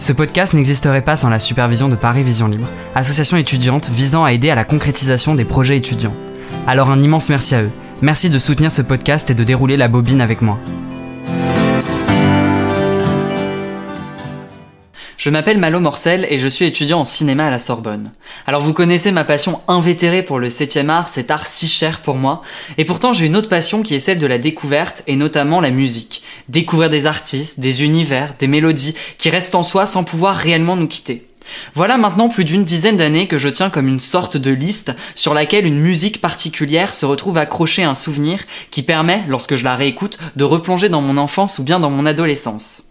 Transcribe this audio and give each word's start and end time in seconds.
Ce 0.00 0.14
podcast 0.14 0.54
n'existerait 0.54 1.02
pas 1.02 1.18
sans 1.18 1.28
la 1.28 1.38
supervision 1.38 1.90
de 1.90 1.94
Paris 1.94 2.22
Vision 2.22 2.48
Libre, 2.48 2.66
association 2.94 3.36
étudiante 3.36 3.90
visant 3.90 4.24
à 4.24 4.32
aider 4.32 4.48
à 4.48 4.54
la 4.54 4.64
concrétisation 4.64 5.34
des 5.34 5.44
projets 5.44 5.76
étudiants. 5.76 6.14
Alors 6.66 6.88
un 6.88 7.02
immense 7.02 7.28
merci 7.28 7.54
à 7.54 7.64
eux. 7.64 7.70
Merci 8.00 8.30
de 8.30 8.38
soutenir 8.38 8.72
ce 8.72 8.80
podcast 8.80 9.28
et 9.28 9.34
de 9.34 9.44
dérouler 9.44 9.76
la 9.76 9.88
bobine 9.88 10.22
avec 10.22 10.40
moi. 10.40 10.58
Je 15.20 15.28
m'appelle 15.28 15.58
Malo 15.58 15.80
Morcel 15.80 16.26
et 16.30 16.38
je 16.38 16.48
suis 16.48 16.64
étudiant 16.64 17.00
en 17.00 17.04
cinéma 17.04 17.48
à 17.48 17.50
la 17.50 17.58
Sorbonne. 17.58 18.10
Alors 18.46 18.62
vous 18.62 18.72
connaissez 18.72 19.12
ma 19.12 19.22
passion 19.22 19.60
invétérée 19.68 20.22
pour 20.22 20.38
le 20.38 20.48
7 20.48 20.78
art, 20.88 21.10
cet 21.10 21.30
art 21.30 21.46
si 21.46 21.68
cher 21.68 22.00
pour 22.00 22.14
moi, 22.14 22.40
et 22.78 22.86
pourtant 22.86 23.12
j'ai 23.12 23.26
une 23.26 23.36
autre 23.36 23.50
passion 23.50 23.82
qui 23.82 23.94
est 23.94 24.00
celle 24.00 24.16
de 24.16 24.26
la 24.26 24.38
découverte 24.38 25.02
et 25.06 25.16
notamment 25.16 25.60
la 25.60 25.68
musique. 25.68 26.22
Découvrir 26.48 26.88
des 26.88 27.04
artistes, 27.04 27.60
des 27.60 27.84
univers, 27.84 28.32
des 28.38 28.46
mélodies 28.46 28.94
qui 29.18 29.28
restent 29.28 29.54
en 29.54 29.62
soi 29.62 29.84
sans 29.84 30.04
pouvoir 30.04 30.36
réellement 30.36 30.74
nous 30.74 30.88
quitter. 30.88 31.28
Voilà 31.74 31.98
maintenant 31.98 32.30
plus 32.30 32.44
d'une 32.44 32.64
dizaine 32.64 32.96
d'années 32.96 33.28
que 33.28 33.36
je 33.36 33.50
tiens 33.50 33.68
comme 33.68 33.88
une 33.88 34.00
sorte 34.00 34.38
de 34.38 34.52
liste 34.52 34.92
sur 35.14 35.34
laquelle 35.34 35.66
une 35.66 35.80
musique 35.80 36.22
particulière 36.22 36.94
se 36.94 37.04
retrouve 37.04 37.36
accrochée 37.36 37.82
à 37.82 37.90
un 37.90 37.94
souvenir 37.94 38.40
qui 38.70 38.82
permet, 38.82 39.24
lorsque 39.28 39.56
je 39.56 39.64
la 39.64 39.76
réécoute, 39.76 40.18
de 40.36 40.44
replonger 40.44 40.88
dans 40.88 41.02
mon 41.02 41.18
enfance 41.18 41.58
ou 41.58 41.62
bien 41.62 41.78
dans 41.78 41.90
mon 41.90 42.06
adolescence. 42.06 42.84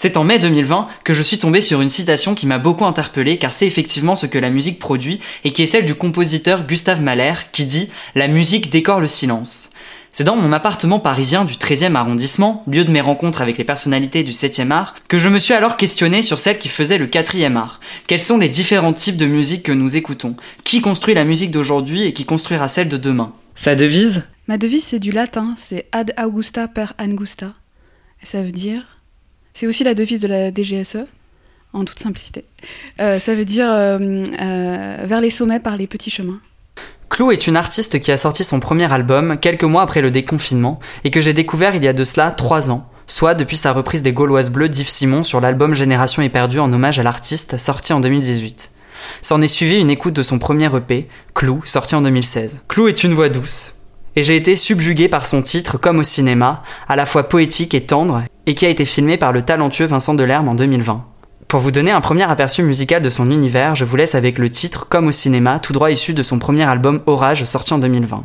C'est 0.00 0.16
en 0.16 0.22
mai 0.22 0.38
2020 0.38 0.86
que 1.02 1.12
je 1.12 1.24
suis 1.24 1.38
tombé 1.38 1.60
sur 1.60 1.80
une 1.80 1.90
citation 1.90 2.36
qui 2.36 2.46
m'a 2.46 2.60
beaucoup 2.60 2.84
interpellé 2.84 3.36
car 3.36 3.52
c'est 3.52 3.66
effectivement 3.66 4.14
ce 4.14 4.26
que 4.26 4.38
la 4.38 4.48
musique 4.48 4.78
produit 4.78 5.18
et 5.42 5.52
qui 5.52 5.64
est 5.64 5.66
celle 5.66 5.86
du 5.86 5.96
compositeur 5.96 6.68
Gustave 6.68 7.02
Mahler 7.02 7.34
qui 7.50 7.66
dit 7.66 7.88
La 8.14 8.28
musique 8.28 8.70
décore 8.70 9.00
le 9.00 9.08
silence. 9.08 9.70
C'est 10.12 10.22
dans 10.22 10.36
mon 10.36 10.52
appartement 10.52 11.00
parisien 11.00 11.44
du 11.44 11.54
13e 11.54 11.96
arrondissement, 11.96 12.62
lieu 12.68 12.84
de 12.84 12.92
mes 12.92 13.00
rencontres 13.00 13.42
avec 13.42 13.58
les 13.58 13.64
personnalités 13.64 14.22
du 14.22 14.30
7e 14.30 14.70
art, 14.70 14.94
que 15.08 15.18
je 15.18 15.28
me 15.28 15.40
suis 15.40 15.52
alors 15.52 15.76
questionné 15.76 16.22
sur 16.22 16.38
celle 16.38 16.58
qui 16.58 16.68
faisait 16.68 16.96
le 16.96 17.08
4e 17.08 17.56
art. 17.56 17.80
Quels 18.06 18.20
sont 18.20 18.38
les 18.38 18.48
différents 18.48 18.92
types 18.92 19.16
de 19.16 19.26
musique 19.26 19.64
que 19.64 19.72
nous 19.72 19.96
écoutons? 19.96 20.36
Qui 20.62 20.80
construit 20.80 21.14
la 21.14 21.24
musique 21.24 21.50
d'aujourd'hui 21.50 22.04
et 22.04 22.12
qui 22.12 22.24
construira 22.24 22.68
celle 22.68 22.88
de 22.88 22.98
demain? 22.98 23.32
Sa 23.56 23.74
devise? 23.74 24.22
Ma 24.46 24.58
devise 24.58 24.84
c'est 24.84 25.00
du 25.00 25.10
latin, 25.10 25.54
c'est 25.56 25.88
ad 25.90 26.14
augusta 26.24 26.68
per 26.68 26.92
angusta. 27.00 27.54
ça 28.22 28.42
veut 28.42 28.52
dire 28.52 28.97
c'est 29.58 29.66
aussi 29.66 29.82
la 29.82 29.94
devise 29.94 30.20
de 30.20 30.28
la 30.28 30.54
DGSE, 30.54 31.06
en 31.72 31.84
toute 31.84 31.98
simplicité. 31.98 32.44
Euh, 33.00 33.18
ça 33.18 33.34
veut 33.34 33.44
dire 33.44 33.66
euh, 33.68 33.98
euh, 34.40 34.96
vers 35.04 35.20
les 35.20 35.30
sommets 35.30 35.58
par 35.58 35.76
les 35.76 35.88
petits 35.88 36.10
chemins. 36.10 36.38
Clou 37.10 37.32
est 37.32 37.48
une 37.48 37.56
artiste 37.56 37.98
qui 37.98 38.12
a 38.12 38.16
sorti 38.16 38.44
son 38.44 38.60
premier 38.60 38.92
album 38.92 39.36
quelques 39.36 39.64
mois 39.64 39.82
après 39.82 40.00
le 40.00 40.12
déconfinement 40.12 40.78
et 41.02 41.10
que 41.10 41.20
j'ai 41.20 41.32
découvert 41.32 41.74
il 41.74 41.82
y 41.82 41.88
a 41.88 41.92
de 41.92 42.04
cela 42.04 42.30
trois 42.30 42.70
ans, 42.70 42.88
soit 43.08 43.34
depuis 43.34 43.56
sa 43.56 43.72
reprise 43.72 44.02
des 44.02 44.12
Gauloises 44.12 44.50
Bleues 44.50 44.68
d'Yves 44.68 44.88
Simon 44.88 45.24
sur 45.24 45.40
l'album 45.40 45.74
Génération 45.74 46.22
éperdue 46.22 46.60
en 46.60 46.72
hommage 46.72 47.00
à 47.00 47.02
l'artiste 47.02 47.56
sorti 47.56 47.92
en 47.92 47.98
2018. 47.98 48.70
S'en 49.22 49.42
est 49.42 49.48
suivi 49.48 49.80
une 49.80 49.90
écoute 49.90 50.14
de 50.14 50.22
son 50.22 50.38
premier 50.38 50.72
EP, 50.76 51.08
Clou, 51.34 51.62
sorti 51.64 51.96
en 51.96 52.02
2016. 52.02 52.62
Clou 52.68 52.86
est 52.86 53.02
une 53.02 53.14
voix 53.14 53.28
douce, 53.28 53.74
et 54.16 54.22
j'ai 54.22 54.36
été 54.36 54.56
subjugué 54.56 55.08
par 55.08 55.26
son 55.26 55.42
titre 55.42 55.78
comme 55.78 55.98
au 55.98 56.02
cinéma, 56.02 56.62
à 56.88 56.96
la 56.96 57.06
fois 57.06 57.28
poétique 57.28 57.74
et 57.74 57.82
tendre, 57.82 58.22
et 58.46 58.54
qui 58.54 58.66
a 58.66 58.70
été 58.70 58.84
filmé 58.84 59.16
par 59.16 59.32
le 59.32 59.42
talentueux 59.42 59.86
Vincent 59.86 60.14
Delerme 60.14 60.48
en 60.48 60.54
2020. 60.54 61.04
Pour 61.48 61.60
vous 61.60 61.70
donner 61.70 61.92
un 61.92 62.00
premier 62.00 62.24
aperçu 62.24 62.62
musical 62.62 63.02
de 63.02 63.10
son 63.10 63.30
univers, 63.30 63.74
je 63.74 63.84
vous 63.84 63.96
laisse 63.96 64.14
avec 64.14 64.38
le 64.38 64.50
titre 64.50 64.86
Comme 64.88 65.06
au 65.06 65.12
cinéma, 65.12 65.58
tout 65.58 65.72
droit 65.72 65.90
issu 65.90 66.12
de 66.12 66.22
son 66.22 66.38
premier 66.38 66.64
album 66.64 67.00
Orage 67.06 67.44
sorti 67.44 67.72
en 67.72 67.78
2020. 67.78 68.24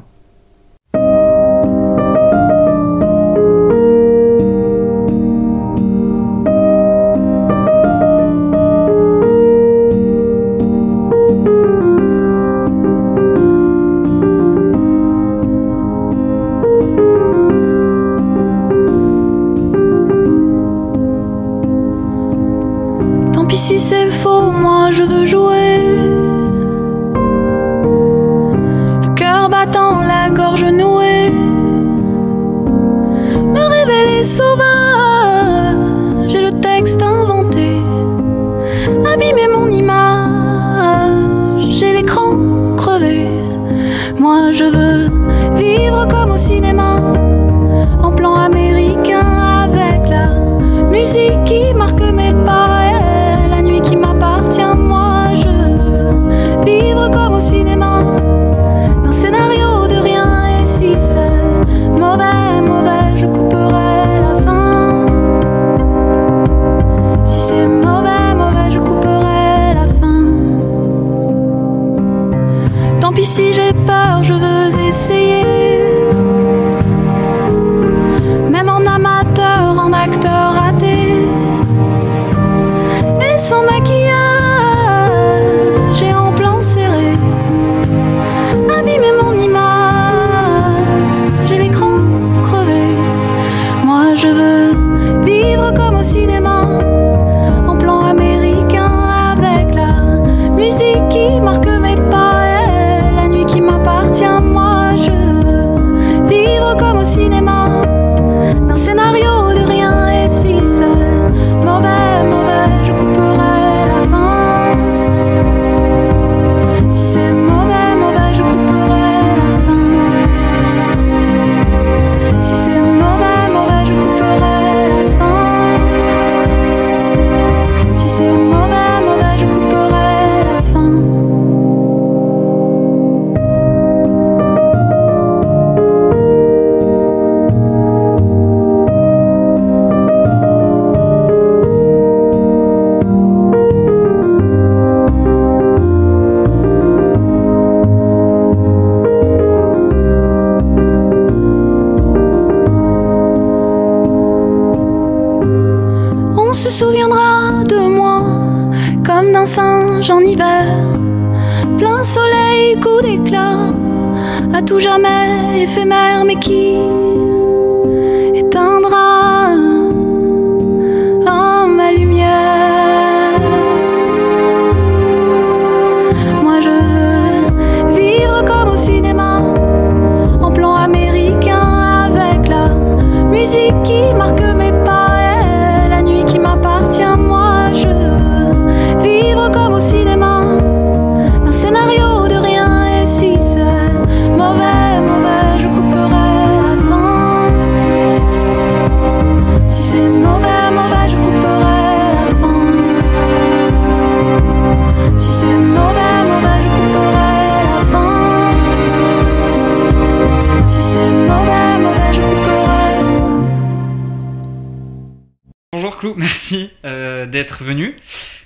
D'être 217.43 217.63
venue. 217.63 217.95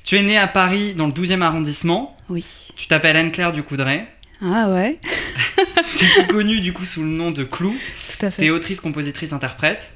Tu 0.04 0.18
es 0.18 0.24
née 0.24 0.38
à 0.38 0.48
Paris 0.48 0.94
dans 0.96 1.06
le 1.08 1.12
12e 1.14 1.42
arrondissement. 1.42 2.18
Oui. 2.30 2.46
Tu 2.76 2.88
t'appelles 2.88 3.16
Anne-Claire 3.18 3.54
Ducoudray. 3.54 4.06
Ah 4.42 4.70
ouais, 4.72 5.00
Tu 5.98 6.06
es 6.22 6.28
connue 6.28 6.60
du 6.62 6.72
coup 6.74 6.86
sous 6.86 7.02
le 7.02 7.08
nom 7.08 7.32
de 7.32 7.44
Clou. 7.44 7.76
tout 8.20 8.26
à 8.26 8.30
Tu 8.30 8.42
es 8.42 8.46
fait. 8.46 8.50
autrice, 8.52 8.80
compositrice, 8.82 9.34
interprète. 9.34 9.92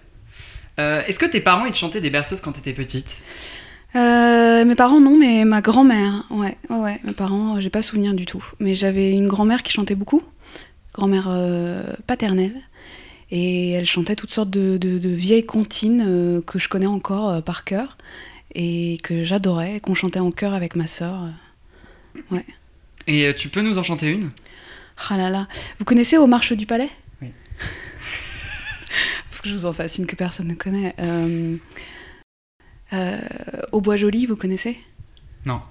Euh, 0.80 1.04
Est-ce 1.08 1.20
que 1.20 1.26
tes 1.28 1.42
parents 1.42 1.66
ils 1.66 1.72
te 1.72 1.78
chantaient 1.78 2.02
des 2.02 2.10
berceuses 2.10 2.42
quand 2.42 2.52
tu 2.54 2.60
étais 2.60 2.74
petite? 2.74 3.22
Euh, 3.96 4.64
mes 4.66 4.76
parents 4.76 5.00
non, 5.00 5.18
mais 5.18 5.46
ma 5.46 5.62
grand-mère, 5.62 6.24
ouais, 6.32 6.58
ouais, 6.70 6.78
ouais. 6.78 7.00
Mes 7.04 7.12
parents, 7.14 7.58
euh, 7.58 7.60
j'ai 7.60 7.70
pas 7.70 7.82
souvenir 7.82 8.14
du 8.14 8.26
tout. 8.26 8.44
Mais 8.60 8.74
j'avais 8.74 9.12
une 9.12 9.28
grand-mère 9.28 9.62
qui 9.64 9.74
chantait 9.74 9.96
beaucoup, 9.96 10.24
grand-mère 10.94 11.26
euh, 11.28 11.84
paternelle, 12.08 12.56
et 13.32 13.72
elle 13.74 13.86
chantait 13.86 14.16
toutes 14.16 14.32
sortes 14.32 14.50
de, 14.50 14.78
de- 14.78 14.98
de 14.98 15.10
vieilles 15.10 15.46
comptines 15.46 16.04
euh, 16.08 16.42
que 16.42 16.58
je 16.58 16.68
connais 16.70 16.86
encore 16.88 17.44
par 17.44 17.64
cœur 17.64 17.98
et 18.54 18.98
que 19.04 19.24
j'adorais, 19.24 19.80
qu'on 19.80 19.94
chantait 19.94 20.20
en 20.20 20.32
chœur 20.32 20.54
avec 20.54 20.76
ma 20.76 20.88
sœur. 20.88 21.30
Et 23.08 23.26
euh, 23.26 23.34
tu 23.34 23.50
peux 23.50 23.62
nous 23.62 23.78
en 23.78 23.84
chanter 23.84 24.08
une? 24.08 24.32
Ah 25.10 25.18
là 25.18 25.30
là. 25.30 25.48
Vous 25.80 25.86
connaissez 25.86 26.18
Au 26.18 26.28
Marche 26.28 26.54
du 26.54 26.66
Palais? 26.66 26.90
Oui. 27.22 27.30
Faut 29.32 29.44
que 29.44 29.50
je 29.50 29.54
vous 29.56 29.66
en 29.66 29.74
fasse 29.74 29.98
une 29.98 30.06
que 30.06 30.16
personne 30.16 30.48
ne 30.48 30.54
connaît. 30.54 30.94
Euh, 31.00 31.58
euh, 32.94 33.20
Au 33.72 33.82
Bois 33.82 33.96
Joli, 33.96 34.26
vous 34.26 34.36
connaissez? 34.36 34.78
Non. 35.46 35.62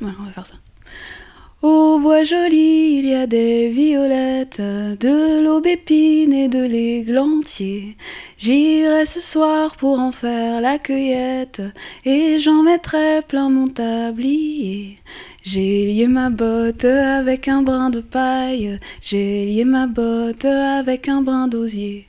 Voilà, 0.00 0.16
on 0.20 0.24
va 0.24 0.32
faire 0.32 0.46
ça. 0.46 0.54
Au 1.60 1.98
Bois 1.98 2.22
Joli, 2.22 2.98
il 2.98 3.06
y 3.06 3.14
a 3.16 3.26
des 3.26 3.68
violettes, 3.70 4.60
de 4.60 5.42
l'aubépine 5.42 6.32
et 6.32 6.46
de 6.46 6.64
l'églantier. 6.64 7.96
J'irai 8.38 9.04
ce 9.04 9.20
soir 9.20 9.74
pour 9.74 9.98
en 9.98 10.12
faire 10.12 10.60
la 10.60 10.78
cueillette, 10.78 11.60
et 12.04 12.38
j'en 12.38 12.62
mettrai 12.62 13.22
plein 13.26 13.50
mon 13.50 13.66
tablier. 13.66 15.00
J'ai 15.42 15.86
lié 15.86 16.06
ma 16.06 16.30
botte 16.30 16.84
avec 16.84 17.48
un 17.48 17.62
brin 17.62 17.90
de 17.90 18.02
paille, 18.02 18.78
j'ai 19.02 19.44
lié 19.44 19.64
ma 19.64 19.88
botte 19.88 20.44
avec 20.44 21.08
un 21.08 21.22
brin 21.22 21.48
d'osier. 21.48 22.06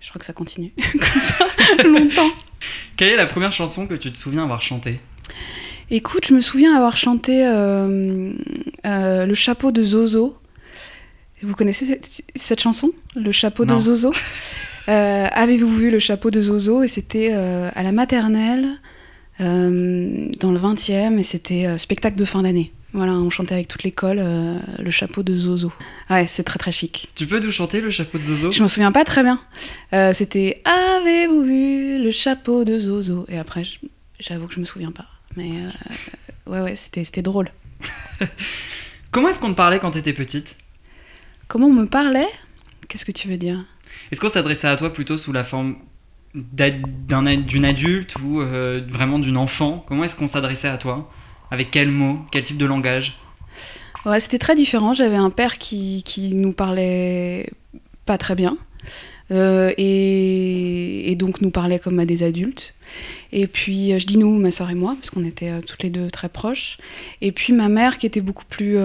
Je 0.00 0.08
crois 0.08 0.18
que 0.18 0.26
ça 0.26 0.32
continue 0.32 0.72
comme 0.92 1.20
ça 1.20 1.46
longtemps. 1.84 2.32
Quelle 2.96 3.12
est 3.12 3.16
la 3.16 3.26
première 3.26 3.52
chanson 3.52 3.86
que 3.86 3.94
tu 3.94 4.10
te 4.10 4.18
souviens 4.18 4.42
avoir 4.42 4.60
chantée? 4.60 4.98
Écoute, 5.96 6.26
je 6.26 6.34
me 6.34 6.40
souviens 6.40 6.74
avoir 6.74 6.96
chanté 6.96 7.46
euh, 7.46 8.32
euh, 8.84 9.26
Le 9.26 9.34
chapeau 9.34 9.70
de 9.70 9.84
Zozo. 9.84 10.36
Vous 11.40 11.54
connaissez 11.54 11.86
cette, 11.86 12.22
cette 12.34 12.60
chanson? 12.60 12.90
Le 13.14 13.30
chapeau 13.30 13.64
Non. 13.64 13.74
de 13.76 13.80
Zozo? 13.80 14.12
Euh, 14.86 15.28
Avez-vous 15.32 15.66
vu 15.74 15.90
Le 15.90 15.98
chapeau 15.98 16.30
de 16.30 16.42
Zozo? 16.42 16.82
Et 16.82 16.88
c'était 16.88 17.32
à 17.32 17.82
la 17.82 17.90
maternelle, 17.90 18.66
dans 19.38 19.46
le 20.52 20.58
20e, 20.58 21.18
et 21.18 21.22
c'était 21.22 21.78
spectacle 21.78 22.16
de 22.16 22.24
fin 22.26 22.42
d'année. 22.42 22.70
Voilà, 22.92 23.12
on 23.14 23.30
chantait 23.30 23.54
avec 23.54 23.66
toute 23.66 23.82
l'école 23.82 24.18
euh, 24.20 24.58
Le 24.78 24.90
chapeau 24.90 25.22
de 25.22 25.34
Zozo. 25.36 25.72
Ouais, 26.10 26.26
c'est 26.26 26.44
très 26.44 26.58
très 26.58 26.70
chic. 26.70 27.08
Tu 27.14 27.26
peux 27.26 27.40
nous 27.40 27.50
chanter 27.50 27.80
le 27.80 27.88
chapeau 27.88 28.18
de 28.18 28.24
Zozo? 28.24 28.50
Je 28.52 28.60
m'en 28.60 28.68
souviens 28.68 28.92
pas 28.92 29.04
très 29.04 29.22
bien. 29.22 29.40
Euh, 29.94 30.12
c'était 30.12 30.62
Avez-vous 30.98 31.42
vu 31.42 31.98
le 32.02 32.10
chapeau 32.10 32.64
de 32.64 32.78
Zozo? 32.78 33.24
Et 33.28 33.38
après, 33.38 33.62
j'avoue 34.20 34.46
que 34.48 34.54
je 34.54 34.60
me 34.60 34.64
souviens 34.66 34.92
pas. 34.92 35.06
Mais 35.36 35.50
euh, 35.50 36.50
ouais, 36.50 36.60
ouais, 36.60 36.76
c'était 36.76 37.22
drôle. 37.22 37.50
Comment 39.10 39.28
est-ce 39.28 39.40
qu'on 39.40 39.50
te 39.50 39.56
parlait 39.56 39.78
quand 39.78 39.92
tu 39.92 39.98
étais 39.98 40.12
petite? 40.12 40.56
Comment 41.48 41.66
on 41.66 41.72
me 41.72 41.86
parlait? 41.86 42.28
Qu'est-ce 42.88 43.04
que 43.04 43.12
tu 43.12 43.28
veux 43.28 43.36
dire? 43.36 43.64
Est-ce 44.10 44.20
qu'on 44.20 44.28
s'adressait 44.28 44.68
à 44.68 44.76
toi 44.76 44.92
plutôt 44.92 45.16
sous 45.16 45.32
la 45.32 45.44
forme 45.44 45.76
d'une 46.34 47.64
adulte 47.64 48.16
ou 48.22 48.40
euh, 48.40 48.80
vraiment 48.88 49.18
d'une 49.18 49.36
enfant? 49.36 49.84
Comment 49.86 50.04
est-ce 50.04 50.16
qu'on 50.16 50.26
s'adressait 50.26 50.68
à 50.68 50.78
toi? 50.78 51.10
Avec 51.50 51.70
quels 51.70 51.90
mots? 51.90 52.18
Quel 52.30 52.44
type 52.44 52.56
de 52.56 52.66
langage? 52.66 53.18
Ouais, 54.04 54.20
c'était 54.20 54.38
très 54.38 54.54
différent. 54.54 54.92
J'avais 54.92 55.16
un 55.16 55.30
père 55.30 55.58
qui, 55.58 56.02
qui 56.04 56.34
nous 56.34 56.52
parlait 56.52 57.50
pas 58.04 58.18
très 58.18 58.34
bien. 58.34 58.56
Euh, 59.30 59.72
et, 59.78 61.14
donc 61.16 61.40
nous 61.40 61.50
parlait 61.50 61.78
comme 61.78 61.98
à 61.98 62.04
des 62.04 62.22
adultes. 62.22 62.74
Et 63.32 63.46
puis, 63.46 63.92
euh, 63.92 63.98
je 63.98 64.06
dis 64.06 64.18
nous, 64.18 64.36
ma 64.38 64.50
soeur 64.50 64.70
et 64.70 64.74
moi, 64.74 64.94
parce 64.94 65.10
qu'on 65.10 65.24
était 65.24 65.50
euh, 65.50 65.60
toutes 65.60 65.82
les 65.82 65.90
deux 65.90 66.10
très 66.10 66.28
proches. 66.28 66.76
Et 67.20 67.32
puis 67.32 67.52
ma 67.52 67.68
mère 67.68 67.98
qui 67.98 68.06
était 68.06 68.20
beaucoup 68.20 68.44
plus 68.44 68.76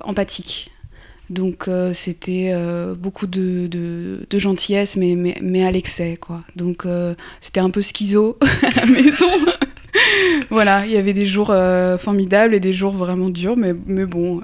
empathique. 0.00 0.70
Donc 1.30 1.68
c'était 1.92 2.54
beaucoup 2.98 3.26
de, 3.26 4.26
gentillesse, 4.34 4.96
mais, 4.96 5.14
mais, 5.14 5.38
mais 5.40 5.64
à 5.64 5.70
l'excès, 5.70 6.18
quoi. 6.20 6.42
Donc 6.56 6.84
c'était 7.40 7.60
un 7.60 7.70
peu 7.70 7.80
schizo 7.80 8.38
à 8.62 8.80
la 8.80 8.86
maison. 8.86 9.30
voilà, 10.50 10.84
il 10.84 10.92
y 10.92 10.98
avait 10.98 11.14
des 11.14 11.24
jours 11.24 11.54
formidables 12.00 12.54
et 12.54 12.60
des 12.60 12.74
jours 12.74 12.92
vraiment 12.92 13.30
durs, 13.30 13.56
mais, 13.56 13.72
mais 13.86 14.04
bon, 14.04 14.42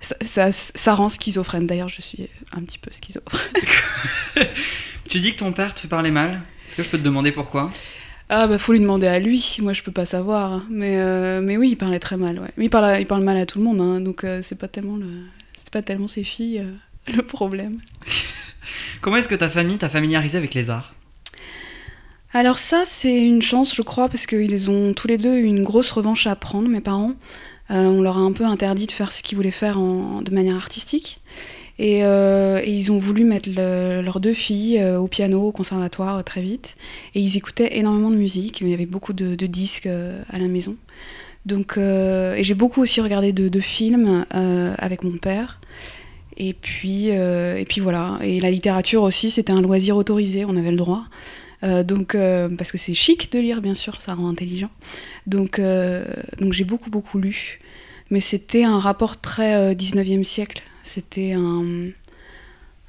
ça, 0.00 0.14
ça, 0.20 0.52
ça 0.52 0.94
rend 0.94 1.08
schizophrène. 1.08 1.66
D'ailleurs, 1.66 1.88
je 1.88 2.00
suis 2.00 2.28
un 2.52 2.60
petit 2.62 2.78
peu 2.78 2.90
schizophrène. 2.92 3.48
Tu 5.08 5.20
dis 5.20 5.32
que 5.32 5.38
ton 5.38 5.52
père 5.52 5.74
te 5.74 5.86
parlait 5.86 6.10
mal 6.10 6.42
Est-ce 6.66 6.76
que 6.76 6.82
je 6.82 6.90
peux 6.90 6.98
te 6.98 7.02
demander 7.02 7.32
pourquoi? 7.32 7.70
Ah 8.28 8.46
bah 8.46 8.58
faut 8.58 8.72
lui 8.72 8.80
demander 8.80 9.06
à 9.06 9.18
lui, 9.18 9.56
moi 9.60 9.72
je 9.72 9.82
peux 9.82 9.90
pas 9.90 10.04
savoir. 10.04 10.52
hein. 10.52 10.66
Mais, 10.68 10.98
euh, 10.98 11.40
mais 11.40 11.56
oui, 11.56 11.70
il 11.70 11.76
parlait 11.76 11.98
très 11.98 12.18
mal, 12.18 12.38
ouais. 12.38 12.50
Mais 12.58 12.66
il 12.66 12.68
parle, 12.68 13.00
il 13.00 13.06
parle 13.06 13.22
mal 13.22 13.38
à 13.38 13.46
tout 13.46 13.58
le 13.58 13.64
monde, 13.64 13.80
hein, 13.80 14.00
donc 14.02 14.22
euh, 14.24 14.40
c'est 14.42 14.58
pas 14.58 14.68
tellement 14.68 14.96
le... 14.98 15.06
C'est 15.56 15.70
pas 15.70 15.80
tellement 15.80 16.08
ses 16.08 16.24
filles 16.24 16.58
euh, 16.58 17.12
le 17.16 17.22
problème. 17.22 17.78
Comment 19.00 19.16
est-ce 19.16 19.28
que 19.28 19.34
ta 19.34 19.48
famille 19.48 19.78
t'a 19.78 19.88
familiarisé 19.88 20.36
avec 20.36 20.52
les 20.52 20.68
arts? 20.68 20.94
Alors 22.34 22.58
ça, 22.58 22.82
c'est 22.84 23.18
une 23.18 23.40
chance, 23.40 23.74
je 23.74 23.80
crois, 23.80 24.10
parce 24.10 24.26
qu'ils 24.26 24.70
ont 24.70 24.92
tous 24.92 25.08
les 25.08 25.16
deux 25.16 25.38
eu 25.38 25.44
une 25.44 25.64
grosse 25.64 25.90
revanche 25.90 26.26
à 26.26 26.36
prendre, 26.36 26.68
mes 26.68 26.82
parents. 26.82 27.14
Euh, 27.70 27.86
on 27.86 28.00
leur 28.02 28.16
a 28.16 28.20
un 28.20 28.32
peu 28.32 28.44
interdit 28.44 28.86
de 28.86 28.92
faire 28.92 29.12
ce 29.12 29.22
qu'ils 29.22 29.36
voulaient 29.36 29.50
faire 29.50 29.78
de 29.78 30.34
manière 30.34 30.56
artistique. 30.56 31.20
Et, 31.78 32.04
euh, 32.04 32.60
et 32.64 32.72
ils 32.72 32.90
ont 32.90 32.98
voulu 32.98 33.22
mettre 33.24 33.48
le- 33.54 34.02
leurs 34.02 34.18
deux 34.18 34.32
filles 34.32 34.78
euh, 34.80 34.98
au 34.98 35.06
piano, 35.06 35.46
au 35.46 35.52
conservatoire 35.52 36.24
très 36.24 36.40
vite. 36.40 36.76
Et 37.14 37.20
ils 37.20 37.36
écoutaient 37.36 37.76
énormément 37.76 38.10
de 38.10 38.16
musique, 38.16 38.60
il 38.60 38.68
y 38.68 38.74
avait 38.74 38.86
beaucoup 38.86 39.12
de, 39.12 39.34
disques 39.46 39.86
à 39.86 40.38
la 40.38 40.48
maison. 40.48 40.76
Donc, 41.46 41.78
et 41.78 42.42
j'ai 42.42 42.54
beaucoup 42.54 42.82
aussi 42.82 43.00
regardé 43.00 43.32
de, 43.32 43.48
de 43.48 43.60
films 43.60 44.26
avec 44.30 45.04
mon 45.04 45.16
père. 45.16 45.60
Et 46.36 46.52
puis, 46.52 47.06
et 47.06 47.64
puis 47.66 47.80
voilà. 47.80 48.18
Et 48.22 48.40
la 48.40 48.50
littérature 48.50 49.02
aussi, 49.02 49.30
c'était 49.30 49.52
un 49.52 49.62
loisir 49.62 49.96
autorisé, 49.96 50.44
on 50.44 50.56
avait 50.56 50.72
le 50.72 50.76
droit. 50.76 51.04
Euh, 51.62 51.82
donc, 51.82 52.14
euh, 52.14 52.48
parce 52.48 52.72
que 52.72 52.78
c'est 52.78 52.94
chic 52.94 53.32
de 53.32 53.38
lire, 53.38 53.60
bien 53.60 53.74
sûr, 53.74 54.00
ça 54.00 54.14
rend 54.14 54.28
intelligent. 54.28 54.70
Donc, 55.26 55.58
euh, 55.58 56.04
donc 56.38 56.52
j'ai 56.52 56.64
beaucoup, 56.64 56.90
beaucoup 56.90 57.18
lu. 57.18 57.60
Mais 58.10 58.20
c'était 58.20 58.64
un 58.64 58.78
rapport 58.78 59.20
très 59.20 59.54
euh, 59.54 59.74
19e 59.74 60.24
siècle. 60.24 60.62
C'était 60.82 61.32
un, 61.32 61.88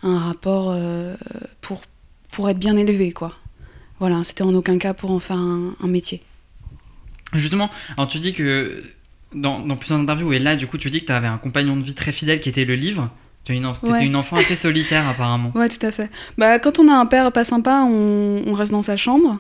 un 0.03 0.19
rapport 0.19 0.77
pour, 1.59 1.81
pour 2.31 2.49
être 2.49 2.59
bien 2.59 2.77
élevé, 2.77 3.11
quoi. 3.11 3.35
Voilà, 3.99 4.23
c'était 4.23 4.43
en 4.43 4.53
aucun 4.53 4.77
cas 4.77 4.93
pour 4.93 5.11
en 5.11 5.19
faire 5.19 5.35
un, 5.38 5.75
un 5.81 5.88
métier. 5.88 6.21
Justement, 7.33 7.69
alors 7.97 8.07
tu 8.07 8.19
dis 8.19 8.33
que 8.33 8.83
dans, 9.33 9.59
dans 9.59 9.75
plusieurs 9.75 9.99
interviews, 9.99 10.33
et 10.33 10.39
là 10.39 10.55
du 10.55 10.67
coup 10.67 10.77
tu 10.77 10.89
dis 10.89 11.01
que 11.01 11.05
tu 11.05 11.11
avais 11.11 11.27
un 11.27 11.38
compagnon 11.38 11.75
de 11.75 11.83
vie 11.83 11.93
très 11.93 12.11
fidèle 12.11 12.39
qui 12.39 12.49
était 12.49 12.65
le 12.65 12.75
livre. 12.75 13.09
Une, 13.53 13.65
enf- 13.65 13.79
t'étais 13.79 13.91
Ouais. 13.91 14.06
une 14.06 14.15
enfant 14.15 14.36
assez 14.38 14.56
solitaire 14.56 15.08
apparemment. 15.08 15.51
Ouais, 15.56 15.70
tout 15.70 15.86
à 15.86 15.91
fait. 15.91 16.10
Bah, 16.38 16.60
quand 16.60 16.79
on 16.79 16.88
a 16.88 16.94
un 16.94 17.06
père 17.06 17.32
pas 17.32 17.44
sympa, 17.44 17.82
on, 17.86 18.44
on 18.46 18.53
reste 18.53 18.72
dans 18.72 18.82
sa 18.82 18.98
chambre. 18.98 19.39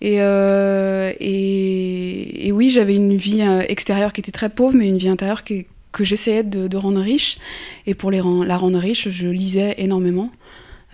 Et, 0.00 0.22
euh, 0.22 1.12
et, 1.20 2.46
et 2.48 2.52
oui, 2.52 2.70
j'avais 2.70 2.96
une 2.96 3.16
vie 3.16 3.42
euh, 3.42 3.62
extérieure 3.68 4.12
qui 4.12 4.20
était 4.20 4.32
très 4.32 4.48
pauvre, 4.48 4.74
mais 4.76 4.88
une 4.88 4.98
vie 4.98 5.08
intérieure 5.08 5.44
qui- 5.44 5.66
que 5.92 6.04
j'essayais 6.04 6.42
de, 6.44 6.68
de 6.68 6.76
rendre 6.76 7.00
riche. 7.00 7.38
Et 7.86 7.94
pour 7.94 8.10
les 8.10 8.22
la 8.46 8.56
rendre 8.56 8.78
riche, 8.78 9.08
je 9.08 9.26
lisais 9.28 9.74
énormément. 9.78 10.30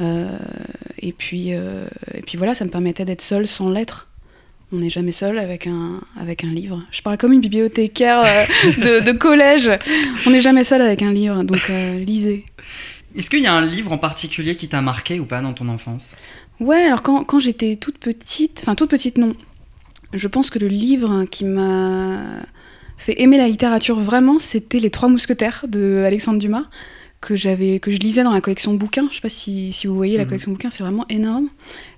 Euh, 0.00 0.37
et, 1.00 1.12
puis, 1.12 1.49
euh, 1.54 1.87
et 2.14 2.23
puis 2.23 2.37
voilà, 2.38 2.54
ça 2.54 2.64
me 2.64 2.70
permettait 2.70 3.04
d'être 3.04 3.23
seule 3.23 3.46
sans 3.46 3.70
lettres. 3.70 4.08
On 4.73 4.78
n'est 4.78 4.90
jamais 4.90 5.12
seul 5.12 5.38
avec 5.38 5.66
un, 5.66 6.00
avec 6.20 6.42
un 6.42 6.50
livre. 6.50 6.82
Je 6.90 7.00
parle 7.00 7.18
comme 7.18 7.32
une 7.32 7.40
bibliothécaire 7.40 8.23
euh, 8.26 8.44
de, 9.00 9.04
de 9.04 9.12
collège. 9.12 9.70
On 10.26 10.30
n'est 10.30 10.40
jamais 10.40 10.64
seul 10.64 10.82
avec 10.82 11.02
un 11.02 11.12
livre, 11.12 11.44
donc 11.44 11.70
euh, 11.70 11.99
lisez. 11.99 12.44
Est-ce 13.14 13.30
qu'il 13.30 13.40
y 13.40 13.46
a 13.46 13.52
un 13.52 13.64
livre 13.64 13.92
en 13.92 13.99
particulier 13.99 14.56
qui 14.56 14.68
t'a 14.68 14.82
marqué 14.82 15.20
ou 15.20 15.25
pas 15.25 15.40
dans 15.40 15.52
ton 15.52 15.68
enfance? 15.68 16.16
Ouais, 16.58 16.82
alors 16.82 17.02
quand, 17.02 17.25
quand 17.25 17.38
j'étais 17.38 17.76
toute 17.76 17.99
petite, 17.99 18.61
enfin 18.62 18.75
toute 18.75 18.90
petite 18.90 19.18
non, 19.18 19.35
je 20.12 20.28
pense 20.28 20.50
que 20.50 20.58
le 20.58 20.68
livre 20.68 21.25
qui 21.25 21.44
m'a 21.44 22.40
fait 22.96 23.20
aimer 23.20 23.37
la 23.37 23.49
littérature 23.49 24.00
vraiment, 24.00 24.38
c'était 24.38 24.78
Les 24.78 24.90
Trois 24.90 25.08
Mousquetaires 25.08 25.64
de 25.68 26.02
Alexandre 26.04 26.38
Dumas, 26.38 26.64
que, 27.26 27.37
j'avais, 27.37 27.80
que 27.80 27.90
je 27.90 27.99
lisais 27.99 28.23
dans 28.23 28.33
la 28.33 28.40
collection 28.40 28.73
de 28.73 28.78
bouquins. 28.78 29.09
Je 29.11 29.16
sais 29.16 29.21
pas 29.21 29.28
si, 29.28 29.73
si 29.73 29.87
vous 29.87 29.95
voyez 29.97 30.16
la 30.16 30.23
Mhm. 30.25 30.28
collection 30.28 30.50
de 30.52 30.56
bouquins, 30.56 30.71
c'est 30.71 30.83
vraiment 30.85 31.06
énorme. 31.09 31.49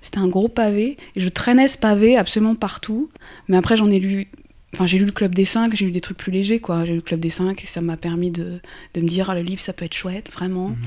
C'était 0.01 0.17
un 0.17 0.27
gros 0.27 0.47
pavé, 0.49 0.97
et 1.15 1.19
je 1.19 1.29
traînais 1.29 1.67
ce 1.67 1.77
pavé 1.77 2.17
absolument 2.17 2.55
partout. 2.55 3.09
Mais 3.47 3.55
après, 3.57 3.77
j'en 3.77 3.89
ai 3.91 3.99
lu. 3.99 4.27
Enfin, 4.73 4.85
j'ai 4.85 4.97
lu 4.99 5.05
le 5.05 5.11
Club 5.11 5.33
des 5.33 5.45
Cinq, 5.45 5.75
j'ai 5.75 5.85
lu 5.85 5.91
des 5.91 6.01
trucs 6.01 6.17
plus 6.17 6.31
légers, 6.31 6.59
quoi. 6.59 6.83
J'ai 6.85 6.91
lu 6.91 6.97
le 6.97 7.01
Club 7.01 7.19
des 7.19 7.29
Cinq, 7.31 7.63
et 7.63 7.67
ça 7.67 7.81
m'a 7.81 7.97
permis 7.97 8.29
de, 8.31 8.59
de 8.93 9.01
me 9.01 9.07
dire, 9.07 9.29
ah, 9.29 9.35
le 9.35 9.41
livre, 9.41 9.61
ça 9.61 9.73
peut 9.73 9.85
être 9.85 9.95
chouette, 9.95 10.31
vraiment. 10.31 10.69
Mhm. 10.69 10.77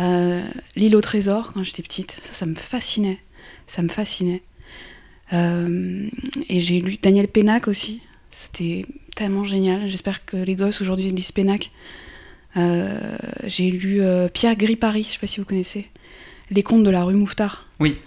Euh, 0.00 0.42
L'île 0.76 0.96
au 0.96 1.00
trésor, 1.00 1.52
quand 1.52 1.62
j'étais 1.62 1.82
petite, 1.82 2.12
ça, 2.22 2.32
ça 2.32 2.46
me 2.46 2.54
fascinait. 2.54 3.18
Ça 3.66 3.82
me 3.82 3.88
fascinait. 3.88 4.42
et 5.32 6.60
j'ai 6.60 6.80
lu 6.80 6.96
Daniel 7.02 7.28
Pénac 7.28 7.68
aussi. 7.68 8.00
C'était 8.30 8.86
tellement 9.14 9.44
génial. 9.44 9.88
J'espère 9.88 10.24
que 10.24 10.36
les 10.36 10.54
gosses 10.54 10.80
aujourd'hui 10.80 11.10
lisent 11.10 11.32
Pénac. 11.32 11.70
J'ai 12.54 13.70
lu 13.70 14.00
Pierre 14.32 14.56
Gris-Paris, 14.56 15.04
je 15.04 15.12
sais 15.14 15.18
pas 15.18 15.26
si 15.26 15.40
vous 15.40 15.46
connaissez. 15.46 15.88
Les 16.50 16.62
contes 16.62 16.82
de 16.82 16.90
la 16.90 17.04
rue 17.04 17.14
Mouffetard. 17.14 17.66
Oui. 17.78 17.98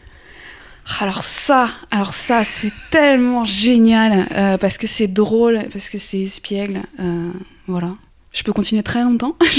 Alors 0.99 1.23
ça, 1.23 1.69
alors 1.91 2.11
ça, 2.13 2.43
c'est 2.43 2.71
tellement 2.91 3.45
génial 3.45 4.27
parce 4.59 4.77
que 4.77 4.87
c'est 4.87 5.07
drôle, 5.07 5.61
parce 5.71 5.89
que 5.89 5.97
c'est 5.97 6.21
espiègle, 6.21 6.81
voilà. 7.67 7.95
Je 8.33 8.43
peux 8.43 8.53
continuer 8.53 8.83
très 8.83 9.03
longtemps. 9.03 9.35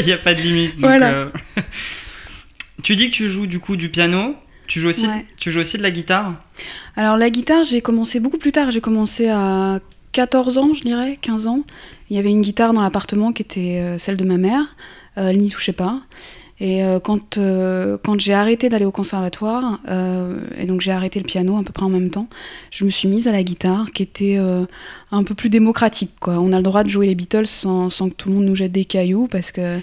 Il 0.00 0.06
n'y 0.06 0.12
a 0.12 0.18
pas 0.18 0.34
de 0.34 0.40
limite. 0.40 0.74
voilà. 0.78 1.10
Euh, 1.10 1.30
tu 2.82 2.96
dis 2.96 3.10
que 3.10 3.14
tu 3.14 3.28
joues 3.28 3.46
du 3.46 3.60
coup 3.60 3.76
du 3.76 3.90
piano. 3.90 4.34
Tu 4.66 4.80
joues 4.80 4.88
aussi, 4.88 5.06
tu 5.36 5.50
joues 5.50 5.60
aussi 5.60 5.78
de 5.78 5.82
la 5.82 5.90
guitare? 5.90 6.34
Alors 6.96 7.16
la 7.16 7.28
guitare, 7.28 7.64
j'ai 7.64 7.80
commencé 7.80 8.20
beaucoup 8.20 8.38
plus 8.38 8.52
tard. 8.52 8.70
J'ai 8.70 8.80
commencé 8.80 9.28
à 9.28 9.80
14 10.12 10.58
ans, 10.58 10.72
je 10.74 10.82
dirais, 10.82 11.18
15 11.20 11.48
ans. 11.48 11.64
Il 12.10 12.16
y 12.16 12.18
avait 12.18 12.30
une 12.30 12.42
guitare 12.42 12.72
dans 12.72 12.82
l'appartement 12.82 13.32
qui 13.32 13.42
était 13.42 13.80
euh, 13.80 13.98
celle 13.98 14.16
de 14.16 14.24
ma 14.24 14.36
mère. 14.36 14.76
Euh, 15.16 15.28
elle 15.28 15.38
n'y 15.38 15.48
touchait 15.48 15.72
pas. 15.72 16.00
Et 16.58 16.84
euh, 16.84 17.00
quand, 17.00 17.38
quand 18.02 18.20
j'ai 18.20 18.34
arrêté 18.34 18.68
d'aller 18.68 18.84
au 18.84 18.90
conservatoire, 18.92 19.80
et 20.58 20.66
donc 20.66 20.82
j'ai 20.82 20.92
arrêté 20.92 21.18
le 21.18 21.24
piano 21.24 21.56
à 21.56 21.62
peu 21.62 21.72
près 21.72 21.86
en 21.86 21.88
même 21.88 22.10
temps, 22.10 22.28
je 22.70 22.84
me 22.84 22.90
suis 22.90 23.08
mise 23.08 23.28
à 23.28 23.32
la 23.32 23.42
guitare, 23.42 23.92
qui 23.92 24.02
était 24.02 24.38
un 25.10 25.24
peu 25.24 25.34
plus 25.34 25.48
démocratique. 25.48 26.12
Quoi. 26.20 26.34
On 26.38 26.52
a 26.52 26.58
le 26.58 26.62
droit 26.62 26.84
de 26.84 26.90
jouer 26.90 27.06
les 27.06 27.14
Beatles 27.14 27.46
sans, 27.46 27.88
sans 27.88 28.10
que 28.10 28.14
tout 28.14 28.28
le 28.28 28.34
monde 28.34 28.44
nous 28.44 28.56
jette 28.56 28.72
des 28.72 28.84
cailloux, 28.84 29.26
parce 29.26 29.52
que 29.52 29.78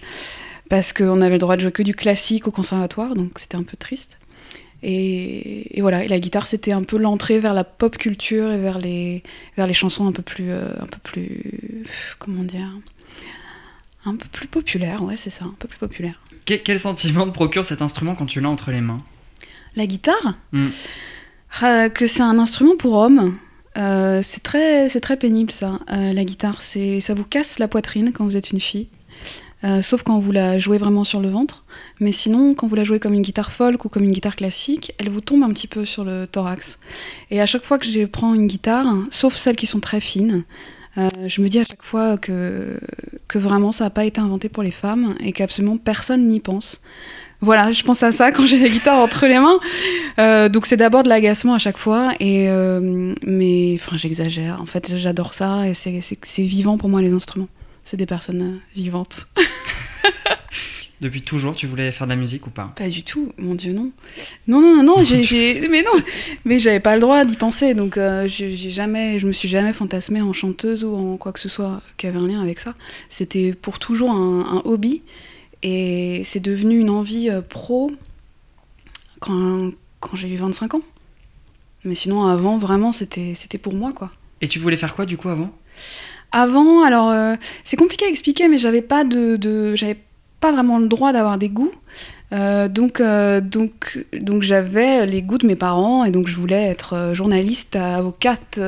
parce 0.70 0.94
qu'on 0.94 1.22
avait 1.22 1.36
le 1.36 1.40
droit 1.40 1.56
de 1.56 1.62
jouer 1.62 1.72
que 1.72 1.82
du 1.82 1.96
classique 1.96 2.48
au 2.48 2.52
conservatoire, 2.52 3.16
donc 3.16 3.40
c'était 3.40 3.58
un 3.58 3.64
peu 3.64 3.78
triste. 3.78 4.20
Et, 4.90 5.78
et, 5.78 5.82
voilà, 5.82 6.06
et 6.06 6.08
la 6.08 6.20
guitare 6.20 6.48
c'était 6.48 6.72
un 6.72 6.84
peu 6.84 6.98
l'entrée 6.98 7.40
vers 7.40 7.54
la 7.54 7.66
pop 7.66 7.98
culture 7.98 8.52
et 8.52 8.58
vers 8.58 8.80
les, 8.80 9.22
vers 9.58 9.68
les 9.68 9.74
chansons 9.74 10.08
un 10.08 10.14
peu 10.14 10.24
plus, 10.24 10.52
un 10.52 10.86
peu 10.86 11.00
plus, 11.04 11.86
comment 12.20 12.44
dire, 12.44 12.72
un 14.06 14.16
peu 14.16 14.28
plus 14.32 14.48
populaire, 14.48 15.04
ouais 15.04 15.18
c'est 15.18 15.30
ça, 15.30 15.44
un 15.44 15.56
peu 15.60 15.68
plus 15.68 15.80
populaire 15.80 16.22
quel 16.56 16.80
sentiment 16.80 17.26
te 17.26 17.32
procure 17.32 17.66
cet 17.66 17.82
instrument 17.82 18.16
quand 18.16 18.26
tu 18.26 18.40
l'as 18.40 18.50
entre 18.50 18.72
les 18.72 18.82
mains? 18.82 19.02
La 19.76 19.86
guitare? 19.86 20.36
Hmm. 20.54 20.70
ah, 21.62 21.90
Que 21.90 22.08
c'est 22.08 22.24
un 22.24 22.40
instrument 22.40 22.78
pour 22.78 22.96
homme. 22.96 23.38
Euh, 23.78 24.22
c'est 24.24 24.42
très, 24.42 24.90
très 24.90 25.18
pénible 25.18 25.52
ça. 25.52 25.80
Euh, 25.92 26.14
la 26.14 26.24
guitare, 26.24 26.62
ça 26.62 27.14
vous 27.14 27.26
casse 27.26 27.60
la 27.60 27.68
poitrine 27.68 28.12
quand 28.12 28.24
vous 28.24 28.38
êtes 28.38 28.52
une 28.52 28.62
fille. 28.62 28.88
Euh, 29.64 29.82
sauf 29.82 30.04
quand 30.04 30.20
vous 30.20 30.32
la 30.32 30.60
jouez 30.60 30.78
vraiment 30.78 31.04
sur 31.04 31.20
le 31.20 31.30
ventre. 31.30 31.66
Mais 32.00 32.12
sinon, 32.12 32.54
quand 32.54 32.68
vous 32.68 32.76
la 32.76 32.84
jouez 32.84 33.00
comme 33.00 33.14
une 33.14 33.24
guitare 33.24 33.52
folk 33.52 33.86
ou 33.86 33.90
comme 33.90 34.04
une 34.04 34.12
guitare 34.12 34.36
classique, 34.36 34.94
elle 35.00 35.10
vous 35.10 35.22
tombe 35.22 35.44
un 35.44 35.50
petit 35.50 35.68
peu 35.68 35.84
sur 35.84 36.04
le 36.04 36.28
thorax. 36.28 36.78
Et 37.32 37.42
à 37.42 37.46
chaque 37.46 37.64
fois 37.64 37.80
que 37.80 37.86
je 37.86 38.06
prends 38.06 38.34
une 38.34 38.48
guitare, 38.48 38.86
sauf 39.10 39.36
celles 39.36 39.56
qui 39.56 39.66
sont 39.66 39.80
très 39.80 40.00
fines, 40.00 40.44
euh, 40.98 41.10
je 41.28 41.42
me 41.42 41.48
dis 41.48 41.60
à 41.60 41.64
chaque 41.64 41.84
fois 41.84 42.18
que, 42.18 42.80
que 43.28 43.38
vraiment 43.38 43.72
ça 43.72 43.86
n'a 43.86 43.90
pas 43.90 44.06
été 44.06 44.20
inventé 44.20 44.50
pour 44.50 44.64
les 44.64 44.72
femmes 44.72 45.16
et 45.20 45.32
qu'absolument 45.32 45.78
personne 45.78 46.28
n'y 46.28 46.40
pense. 46.40 46.82
Voilà, 47.40 47.70
je 47.70 47.84
pense 47.84 48.02
à 48.02 48.12
ça 48.12 48.32
quand 48.32 48.48
j'ai 48.48 48.58
la 48.58 48.70
guitare 48.70 49.00
entre 49.00 49.28
les 49.28 49.40
mains. 49.40 49.60
Euh, 50.20 50.50
donc 50.50 50.66
c'est 50.66 50.78
d'abord 50.78 51.04
de 51.04 51.10
l'agacement 51.10 51.54
à 51.54 51.60
chaque 51.60 51.78
fois, 51.78 52.14
et 52.20 52.48
mais 53.24 53.76
enfin 53.80 53.98
j'exagère. 53.98 54.60
En 54.62 54.66
fait, 54.66 54.98
j'adore 54.98 55.34
ça 55.34 55.68
et 55.68 55.74
c'est 55.74 56.44
vivant 56.44 56.78
pour 56.78 56.90
moi 56.90 57.02
les 57.02 57.14
instruments. 57.14 57.48
C'est 57.88 57.96
des 57.96 58.06
personnes 58.06 58.60
vivantes. 58.76 59.28
Depuis 61.00 61.22
toujours, 61.22 61.56
tu 61.56 61.68
voulais 61.68 61.94
faire 61.94 62.06
de 62.06 62.12
la 62.12 62.18
musique 62.18 62.46
ou 62.46 62.50
pas? 62.50 62.74
Pas 62.76 62.90
du 62.90 63.04
tout, 63.04 63.32
mon 63.38 63.56
Dieu, 63.56 63.72
non. 63.72 63.94
Non, 64.50 64.60
non, 64.60 64.84
non, 64.84 65.06
j'ai, 65.06 65.70
mais 65.70 65.84
non, 65.84 66.04
mais 66.44 66.60
j'avais 66.60 66.82
pas 66.82 66.96
le 66.96 67.00
droit 67.00 67.24
d'y 67.24 67.38
penser, 67.38 67.76
donc 67.76 67.96
euh, 67.96 68.28
j'ai 68.28 68.58
jamais, 68.58 69.20
je 69.20 69.28
me 69.28 69.32
suis 69.32 69.48
jamais 69.48 69.72
fantasmée 69.72 70.22
en 70.22 70.34
chanteuse 70.34 70.84
ou 70.84 70.98
en 70.98 71.16
quoi 71.16 71.32
que 71.32 71.40
ce 71.40 71.48
soit 71.48 71.82
qui 71.96 72.08
avait 72.08 72.20
un 72.20 72.28
lien 72.28 72.42
avec 72.42 72.60
ça. 72.60 72.76
C'était 73.08 73.54
pour 73.54 73.80
toujours 73.80 74.12
un, 74.12 74.62
hobby, 74.66 75.02
et 75.64 76.24
c'est 76.26 76.42
devenu 76.42 76.80
une 76.80 76.90
envie 76.90 77.30
euh, 77.30 77.40
pro 77.40 77.94
quand, 79.22 79.72
quand 80.02 80.18
j'ai 80.18 80.28
eu 80.28 80.36
25 80.36 80.74
ans. 80.74 80.82
Mais 81.86 81.96
sinon, 81.96 82.26
avant, 82.26 82.58
vraiment, 82.58 82.92
c'était, 82.92 83.34
c'était 83.34 83.58
pour 83.58 83.74
moi, 83.74 83.94
quoi. 83.94 84.12
Et 84.42 84.50
tu 84.50 84.60
voulais 84.60 84.76
faire 84.76 84.94
quoi, 84.94 85.06
du 85.06 85.16
coup, 85.16 85.30
avant? 85.30 85.58
Avant, 86.32 86.84
alors 86.84 87.10
euh, 87.10 87.36
c'est 87.64 87.78
compliqué 87.78 88.06
à 88.06 88.10
expliquer, 88.10 88.48
mais 88.48 88.58
j'avais 88.58 88.82
pas 88.82 89.04
de, 89.04 89.38
pas 90.40 90.52
vraiment 90.52 90.80
le 90.80 90.88
droit 90.88 91.12
d'avoir 91.14 91.38
des 91.38 91.50
goûts. 91.50 91.72
Euh, 92.34 92.68
donc, 92.68 93.00
euh, 93.00 93.40
donc, 93.40 94.06
donc 94.20 94.42
j'avais 94.42 95.06
les 95.06 95.22
goûts 95.22 95.38
de 95.38 95.48
mes 95.48 95.56
parents 95.56 96.04
et 96.04 96.12
donc 96.12 96.28
je 96.28 96.36
voulais 96.36 96.64
être 96.64 97.12
journaliste, 97.14 97.78
avocate. 97.78 98.60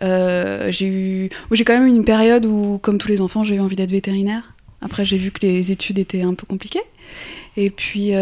j'ai 0.00 0.86
eu, 0.86 1.30
j'ai 1.52 1.64
quand 1.64 1.74
même 1.74 1.86
eu 1.86 1.90
une 1.90 2.04
période 2.04 2.46
où, 2.46 2.78
comme 2.82 2.98
tous 2.98 3.08
les 3.08 3.20
enfants, 3.20 3.44
j'ai 3.44 3.56
eu 3.56 3.60
envie 3.60 3.76
d'être 3.76 3.90
vétérinaire. 3.90 4.54
Après, 4.80 5.04
j'ai 5.04 5.16
vu 5.18 5.30
que 5.30 5.44
les 5.44 5.72
études 5.72 5.98
étaient 5.98 6.22
un 6.22 6.34
peu 6.34 6.46
compliquées. 6.46 6.82
Et 7.56 7.70
puis, 7.70 8.12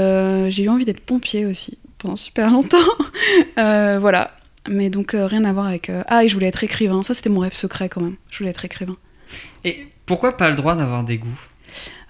j'ai 0.48 0.62
eu 0.64 0.68
envie 0.68 0.84
d'être 0.84 1.00
pompier 1.00 1.46
aussi 1.46 1.78
pendant 1.98 2.16
super 2.16 2.50
longtemps. 2.50 2.78
voilà. 3.56 4.30
Mais 4.68 4.90
donc, 4.90 5.14
rien 5.14 5.44
à 5.44 5.52
voir 5.52 5.66
avec. 5.66 5.90
Ah, 6.06 6.24
et 6.24 6.28
je 6.28 6.34
voulais 6.34 6.46
être 6.46 6.64
écrivain. 6.64 7.02
Ça, 7.02 7.14
c'était 7.14 7.30
mon 7.30 7.40
rêve 7.40 7.52
secret 7.52 7.88
quand 7.88 8.00
même. 8.00 8.16
Je 8.30 8.38
voulais 8.38 8.50
être 8.50 8.64
écrivain. 8.64 8.96
Et 9.64 9.86
pourquoi 10.06 10.36
pas 10.36 10.48
le 10.50 10.56
droit 10.56 10.74
d'avoir 10.74 11.04
des 11.04 11.18
goûts? 11.18 11.40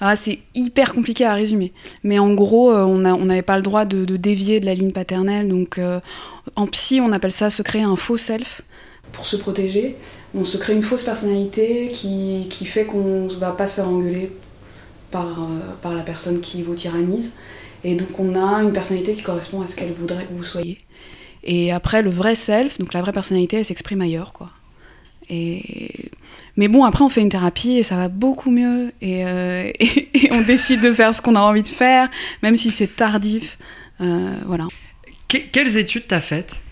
Ah, 0.00 0.16
c'est 0.16 0.40
hyper 0.54 0.92
compliqué 0.92 1.24
à 1.24 1.34
résumer. 1.34 1.72
Mais 2.02 2.18
en 2.18 2.34
gros, 2.34 2.72
euh, 2.72 2.84
on 2.84 3.24
n'avait 3.24 3.42
pas 3.42 3.56
le 3.56 3.62
droit 3.62 3.84
de, 3.84 4.04
dévier 4.16 4.60
de 4.60 4.66
la 4.66 4.74
ligne 4.74 4.92
paternelle. 4.92 5.48
Donc, 5.48 5.78
euh, 5.78 6.00
en 6.56 6.66
psy, 6.66 7.00
on 7.00 7.12
appelle 7.12 7.32
ça 7.32 7.50
se 7.50 7.62
créer 7.62 7.82
un 7.82 7.96
faux 7.96 8.16
self. 8.16 8.62
Pour 9.12 9.26
se 9.26 9.36
protéger, 9.36 9.96
on 10.34 10.44
se 10.44 10.56
crée 10.56 10.74
une 10.74 10.82
fausse 10.82 11.04
personnalité 11.04 11.90
qui, 11.92 12.46
qui 12.50 12.66
fait 12.66 12.84
qu'on 12.84 13.26
ne 13.26 13.34
va 13.34 13.52
pas 13.52 13.66
se 13.66 13.76
faire 13.76 13.88
engueuler 13.88 14.32
par, 15.10 15.26
euh, 15.26 15.60
par 15.80 15.94
la 15.94 16.02
personne 16.02 16.40
qui 16.40 16.62
vous 16.62 16.74
tyrannise. 16.74 17.34
Et 17.84 17.94
donc, 17.94 18.18
on 18.18 18.34
a 18.34 18.62
une 18.62 18.72
personnalité 18.72 19.14
qui 19.14 19.22
correspond 19.22 19.62
à 19.62 19.66
ce 19.66 19.76
qu'elle 19.76 19.92
voudrait 19.92 20.24
que 20.24 20.32
vous 20.32 20.44
soyez. 20.44 20.83
Et 21.44 21.72
après, 21.72 22.02
le 22.02 22.10
vrai 22.10 22.34
self, 22.34 22.78
donc 22.78 22.94
la 22.94 23.02
vraie 23.02 23.12
personnalité, 23.12 23.58
elle 23.58 23.64
s'exprime 23.64 24.00
ailleurs, 24.00 24.32
quoi. 24.32 24.50
Et 25.30 26.10
mais 26.56 26.68
bon, 26.68 26.84
après, 26.84 27.02
on 27.02 27.08
fait 27.08 27.20
une 27.20 27.28
thérapie 27.28 27.72
et 27.72 27.82
ça 27.82 27.96
va 27.96 28.08
beaucoup 28.08 28.50
mieux. 28.50 28.92
Et, 29.00 29.26
euh, 29.26 29.70
on 30.30 30.42
décide 30.42 30.80
de 30.80 30.92
faire 30.92 31.14
ce 31.14 31.20
qu'on 31.20 31.34
a 31.34 31.40
envie 31.40 31.62
de 31.62 31.68
faire, 31.68 32.08
même 32.42 32.56
si 32.56 32.70
c'est 32.70 32.96
tardif. 32.96 33.58
Euh, 34.00 34.36
voilà. 34.46 34.68
quelles 35.28 35.76
études 35.76 36.06
t'as 36.06 36.20
faites? 36.20 36.62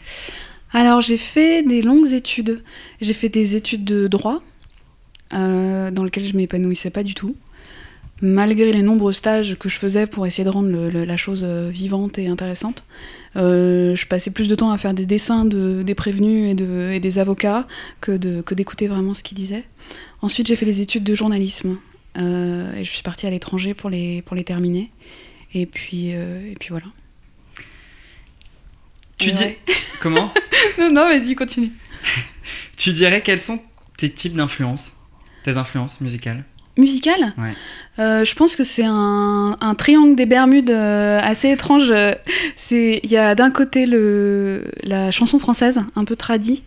Alors, 0.72 1.00
j'ai 1.00 1.16
fait 1.16 1.62
des 1.62 1.82
longues 1.82 2.12
études. 2.12 2.62
J'ai 3.00 3.12
fait 3.12 3.28
des 3.28 3.56
études 3.56 3.84
de 3.84 4.06
droit, 4.06 4.42
euh, 5.34 5.90
dans 5.90 6.04
lesquelles 6.04 6.24
je 6.24 6.36
m'épanouissais 6.36 6.90
pas 6.90 7.02
du 7.02 7.14
tout. 7.14 7.36
Malgré 8.22 8.72
les 8.72 8.82
nombreux 8.82 9.12
stages 9.12 9.56
que 9.58 9.68
je 9.68 9.76
faisais 9.76 10.06
pour 10.06 10.26
essayer 10.26 10.44
de 10.44 10.48
rendre 10.48 10.70
la 10.70 11.16
chose 11.16 11.44
vivante 11.44 12.18
et 12.18 12.28
intéressante. 12.28 12.84
Euh, 13.36 13.96
je 13.96 14.06
passais 14.06 14.30
plus 14.30 14.48
de 14.48 14.54
temps 14.54 14.70
à 14.70 14.78
faire 14.78 14.94
des 14.94 15.06
dessins 15.06 15.44
de, 15.44 15.82
des 15.82 15.94
prévenus 15.94 16.50
et, 16.50 16.54
de, 16.54 16.90
et 16.92 17.00
des 17.00 17.18
avocats 17.18 17.66
que, 18.00 18.12
d'écouter 18.16 18.88
vraiment 18.88 19.14
ce 19.14 19.22
qu'ils 19.22 19.36
disaient. 19.36 19.64
Ensuite, 20.20 20.46
j'ai 20.46 20.56
fait 20.56 20.66
des 20.66 20.80
études 20.80 21.04
de 21.04 21.14
journalisme 21.14 21.78
euh, 22.18 22.74
et 22.74 22.84
je 22.84 22.90
suis 22.90 23.02
partie 23.02 23.26
à 23.26 23.30
l'étranger 23.30 23.74
pour 23.74 23.90
les, 23.90 24.22
pour 24.22 24.36
les 24.36 24.44
terminer. 24.44 24.90
Et 25.54 25.66
puis, 25.66 26.14
euh, 26.14 26.50
et 26.50 26.54
puis 26.54 26.68
voilà. 26.70 26.86
Tu 29.18 29.32
dis. 29.32 29.44
Comment? 30.00 30.32
Non, 30.78 30.90
non, 30.90 31.08
vas-y, 31.08 31.34
continue. 31.34 31.70
tu 32.76 32.92
dirais 32.92 33.22
quels 33.22 33.38
sont 33.38 33.62
tes 33.96 34.10
types 34.10 34.34
d'influences 34.34 34.92
Tes 35.44 35.56
influences 35.56 36.00
musicales? 36.00 36.44
Musical 36.78 37.34
euh, 37.98 38.24
Je 38.24 38.34
pense 38.34 38.56
que 38.56 38.64
c'est 38.64 38.86
un, 38.86 39.74
triangle 39.76 40.16
des 40.16 40.26
Bermudes 40.26 40.70
euh, 40.70 41.20
assez 41.22 41.50
étrange. 41.50 41.92
Il 42.70 43.10
y 43.10 43.16
a 43.16 43.34
d'un 43.34 43.50
côté 43.50 43.86
le, 43.86 44.70
la 44.84 45.10
chanson 45.10 45.38
française, 45.38 45.82
un 45.96 46.04
peu 46.04 46.16
tradie. 46.16 46.64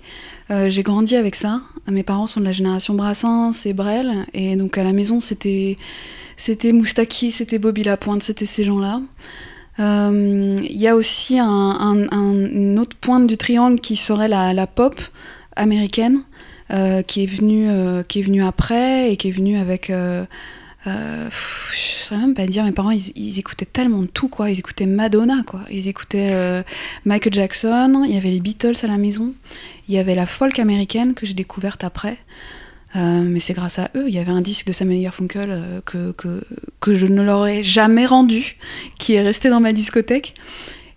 Euh, 0.51 0.69
j'ai 0.69 0.83
grandi 0.83 1.15
avec 1.15 1.35
ça. 1.35 1.61
Mes 1.87 2.03
parents 2.03 2.27
sont 2.27 2.39
de 2.39 2.45
la 2.45 2.51
génération 2.51 2.93
Brassens 2.93 3.65
et 3.65 3.73
Brel. 3.73 4.25
Et 4.33 4.55
donc 4.55 4.77
à 4.77 4.83
la 4.83 4.93
maison, 4.93 5.19
c'était 5.19 5.77
c'était 6.37 6.73
Moustaki, 6.73 7.31
c'était 7.31 7.57
Bobby 7.57 7.83
Lapointe, 7.83 8.21
c'était 8.21 8.45
ces 8.45 8.63
gens-là. 8.63 9.01
Il 9.77 10.81
y 10.81 10.87
a 10.87 10.95
aussi 10.95 11.39
un, 11.39 12.07
une 12.11 12.77
autre 12.79 12.95
pointe 12.97 13.27
du 13.27 13.37
triangle 13.37 13.79
qui 13.79 13.95
serait 13.95 14.27
la, 14.27 14.53
la 14.53 14.67
pop 14.67 14.99
américaine. 15.55 16.21
Euh, 16.71 17.03
qui 17.03 17.21
est 17.21 17.27
venu 17.27 17.69
euh, 17.69 18.01
qui 18.01 18.19
est 18.19 18.23
venu 18.23 18.43
après 18.43 19.11
et 19.11 19.17
qui 19.17 19.27
est 19.27 19.31
venu 19.31 19.55
avec 19.55 19.91
euh, 19.91 20.25
euh 20.87 21.29
je 21.29 22.03
saurais 22.03 22.21
même 22.21 22.33
pas 22.33 22.47
dire 22.47 22.63
mes 22.63 22.71
parents 22.71 22.89
ils, 22.89 23.37
écoutaient 23.37 23.67
tellement 23.67 24.01
de 24.01 24.07
tout 24.07 24.29
quoi. 24.29 24.49
Ils 24.49 24.59
écoutaient 24.59 24.87
Madonna 24.87 25.43
quoi. 25.45 25.61
Ils 25.71 25.87
écoutaient 25.87 26.63
Michael 27.05 27.33
Jackson. 27.33 28.03
Il 28.07 28.13
y 28.13 28.17
avait 28.17 28.29
les 28.29 28.39
Beatles 28.39 28.77
à 28.83 28.87
la 28.87 28.97
maison. 28.97 29.33
Il 29.87 29.95
y 29.95 29.97
avait 29.97 30.15
la 30.15 30.25
folk 30.25 30.57
américaine 30.59 31.13
que 31.13 31.25
j'ai 31.25 31.33
découverte 31.33 31.83
après. 31.83 32.17
Mais 32.93 33.39
c'est 33.39 33.53
grâce 33.53 33.79
à 33.79 33.89
eux. 33.95 34.05
Il 34.07 34.13
y 34.13 34.19
avait 34.19 34.31
un 34.31 34.41
disque 34.41 34.67
de 34.67 34.71
Simon 34.71 35.01
Garfunkel 35.01 35.81
que, 35.85 36.11
que, 36.11 36.43
que 36.79 36.93
je 36.93 37.07
ne 37.07 37.23
leur 37.23 37.47
ai 37.47 37.63
jamais 37.63 38.05
rendu 38.05 38.57
qui 38.99 39.13
est 39.13 39.21
resté 39.21 39.49
dans 39.49 39.59
ma 39.59 39.73
discothèque. 39.73 40.35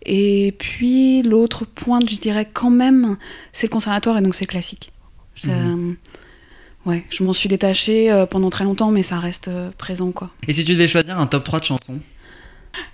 Et 0.04 0.54
puis 0.58 1.22
l'autre 1.22 1.64
pointe, 1.64 2.08
je 2.08 2.16
dirais 2.16 2.48
quand 2.52 2.70
même, 2.70 3.16
c'est 3.52 3.68
le 3.68 3.72
conservatoire 3.72 4.18
et 4.18 4.20
donc 4.20 4.34
c'est 4.34 4.46
classique. 4.46 4.92
Ça- 5.40 5.52
Mhm. 5.52 5.96
Ouais, 6.86 7.04
je 7.10 7.22
m'en 7.22 7.32
suis 7.34 7.48
détachée 7.48 8.10
euh, 8.10 8.24
pendant 8.24 8.48
très 8.50 8.64
longtemps, 8.64 8.90
mais 8.90 9.02
ça 9.02 9.18
reste 9.18 9.48
euh, 9.48 9.70
présent 9.76 10.10
quoi. 10.10 10.30
Et 10.46 10.52
si 10.52 10.64
tu 10.64 10.72
devais 10.72 10.86
choisir 10.86 11.18
un 11.18 11.26
top 11.26 11.44
3 11.44 11.60
de 11.60 11.64
chansons 11.64 11.98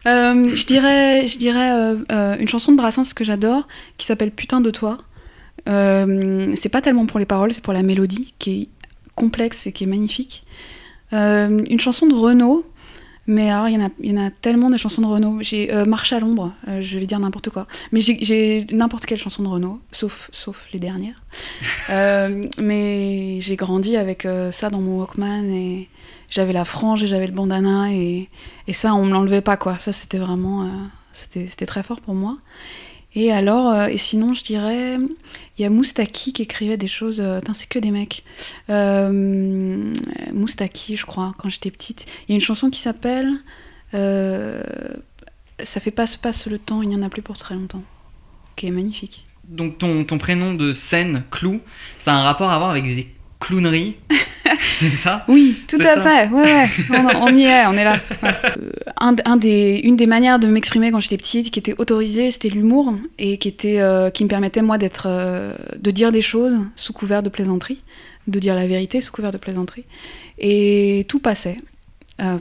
Euh, 0.06 0.54
je 0.54 0.66
dirais, 0.66 1.26
je 1.28 1.36
dirais 1.38 1.72
euh, 1.72 1.96
euh, 2.10 2.36
une 2.38 2.48
chanson 2.48 2.72
de 2.72 2.76
Brassens 2.76 3.12
que 3.14 3.24
j'adore, 3.24 3.68
qui 3.98 4.06
s'appelle 4.06 4.30
Putain 4.30 4.60
de 4.60 4.70
toi. 4.70 4.98
C'est 5.66 6.68
pas 6.70 6.80
tellement 6.80 7.06
pour 7.06 7.18
les 7.18 7.26
paroles, 7.26 7.52
c'est 7.54 7.62
pour 7.62 7.72
la 7.72 7.82
mélodie, 7.82 8.34
qui 8.38 8.62
est 8.62 8.68
complexe 9.14 9.66
et 9.66 9.72
qui 9.72 9.84
est 9.84 9.88
magnifique. 9.88 10.42
Une 11.12 11.80
chanson 11.80 12.06
de 12.06 12.14
Renaud, 12.14 12.66
mais 13.26 13.50
alors 13.50 13.68
il 13.68 13.74
y, 13.74 13.82
en 13.82 13.86
a- 13.86 13.90
il 14.00 14.12
y 14.12 14.18
en 14.18 14.22
a 14.26 14.30
tellement 14.30 14.70
de 14.70 14.76
chansons 14.76 15.02
de 15.02 15.06
Renaud. 15.06 15.38
J'ai 15.40 15.72
euh, 15.72 15.84
Marche 15.84 16.12
à 16.12 16.20
l'ombre, 16.20 16.52
euh, 16.68 16.80
je 16.80 16.98
vais 16.98 17.06
dire 17.06 17.18
n'importe 17.18 17.50
quoi. 17.50 17.66
Mais 17.92 18.00
j'ai- 18.00 18.66
n'importe 18.72 19.06
quelle 19.06 19.18
chanson 19.18 19.42
de 19.42 19.48
Renaud, 19.48 19.80
sauf, 19.92 20.28
sauf 20.32 20.68
les 20.72 20.78
dernières. 20.80 21.22
Euh, 21.90 22.46
mais 22.58 23.40
j'ai 23.40 23.56
grandi 23.56 23.96
avec 23.96 24.26
ça 24.50 24.70
dans 24.70 24.80
mon 24.80 25.00
Walkman 25.00 25.44
et 25.52 25.88
j'avais 26.30 26.52
la 26.54 26.64
frange 26.64 27.04
et 27.04 27.06
j'avais 27.06 27.26
le 27.26 27.32
bandana 27.32 27.92
et, 27.92 28.28
et 28.66 28.72
ça 28.72 28.94
on 28.94 29.04
me 29.04 29.10
l'enlevait 29.12 29.42
pas 29.42 29.56
quoi. 29.58 29.78
Ça 29.78 29.92
c'était 29.92 30.18
vraiment 30.18 30.66
c'était 31.12 31.66
très 31.66 31.82
fort 31.82 32.00
pour 32.00 32.14
moi. 32.14 32.38
Et 33.14 33.32
alors 33.32 33.70
euh, 33.70 33.86
et 33.86 33.96
sinon 33.96 34.34
je 34.34 34.42
dirais 34.42 34.96
il 35.58 35.62
y 35.62 35.64
a 35.64 35.70
Moustaki 35.70 36.32
qui 36.32 36.42
écrivait 36.42 36.76
des 36.76 36.88
choses. 36.88 37.20
euh, 37.20 37.40
c'est 37.54 37.68
que 37.68 37.78
des 37.78 37.90
mecs. 37.90 38.24
Euh, 38.70 39.92
Moustaki 40.32 40.96
je 40.96 41.06
crois 41.06 41.32
quand 41.38 41.48
j'étais 41.48 41.70
petite. 41.70 42.06
Il 42.28 42.32
y 42.32 42.34
a 42.34 42.36
une 42.36 42.40
chanson 42.40 42.70
qui 42.70 42.80
s'appelle 42.80 43.32
euh, 43.94 44.62
ça 45.62 45.78
fait 45.80 45.92
passe 45.92 46.16
passe 46.16 46.46
le 46.48 46.58
temps 46.58 46.82
il 46.82 46.88
n'y 46.88 46.96
en 46.96 47.02
a 47.02 47.08
plus 47.08 47.22
pour 47.22 47.36
très 47.36 47.54
longtemps 47.54 47.84
qui 48.56 48.66
est 48.66 48.72
magnifique. 48.72 49.24
Donc 49.48 49.78
ton, 49.78 50.04
ton 50.04 50.18
prénom 50.18 50.54
de 50.54 50.72
scène, 50.72 51.22
Clou, 51.30 51.60
ça 51.98 52.14
a 52.14 52.16
un 52.16 52.22
rapport 52.22 52.50
à 52.50 52.58
voir 52.58 52.70
avec 52.70 52.84
des 52.84 53.13
clowneries 53.46 53.96
C'est 54.78 54.88
ça 54.90 55.24
Oui, 55.28 55.56
tout 55.68 55.78
à 55.80 55.94
ça. 55.94 56.00
fait. 56.00 56.28
Ouais, 56.28 56.42
ouais. 56.42 56.68
On, 56.90 57.26
on 57.28 57.36
y 57.36 57.44
est, 57.44 57.66
on 57.66 57.72
est 57.72 57.84
là. 57.84 58.00
Ouais. 58.22 58.30
Euh, 58.44 58.70
un, 59.00 59.14
un 59.24 59.36
des, 59.36 59.80
une 59.84 59.96
des 59.96 60.06
manières 60.06 60.38
de 60.38 60.46
m'exprimer 60.46 60.90
quand 60.90 60.98
j'étais 60.98 61.16
petite, 61.16 61.50
qui 61.50 61.58
était 61.58 61.74
autorisée, 61.78 62.30
c'était 62.30 62.48
l'humour 62.50 62.94
et 63.18 63.38
qui 63.38 63.48
était, 63.48 63.80
euh, 63.80 64.10
qui 64.10 64.24
me 64.24 64.28
permettait 64.28 64.62
moi 64.62 64.76
d'être, 64.78 65.06
euh, 65.08 65.54
de 65.78 65.90
dire 65.90 66.12
des 66.12 66.22
choses 66.22 66.56
sous 66.76 66.92
couvert 66.92 67.22
de 67.22 67.28
plaisanterie, 67.30 67.82
de 68.26 68.38
dire 68.38 68.54
la 68.54 68.66
vérité 68.66 69.00
sous 69.00 69.12
couvert 69.12 69.32
de 69.32 69.38
plaisanterie, 69.38 69.84
et 70.38 71.06
tout 71.08 71.20
passait. 71.20 71.58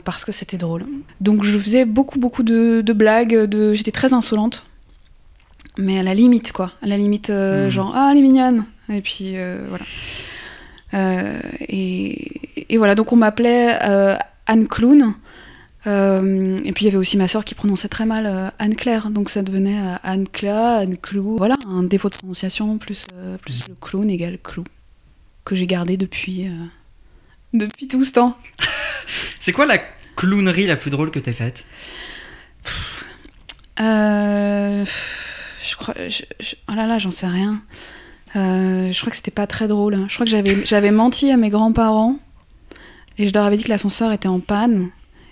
parce 0.04 0.24
que 0.24 0.32
c'était 0.32 0.56
drôle. 0.58 0.84
Donc 1.20 1.42
je 1.44 1.56
faisais 1.58 1.84
beaucoup 1.84 2.18
beaucoup 2.18 2.42
de, 2.42 2.80
de 2.80 2.92
blagues, 2.92 3.34
de... 3.34 3.74
j'étais 3.74 3.90
très 3.92 4.12
insolente, 4.12 4.66
mais 5.78 5.98
à 5.98 6.02
la 6.02 6.14
limite 6.14 6.52
quoi, 6.52 6.70
à 6.82 6.86
la 6.86 6.96
limite 6.96 7.30
Mhm. 7.30 7.70
genre 7.70 7.92
ah 7.96 8.08
elle 8.12 8.18
est 8.18 8.22
mignonne, 8.22 8.64
et 8.92 9.00
puis 9.00 9.34
voilà. 9.68 9.84
Euh, 10.94 11.38
et, 11.68 12.64
et 12.72 12.78
voilà, 12.78 12.94
donc 12.94 13.12
on 13.12 13.16
m'appelait 13.16 13.78
euh, 13.82 14.16
Anne 14.46 14.68
Clown. 14.68 15.14
Euh, 15.86 16.56
et 16.64 16.72
puis 16.72 16.84
il 16.84 16.86
y 16.86 16.88
avait 16.88 16.96
aussi 16.96 17.18
ma 17.18 17.28
sœur 17.28 17.44
qui 17.44 17.54
prononçait 17.54 17.88
très 17.88 18.06
mal 18.06 18.24
euh, 18.26 18.48
Anne 18.58 18.74
Claire, 18.74 19.10
donc 19.10 19.28
ça 19.28 19.42
devenait 19.42 19.78
euh, 19.78 19.96
Anne 20.02 20.26
Cla, 20.26 20.76
Anne 20.78 20.96
Clou. 20.96 21.36
Voilà, 21.36 21.56
un 21.68 21.82
défaut 21.82 22.08
de 22.08 22.14
prononciation 22.14 22.78
plus, 22.78 23.06
plus 23.42 23.68
le 23.68 23.74
clown 23.80 24.08
égale 24.08 24.38
clou, 24.42 24.64
que 25.44 25.54
j'ai 25.54 25.66
gardé 25.66 25.96
depuis, 25.98 26.48
depuis 27.52 27.86
tout 27.86 28.02
ce 28.02 28.12
temps. 28.12 28.38
C'est 29.40 29.52
quoi 29.52 29.66
la 29.66 29.78
clownerie 30.16 30.66
la 30.66 30.76
plus 30.76 30.90
drôle 30.90 31.10
que 31.10 31.18
t'aies 31.18 31.32
faite? 31.34 31.66
Je 33.78 35.76
crois, 35.76 35.94
je, 36.08 36.22
je- 36.40 36.54
oh 36.70 36.74
là 36.74 36.86
là, 36.86 36.98
j'en 36.98 37.10
sais 37.10 37.26
rien. 37.26 37.62
Euh, 38.36 38.92
je 38.92 39.00
crois 39.00 39.10
que 39.10 39.16
c'était 39.16 39.30
pas 39.30 39.46
très 39.46 39.68
drôle. 39.68 40.06
Je 40.08 40.14
crois 40.14 40.26
que 40.26 40.30
j'avais, 40.30 40.64
j'avais 40.66 40.90
menti 40.90 41.30
à 41.30 41.36
mes 41.36 41.50
grands-parents 41.50 42.16
et 43.18 43.26
je 43.26 43.32
leur 43.32 43.44
avais 43.44 43.56
dit 43.56 43.64
que 43.64 43.68
l'ascenseur 43.68 44.12
était 44.12 44.28
en 44.28 44.40
panne 44.40 44.90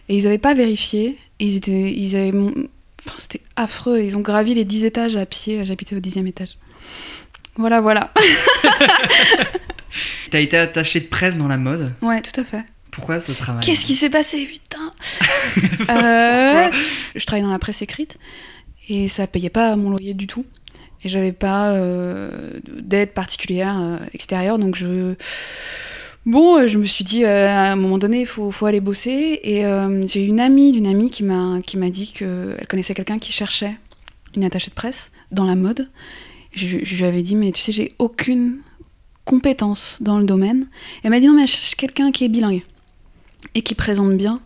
et 0.08 0.16
ils 0.16 0.26
avaient 0.26 0.38
pas 0.38 0.54
vérifié. 0.54 1.18
Et 1.40 1.46
ils 1.46 1.56
étaient, 1.56 1.92
ils 1.92 2.16
avaient, 2.16 2.32
enfin, 2.36 3.16
c'était 3.18 3.40
affreux. 3.56 4.00
Ils 4.02 4.16
ont 4.16 4.20
gravi 4.20 4.54
les 4.54 4.64
10 4.64 4.84
étages 4.84 5.16
à 5.16 5.26
pied. 5.26 5.64
J'habitais 5.64 5.96
au 5.96 6.00
dixième 6.00 6.26
étage. 6.28 6.56
Voilà, 7.56 7.80
voilà. 7.80 8.12
T'as 10.30 10.40
été 10.40 10.56
attaché 10.56 11.00
de 11.00 11.06
presse 11.06 11.36
dans 11.36 11.48
la 11.48 11.58
mode? 11.58 11.92
Ouais, 12.00 12.22
tout 12.22 12.40
à 12.40 12.44
fait. 12.44 12.62
Pourquoi 12.90 13.20
ce 13.20 13.32
travail? 13.32 13.62
Qu'est-ce 13.62 13.84
qui 13.84 13.94
s'est 13.94 14.10
passé, 14.10 14.46
putain? 14.46 14.92
Euh, 15.90 16.70
Je 17.14 17.26
travaillais 17.26 17.44
dans 17.44 17.52
la 17.52 17.58
presse 17.58 17.82
écrite 17.82 18.16
et 18.88 19.06
ça 19.08 19.26
payait 19.26 19.50
pas 19.50 19.76
mon 19.76 19.90
loyer 19.90 20.14
du 20.14 20.26
tout. 20.26 20.46
Et 21.04 21.08
j'avais 21.08 21.32
pas 21.32 21.70
euh, 21.70 22.60
d'aide 22.68 23.12
particulière 23.12 23.78
euh, 23.80 23.96
extérieure, 24.14 24.58
donc 24.58 24.76
je. 24.76 25.14
Bon, 26.24 26.58
euh, 26.58 26.68
je 26.68 26.78
me 26.78 26.84
suis 26.84 27.02
dit 27.02 27.24
à 27.24 27.72
un 27.72 27.76
moment 27.76 27.98
donné, 27.98 28.20
il 28.20 28.26
faut, 28.26 28.52
faut 28.52 28.66
aller 28.66 28.80
bosser. 28.80 29.40
Et 29.42 29.66
euh, 29.66 30.06
j'ai 30.06 30.24
une 30.24 30.38
amie 30.38 30.70
d'une 30.70 30.86
amie 30.86 31.10
qui 31.10 31.24
m'a 31.24 31.60
qui 31.62 31.76
m'a 31.76 31.90
dit 31.90 32.06
qu'elle 32.06 32.66
connaissait 32.68 32.94
quelqu'un 32.94 33.18
qui 33.18 33.32
cherchait 33.32 33.76
une 34.36 34.44
attachée 34.44 34.70
de 34.70 34.74
presse 34.74 35.10
dans 35.32 35.44
la 35.44 35.56
mode. 35.56 35.88
Je, 36.54 36.76
lui 36.76 37.04
avais 37.04 37.22
dit, 37.22 37.34
mais 37.34 37.50
tu 37.50 37.60
sais, 37.60 37.72
j'ai 37.72 37.94
aucune 37.98 38.58
compétence 39.24 39.98
dans 40.00 40.18
le 40.18 40.24
domaine. 40.24 40.66
Elle 41.02 41.10
m'a 41.10 41.18
dit, 41.18 41.26
non, 41.26 41.32
mais 41.32 41.46
je 41.46 41.52
cherche 41.52 41.74
quelqu'un 41.76 42.12
qui 42.12 42.24
est 42.24 42.28
bilingue 42.28 42.62
et 43.54 43.62
qui 43.62 43.74
présente 43.74 44.16
bien. 44.16 44.40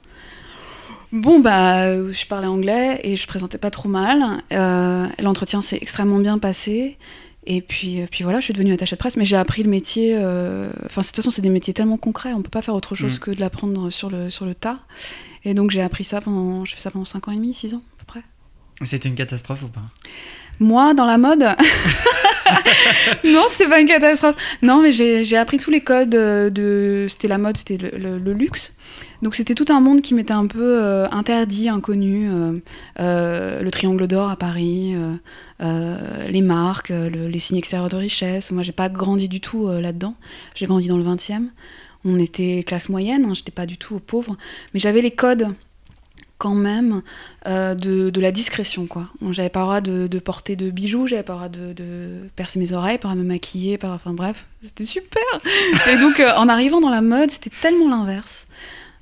Bon, 1.21 1.41
bah, 1.41 1.91
je 2.13 2.27
parlais 2.27 2.47
anglais 2.47 3.01
et 3.05 3.17
je 3.17 3.27
présentais 3.27 3.59
pas 3.59 3.71
trop 3.71 3.89
mal. 3.89 4.43
Euh, 4.53 5.07
L'entretien 5.23 5.63
s'est 5.63 5.79
extrêmement 5.81 6.19
bien 6.19 6.39
passé. 6.39 6.99
Et 7.47 7.61
puis, 7.63 8.03
euh, 8.03 8.07
puis 8.11 8.25
voilà, 8.25 8.41
je 8.41 8.45
suis 8.45 8.53
devenue 8.53 8.73
attachée 8.73 8.97
de 8.97 8.99
presse, 8.99 9.17
mais 9.17 9.25
j'ai 9.25 9.37
appris 9.37 9.63
le 9.63 9.71
métier. 9.71 10.17
euh, 10.17 10.71
Enfin, 10.85 11.01
de 11.03 11.07
toute 11.07 11.17
façon, 11.17 11.31
c'est 11.31 11.43
des 11.43 11.49
métiers 11.49 11.73
tellement 11.73 11.97
concrets, 11.97 12.33
on 12.33 12.43
peut 12.43 12.51
pas 12.51 12.61
faire 12.63 12.75
autre 12.75 12.95
chose 12.95 13.17
Mm. 13.17 13.19
que 13.21 13.31
de 13.31 13.41
l'apprendre 13.41 13.89
sur 13.91 14.11
le, 14.11 14.31
sur 14.31 14.47
le 14.47 14.55
tas. 14.55 14.81
Et 15.45 15.55
donc, 15.55 15.71
j'ai 15.71 15.81
appris 15.83 16.03
ça 16.05 16.21
pendant. 16.21 16.65
J'ai 16.65 16.75
fait 16.75 16.83
ça 16.83 16.91
pendant 16.91 17.05
5 17.05 17.29
ans 17.29 17.33
et 17.33 17.37
demi, 17.37 17.55
6 17.55 17.75
ans, 17.75 17.83
à 17.97 17.99
peu 18.01 18.05
près. 18.07 18.23
C'était 18.85 19.09
une 19.09 19.15
catastrophe 19.15 19.63
ou 19.63 19.69
pas? 19.69 19.83
Moi, 20.59 20.93
dans 20.95 21.05
la 21.07 21.19
mode 21.19 21.45
Non, 23.25 23.45
c'était 23.49 23.69
pas 23.69 23.81
une 23.81 23.87
catastrophe. 23.87 24.37
Non, 24.63 24.83
mais 24.83 24.93
j'ai 24.93 25.37
appris 25.37 25.59
tous 25.59 25.71
les 25.71 25.81
codes 25.81 26.15
euh, 26.15 26.51
de. 26.51 27.07
C'était 27.09 27.29
la 27.29 27.39
mode, 27.39 27.57
c'était 27.57 27.77
le, 27.79 28.19
luxe. 28.33 28.73
Donc 29.23 29.35
c'était 29.35 29.55
tout 29.55 29.67
un 29.71 29.81
monde 29.81 30.03
qui 30.03 30.15
m'était 30.15 30.33
un 30.35 30.47
peu 30.47 30.83
euh, 30.83 31.09
interdit, 31.11 31.69
inconnu. 31.69 32.29
euh, 33.01 33.63
le 33.63 33.71
triangle 33.71 34.07
d'or 34.07 34.31
à 34.31 34.37
Paris, 34.37 34.95
les 35.61 36.43
marques, 36.43 36.91
le- 36.91 37.29
les 37.29 37.39
signes 37.39 37.59
extérieurs 37.59 37.89
de 37.89 37.97
richesse. 37.97 38.51
Moi, 38.53 38.63
j'ai 38.63 38.73
pas 38.73 38.89
grandi 38.89 39.29
du 39.29 39.41
tout 39.41 39.69
là-dedans. 39.69 40.15
J'ai 40.55 40.67
grandi 40.67 40.89
dans 40.89 40.99
le 40.99 41.05
20e. 41.05 41.49
On 42.05 42.19
était 42.19 42.63
classe 42.65 42.89
moyenne, 42.89 43.25
hein, 43.25 43.35
j'étais 43.35 43.51
pas 43.51 43.67
du 43.67 43.79
tout 43.79 43.99
pauvre. 43.99 44.37
Mais 44.75 44.81
j'avais 44.81 45.01
les 45.03 45.11
codes 45.11 45.49
quand 46.39 46.55
même 46.55 47.03
euh, 47.47 47.75
de, 47.75 48.11
de 48.11 48.21
la 48.21 48.31
discrétion 48.31 48.87
quoi. 48.87 49.09
J'avais 49.31 49.49
pas 49.49 49.61
le 49.61 49.65
droit 49.65 49.81
de, 49.81 50.07
de 50.07 50.19
porter 50.19 50.57
de 50.57 50.71
bijoux, 50.71 51.07
j'avais 51.07 51.23
pas 51.23 51.33
le 51.33 51.39
droit 51.39 51.49
de, 51.49 51.73
de 51.73 52.29
percer 52.37 52.59
mes 52.59 52.73
oreilles, 52.73 52.99
pas 52.99 53.09
le 53.09 53.15
droit 53.15 53.23
de 53.23 53.27
me 53.27 53.35
maquiller, 53.35 53.79
pas, 53.79 53.93
enfin 53.93 54.13
bref, 54.13 54.47
c'était 54.63 54.85
super. 54.85 55.23
et 55.89 55.97
donc 55.97 56.21
euh, 56.21 56.33
en 56.37 56.49
arrivant 56.49 56.81
dans 56.81 56.91
la 56.91 57.01
mode, 57.01 57.31
c'était 57.31 57.51
tellement 57.63 57.89
l'inverse. 57.89 58.47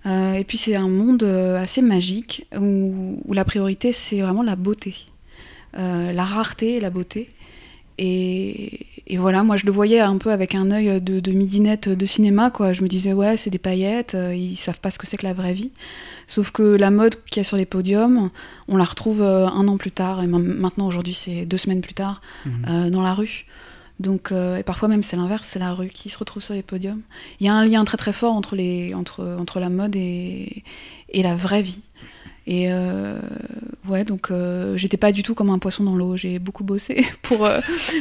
Euh, 0.06 0.34
et 0.34 0.44
puis 0.44 0.58
c'est 0.58 0.76
un 0.76 0.88
monde 0.88 1.24
assez 1.24 1.80
magique 1.82 2.46
où, 2.56 3.20
où 3.24 3.32
la 3.32 3.44
priorité 3.44 3.90
c'est 3.92 4.20
vraiment 4.20 4.42
la 4.42 4.54
beauté, 4.54 4.94
la 5.72 6.24
rareté 6.24 6.76
et 6.76 6.80
la 6.80 6.90
beauté. 6.90 7.30
Et, 7.96 8.86
et 9.06 9.16
voilà, 9.16 9.42
moi 9.42 9.56
je 9.56 9.66
le 9.66 9.72
voyais 9.72 10.00
un 10.00 10.18
peu 10.18 10.30
avec 10.30 10.54
un 10.54 10.70
œil 10.70 11.00
de, 11.00 11.32
midinette 11.32 11.88
de 11.88 12.06
cinéma, 12.06 12.50
quoi. 12.50 12.72
Je 12.72 12.82
me 12.82 12.88
disais, 12.88 13.12
ouais, 13.12 13.36
c'est 13.36 13.50
des 13.50 13.58
paillettes, 13.58 14.16
ils 14.34 14.56
savent 14.56 14.80
pas 14.80 14.90
ce 14.90 14.98
que 14.98 15.06
c'est 15.06 15.16
que 15.16 15.26
la 15.26 15.32
vraie 15.32 15.54
vie. 15.54 15.70
Sauf 16.26 16.50
que 16.50 16.62
la 16.76 16.90
mode 16.90 17.16
qu'il 17.26 17.38
y 17.38 17.40
a 17.40 17.44
sur 17.44 17.56
les 17.56 17.66
podiums, 17.66 18.30
on 18.68 18.76
la 18.76 18.84
retrouve 18.84 19.22
euh, 19.22 19.46
un 19.46 19.68
an 19.68 19.76
plus 19.76 19.90
tard, 19.90 20.22
et 20.22 20.26
maintenant 20.26 20.86
aujourd'hui 20.86 21.14
c'est 21.14 21.44
deux 21.46 21.56
semaines 21.58 21.80
plus 21.82 21.94
tard, 21.94 22.20
Mhm. 22.46 22.66
euh, 22.68 22.90
dans 22.90 23.02
la 23.02 23.14
rue. 23.14 23.46
Donc, 24.00 24.32
euh, 24.32 24.56
et 24.56 24.62
parfois 24.64 24.88
même 24.88 25.02
c'est 25.04 25.16
l'inverse, 25.16 25.46
c'est 25.46 25.60
la 25.60 25.72
rue 25.72 25.88
qui 25.88 26.08
se 26.08 26.18
retrouve 26.18 26.42
sur 26.42 26.54
les 26.54 26.62
podiums. 26.62 27.02
Il 27.40 27.46
y 27.46 27.48
a 27.48 27.54
un 27.54 27.64
lien 27.64 27.84
très 27.84 27.96
très 27.96 28.12
fort 28.12 28.34
entre, 28.34 28.56
les, 28.56 28.92
entre, 28.94 29.36
entre 29.38 29.60
la 29.60 29.68
mode 29.68 29.94
et, 29.96 30.64
et 31.10 31.22
la 31.22 31.36
vraie 31.36 31.62
vie. 31.62 31.80
Et 32.46 32.66
euh, 32.72 33.18
ouais, 33.88 34.04
donc 34.04 34.30
euh, 34.30 34.76
j'étais 34.76 34.98
pas 34.98 35.12
du 35.12 35.22
tout 35.22 35.34
comme 35.34 35.48
un 35.48 35.58
poisson 35.58 35.82
dans 35.84 35.94
l'eau, 35.94 36.16
j'ai 36.16 36.38
beaucoup 36.38 36.64
bossé 36.64 37.06
pour, 37.22 37.48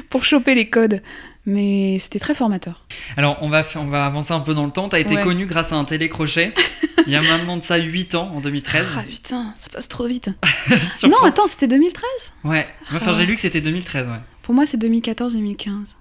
pour 0.09 0.25
choper 0.25 0.55
les 0.55 0.67
codes. 0.69 1.01
Mais 1.45 1.99
c'était 1.99 2.19
très 2.19 2.33
formateur. 2.35 2.85
Alors, 3.17 3.37
on 3.41 3.49
va, 3.49 3.63
on 3.75 3.85
va 3.85 4.05
avancer 4.05 4.31
un 4.33 4.39
peu 4.39 4.53
dans 4.53 4.65
le 4.65 4.71
temps. 4.71 4.87
T'as 4.89 4.99
été 4.99 5.15
Ouais. 5.15 5.21
connu 5.23 5.45
grâce 5.45 5.73
à 5.73 5.75
un 5.75 5.83
télécrochet. 5.85 6.53
Il 7.07 7.13
y 7.13 7.15
a 7.15 7.21
maintenant 7.21 7.57
de 7.57 7.63
ça 7.63 7.77
8 7.77 8.15
ans, 8.15 8.31
en 8.35 8.41
2013. 8.41 8.85
Ah 8.97 9.03
putain, 9.07 9.53
ça 9.59 9.69
passe 9.69 9.87
trop 9.87 10.05
vite. 10.07 10.29
Non, 11.03 11.17
attends, 11.23 11.47
c'était 11.47 11.67
2013 11.67 12.07
Ouais. 12.43 12.67
Enfin, 12.93 13.11
Ah. 13.11 13.13
j'ai 13.17 13.25
lu 13.25 13.35
que 13.35 13.41
c'était 13.41 13.61
2013, 13.61 14.07
ouais. 14.07 14.19
Pour 14.41 14.53
moi, 14.53 14.65
c'est 14.65 14.77
2014-2015. 14.77 15.95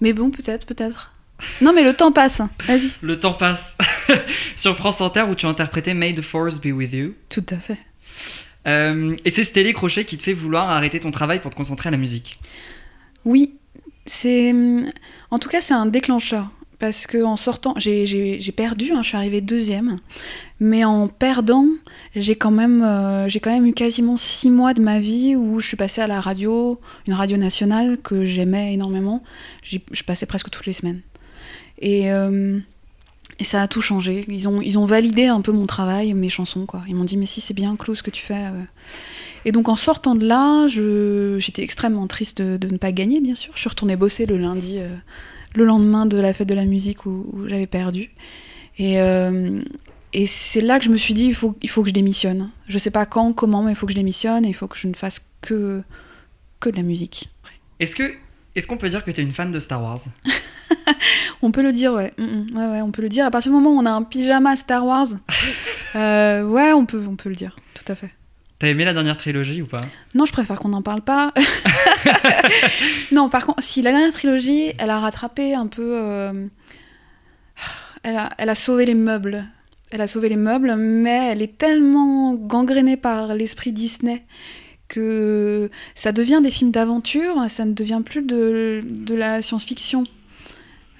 Mais 0.00 0.12
bon, 0.12 0.30
peut-être, 0.30 0.66
peut-être. 0.66 1.12
Non, 1.60 1.72
mais 1.72 1.82
le 1.82 1.94
temps 1.94 2.12
passe. 2.12 2.40
Vas-y. 2.66 2.90
Le 3.02 3.18
temps 3.18 3.32
passe. 3.34 3.76
Sur 4.56 4.76
France 4.76 5.00
Inter, 5.00 5.22
où 5.28 5.34
tu 5.34 5.46
interprétais 5.46 5.94
May 5.94 6.12
the 6.12 6.20
Force 6.20 6.60
Be 6.60 6.66
With 6.66 6.92
You. 6.92 7.14
Tout 7.28 7.44
à 7.50 7.56
fait. 7.56 7.78
et 8.66 9.30
c'est 9.30 9.44
ce 9.44 9.52
télécrochet 9.52 10.04
qui 10.04 10.16
te 10.18 10.22
fait 10.22 10.32
vouloir 10.34 10.68
arrêter 10.70 11.00
ton 11.00 11.10
travail 11.10 11.40
pour 11.40 11.50
te 11.50 11.56
concentrer 11.56 11.88
à 11.88 11.90
la 11.92 11.96
musique. 11.96 12.38
Oui, 13.24 13.54
c'est. 14.06 14.54
En 15.30 15.38
tout 15.38 15.48
cas, 15.48 15.60
c'est 15.60 15.74
un 15.74 15.86
déclencheur 15.86 16.48
parce 16.78 17.08
que 17.08 17.24
en 17.24 17.36
sortant, 17.36 17.74
j'ai 17.76 18.52
perdu, 18.56 18.92
hein, 18.92 19.02
je 19.02 19.08
suis 19.08 19.16
arrivée 19.16 19.40
deuxième, 19.40 19.96
mais 20.60 20.84
en 20.84 21.08
perdant, 21.08 21.66
j'ai 22.14 22.36
quand 22.36 22.52
même, 22.52 22.82
euh, 22.82 23.28
j'ai 23.28 23.40
quand 23.40 23.50
même 23.50 23.66
eu 23.66 23.72
quasiment 23.72 24.16
six 24.16 24.50
mois 24.50 24.74
de 24.74 24.80
ma 24.80 25.00
vie 25.00 25.34
où 25.34 25.58
je 25.58 25.66
suis 25.66 25.76
passée 25.76 26.00
à 26.00 26.06
la 26.06 26.20
radio, 26.20 26.80
une 27.08 27.14
radio 27.14 27.36
nationale 27.36 27.98
que 27.98 28.24
j'aimais 28.24 28.74
énormément. 28.74 29.24
Je 29.62 30.02
passais 30.04 30.26
presque 30.26 30.50
toutes 30.50 30.66
les 30.66 30.72
semaines, 30.72 31.00
et, 31.80 32.12
euh, 32.12 32.58
ça 33.40 33.62
a 33.62 33.68
tout 33.68 33.82
changé. 33.82 34.24
Ils 34.28 34.48
ont, 34.48 34.84
validé 34.84 35.26
un 35.26 35.40
peu 35.40 35.52
mon 35.52 35.66
travail, 35.66 36.12
mes 36.14 36.28
chansons, 36.28 36.66
quoi. 36.66 36.82
Ils 36.88 36.94
m'ont 36.94 37.04
dit 37.04 37.16
mais 37.16 37.26
si 37.26 37.40
c'est 37.40 37.54
bien, 37.54 37.76
Claude, 37.76 37.96
ce 37.96 38.02
que 38.02 38.10
tu 38.10 38.24
fais. 38.24 38.46
Euh. 38.46 38.62
Et 39.44 39.52
donc 39.52 39.68
en 39.68 39.76
sortant 39.76 40.16
de 40.16 40.26
là, 40.26 40.66
j'étais 41.38 41.62
extrêmement 41.62 42.08
triste 42.08 42.42
de, 42.42 42.56
de, 42.56 42.68
ne 42.68 42.78
pas 42.78 42.90
gagner, 42.90 43.20
bien 43.20 43.36
sûr. 43.36 43.52
Je 43.54 43.60
suis 43.60 43.68
retournée 43.68 43.94
bosser 43.96 44.26
le 44.26 44.36
lundi 44.36 44.78
le 45.54 45.64
lendemain 45.64 46.06
de 46.06 46.18
la 46.18 46.32
fête 46.32 46.48
de 46.48 46.54
la 46.54 46.64
musique 46.64 47.06
où, 47.06 47.46
j'avais 47.46 47.66
perdu. 47.66 48.10
Et, 48.78 49.00
euh, 49.00 49.60
et 50.12 50.26
c'est 50.26 50.60
là 50.60 50.78
que 50.78 50.84
je 50.84 50.90
me 50.90 50.96
suis 50.96 51.14
dit, 51.14 51.26
il 51.26 51.34
faut, 51.34 51.56
il 51.62 51.68
faut 51.68 51.82
que 51.82 51.88
je 51.88 51.94
démissionne. 51.94 52.50
Je 52.68 52.78
sais 52.78 52.90
pas 52.90 53.06
quand, 53.06 53.32
comment, 53.32 53.62
mais 53.62 53.72
il 53.72 53.74
faut 53.74 53.86
que 53.86 53.92
je 53.92 53.98
démissionne 53.98 54.44
et 54.44 54.48
il 54.48 54.54
faut 54.54 54.68
que 54.68 54.78
je 54.78 54.88
ne 54.88 54.94
fasse 54.94 55.20
que, 55.40 55.82
que 56.60 56.70
de 56.70 56.76
la 56.76 56.82
musique. 56.82 57.28
Est-ce 57.80 57.96
que 57.96 58.12
est-ce 58.54 58.66
qu'on 58.66 58.76
peut 58.76 58.88
dire 58.88 59.04
que 59.04 59.10
tu 59.12 59.20
es 59.20 59.24
une 59.24 59.32
fan 59.32 59.52
de 59.52 59.58
Star 59.60 59.82
Wars? 59.82 60.00
On 61.42 61.52
peut 61.52 61.62
le 61.62 61.72
dire, 61.72 61.92
ouais. 61.92 62.12
Mm, 62.18 62.24
mm. 62.24 62.58
ouais. 62.58 62.66
ouais. 62.66 62.82
on 62.82 62.90
peut 62.90 63.02
le 63.02 63.08
dire. 63.08 63.24
À 63.24 63.30
partir 63.30 63.52
du 63.52 63.56
moment 63.56 63.70
où 63.70 63.78
on 63.78 63.86
a 63.86 63.90
un 63.90 64.02
pyjama 64.02 64.56
Star 64.56 64.84
Wars, 64.84 65.06
euh, 65.94 66.42
ouais, 66.42 66.72
on 66.72 66.84
peut, 66.84 67.04
on 67.08 67.14
peut 67.14 67.28
le 67.28 67.36
dire, 67.36 67.56
tout 67.74 67.84
à 67.86 67.94
fait. 67.94 68.10
T'as 68.58 68.68
aimé 68.68 68.84
la 68.84 68.92
dernière 68.92 69.16
trilogie 69.16 69.62
ou 69.62 69.66
pas? 69.66 69.80
Non, 70.14 70.24
je 70.24 70.32
préfère 70.32 70.58
qu'on 70.58 70.70
n'en 70.70 70.82
parle 70.82 71.02
pas. 71.02 71.32
non, 73.12 73.28
par 73.28 73.46
contre, 73.46 73.62
si 73.62 73.82
la 73.82 73.92
dernière 73.92 74.12
trilogie, 74.12 74.72
elle 74.78 74.90
a 74.90 74.98
rattrapé 74.98 75.54
un 75.54 75.66
peu. 75.66 76.00
Euh, 76.02 76.46
elle, 78.02 78.16
a, 78.16 78.30
elle 78.38 78.48
a 78.48 78.54
sauvé 78.54 78.84
les 78.84 78.94
meubles. 78.94 79.44
Elle 79.90 80.00
a 80.00 80.06
sauvé 80.06 80.28
les 80.28 80.36
meubles, 80.36 80.74
mais 80.76 81.32
elle 81.32 81.42
est 81.42 81.56
tellement 81.56 82.34
gangrénée 82.34 82.96
par 82.96 83.34
l'esprit 83.34 83.72
Disney 83.72 84.24
que 84.88 85.70
ça 85.94 86.12
devient 86.12 86.40
des 86.42 86.50
films 86.50 86.70
d'aventure, 86.70 87.44
ça 87.48 87.64
ne 87.64 87.72
devient 87.72 88.00
plus 88.04 88.22
de, 88.22 88.80
de 88.84 89.14
la 89.14 89.42
science-fiction. 89.42 90.04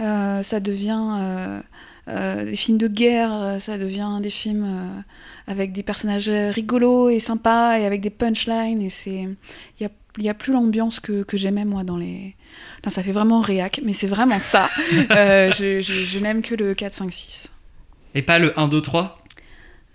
Euh, 0.01 0.42
ça 0.42 0.61
devient 0.61 1.01
euh, 1.18 1.61
des 2.09 2.57
films 2.57 2.79
de 2.79 2.88
guerre, 2.88 3.57
ça 3.61 3.77
devient 3.79 4.18
des 4.23 4.31
films 4.31 5.05
avec 5.47 5.73
des 5.73 5.83
personnages 5.83 6.29
rigolos 6.29 7.11
et 7.11 7.18
sympas 7.18 7.79
et 7.79 7.87
avec 7.87 8.01
des 8.01 8.11
punchlines. 8.11 8.81
Et 8.81 8.90
c'est. 8.90 9.29
Il 9.79 9.83
y 9.83 9.85
a, 9.85 9.90
y 10.18 10.29
a, 10.29 10.35
plus 10.35 10.53
l'ambiance 10.53 11.01
que, 11.01 11.23
que 11.23 11.37
j'aimais 11.37 11.64
moi 11.64 11.85
dans 11.85 11.97
les. 11.97 12.35
ça 12.87 13.03
fait 13.03 13.12
vraiment 13.12 13.40
réac, 13.40 13.81
mais 13.85 13.92
c'est 13.92 14.07
vraiment 14.07 14.38
ça. 14.38 14.68
Euh, 15.11 15.51
je, 15.53 15.81
je, 15.81 16.18
n'aime 16.18 16.42
que 16.42 16.55
le 16.55 16.75
4, 16.75 16.92
5, 16.92 17.12
6. 17.12 17.51
Et 18.14 18.23
pas 18.23 18.38
le 18.38 18.59
1, 18.59 18.68
2, 18.68 18.81
3 18.81 19.18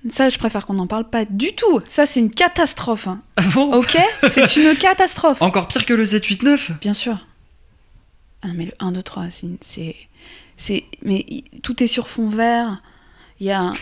ça, 0.10 0.28
je 0.28 0.38
préfère 0.38 0.66
qu'on 0.66 0.74
n'en 0.74 0.88
parle 0.88 1.10
pas 1.10 1.24
du 1.24 1.54
tout. 1.56 1.82
Ça, 1.88 2.06
c'est 2.06 2.20
une 2.20 2.32
catastrophe. 2.32 3.08
Hein. 3.08 3.22
ok? 3.56 3.98
C'est 4.30 4.56
une 4.58 4.76
catastrophe. 4.78 5.42
Encore 5.42 5.68
pire 5.68 5.86
que 5.86 5.94
le 5.94 6.06
7, 6.06 6.26
8, 6.26 6.44
9 6.44 6.72
Bien 6.82 6.94
sûr. 6.94 7.26
Ah, 8.42 8.50
mais 8.54 8.66
le 8.66 8.74
1, 8.80 8.92
2, 8.92 9.02
3, 9.02 9.26
c'est. 9.62 9.96
C'est 10.58 10.86
mais 11.02 11.26
tout 11.62 11.84
est 11.84 11.88
sur 11.88 12.08
fond 12.08 12.28
vert. 12.28 12.82
Il 13.40 13.48
y 13.48 13.52
a. 13.52 13.74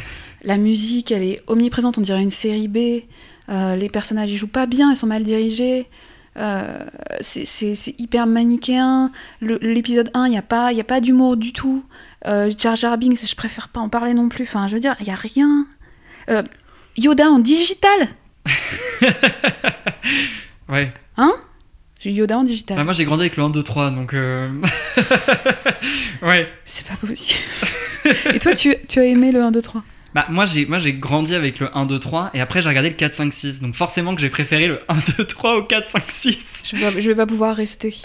La 0.44 0.58
musique, 0.58 1.12
elle 1.12 1.22
est 1.22 1.44
omniprésente, 1.46 2.00
on 2.00 2.02
dirait 2.02 2.24
une 2.24 2.32
série 2.32 2.68
B. 2.68 3.04
Euh, 3.50 3.76
les 3.76 3.90
personnages, 3.90 4.32
ils 4.32 4.38
jouent 4.38 4.48
pas 4.48 4.66
bien, 4.66 4.92
ils 4.92 4.96
sont 4.96 5.06
mal 5.06 5.24
dirigés. 5.24 5.88
Euh, 6.38 6.86
c'est 7.20 8.00
hyper 8.00 8.26
manichéen. 8.26 9.12
L'épisode 9.42 10.10
1, 10.14 10.28
il 10.28 10.30
n'y 10.32 10.38
a 10.38 10.42
pas, 10.42 10.68
a 10.68 10.84
pas 10.84 11.02
d'humour 11.02 11.38
du 11.38 11.54
tout. 11.54 11.84
Euh, 12.28 12.52
Jar 12.58 12.76
Jar 12.76 12.98
Binks, 12.98 13.28
je 13.28 13.36
préfère 13.36 13.70
pas 13.70 13.82
en 13.82 13.90
parler 13.90 14.14
non 14.14 14.30
plus. 14.30 14.44
Enfin, 14.44 14.68
je 14.68 14.76
veux 14.76 14.80
dire, 14.80 14.96
il 15.00 15.06
n'y 15.06 15.12
a 15.12 15.16
rien. 15.16 15.68
Euh, 16.30 16.44
Yoda 16.98 17.30
en 17.30 17.40
digital 17.40 18.08
Ouais. 20.70 20.94
Hein? 21.18 21.34
J'ai 22.02 22.12
Yoda 22.12 22.40
en 22.40 22.44
digital. 22.44 22.78
Bah, 22.78 22.84
moi, 22.84 22.94
j'ai 22.94 23.06
grandi 23.06 23.22
avec 23.22 23.38
le 23.38 23.44
1, 23.44 23.52
2, 23.52 23.62
3, 23.62 23.92
donc. 23.92 24.14
ouais. 26.24 26.52
C'est 26.66 26.88
pas 26.88 26.96
possible. 26.96 27.40
Et 28.34 28.40
toi, 28.40 28.56
tu, 28.56 28.76
tu 28.88 29.00
as 29.00 29.06
aimé 29.06 29.32
le 29.32 29.42
1, 29.42 29.52
2, 29.52 29.62
3 29.62 29.84
bah, 30.14 30.26
moi, 30.30 30.46
j'ai, 30.46 30.66
moi, 30.66 30.80
j'ai 30.80 30.94
grandi 30.94 31.36
avec 31.36 31.60
le 31.60 31.70
1, 31.78 31.86
2, 31.86 32.00
3 32.00 32.32
et 32.34 32.42
après, 32.42 32.62
j'ai 32.62 32.68
regardé 32.68 32.90
le 32.90 32.96
4, 32.96 33.14
5, 33.14 33.32
6. 33.32 33.62
Donc, 33.62 33.76
forcément, 33.76 34.16
que 34.16 34.22
j'ai 34.22 34.30
préféré 34.30 34.68
le 34.68 34.82
1, 34.90 34.96
2, 35.18 35.26
3 35.26 35.58
au 35.58 35.64
4, 35.64 35.88
5, 35.88 36.04
6. 36.10 36.64
Je 36.66 36.76
vais, 36.76 37.02
je 37.02 37.08
vais 37.08 37.16
pas 37.16 37.28
pouvoir 37.28 37.56
rester. 37.56 37.96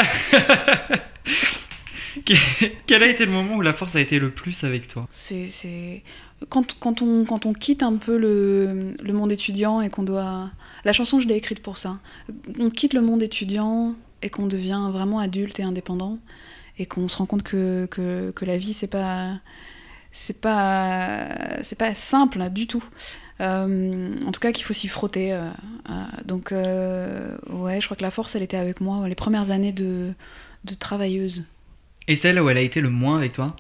Quel 2.86 3.02
a 3.02 3.06
été 3.06 3.24
le 3.24 3.32
moment 3.32 3.56
où 3.56 3.60
la 3.60 3.72
force 3.72 3.96
a 3.96 4.00
été 4.00 4.18
le 4.18 4.30
plus 4.30 4.62
avec 4.62 4.88
toi? 4.88 5.08
C'est, 5.10 5.46
c'est... 5.46 6.02
Quand, 6.48 6.78
quand, 6.78 7.02
on, 7.02 7.24
quand 7.24 7.46
on 7.46 7.52
quitte 7.52 7.82
un 7.82 7.96
peu 7.96 8.18
le, 8.18 8.94
le 9.02 9.12
monde 9.12 9.32
étudiant 9.32 9.80
et 9.80 9.88
qu'on 9.88 10.02
doit. 10.02 10.50
La 10.84 10.92
chanson, 10.92 11.18
je 11.18 11.26
l'ai 11.26 11.36
écrite 11.36 11.60
pour 11.60 11.78
ça. 11.78 11.98
On 12.58 12.70
quitte 12.70 12.92
le 12.92 13.00
monde 13.00 13.22
étudiant 13.22 13.94
et 14.22 14.28
qu'on 14.28 14.46
devient 14.46 14.88
vraiment 14.92 15.18
adulte 15.18 15.58
et 15.60 15.62
indépendant 15.62 16.18
et 16.78 16.86
qu'on 16.86 17.08
se 17.08 17.16
rend 17.16 17.26
compte 17.26 17.42
que, 17.42 17.86
que, 17.90 18.32
que 18.32 18.44
la 18.44 18.58
vie, 18.58 18.74
c'est 18.74 18.86
pas 18.86 19.40
c'est 20.10 20.40
pas 20.40 21.28
c'est 21.62 21.78
pas 21.78 21.94
simple 21.94 22.48
du 22.50 22.66
tout. 22.66 22.84
Euh, 23.40 24.14
en 24.26 24.32
tout 24.32 24.40
cas, 24.40 24.52
qu'il 24.52 24.64
faut 24.64 24.72
s'y 24.72 24.88
frotter. 24.88 25.32
Euh, 25.32 25.50
euh, 25.90 26.04
donc, 26.24 26.52
ouais, 26.52 27.80
je 27.80 27.84
crois 27.86 27.96
que 27.96 28.02
la 28.02 28.10
force, 28.10 28.34
elle 28.34 28.42
était 28.42 28.56
avec 28.56 28.80
moi 28.80 29.08
les 29.08 29.14
premières 29.14 29.50
années 29.50 29.72
de, 29.72 30.12
de 30.64 30.74
travailleuse. 30.74 31.44
Et 32.08 32.16
celle 32.16 32.40
où 32.40 32.48
elle 32.48 32.56
a 32.56 32.62
été 32.62 32.80
le 32.80 32.88
moins 32.88 33.16
avec 33.16 33.32
toi? 33.32 33.54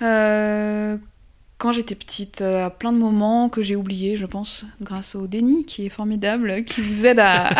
Quand 0.00 1.70
j'étais 1.70 1.94
petite, 1.94 2.40
à 2.40 2.70
plein 2.70 2.92
de 2.92 2.98
moments 2.98 3.48
que 3.48 3.62
j'ai 3.62 3.76
oubliés, 3.76 4.16
je 4.16 4.26
pense, 4.26 4.66
grâce 4.80 5.14
au 5.14 5.28
déni 5.28 5.64
qui 5.64 5.86
est 5.86 5.90
formidable, 5.90 6.64
qui 6.64 6.80
vous 6.80 7.06
aide 7.06 7.18
à 7.20 7.54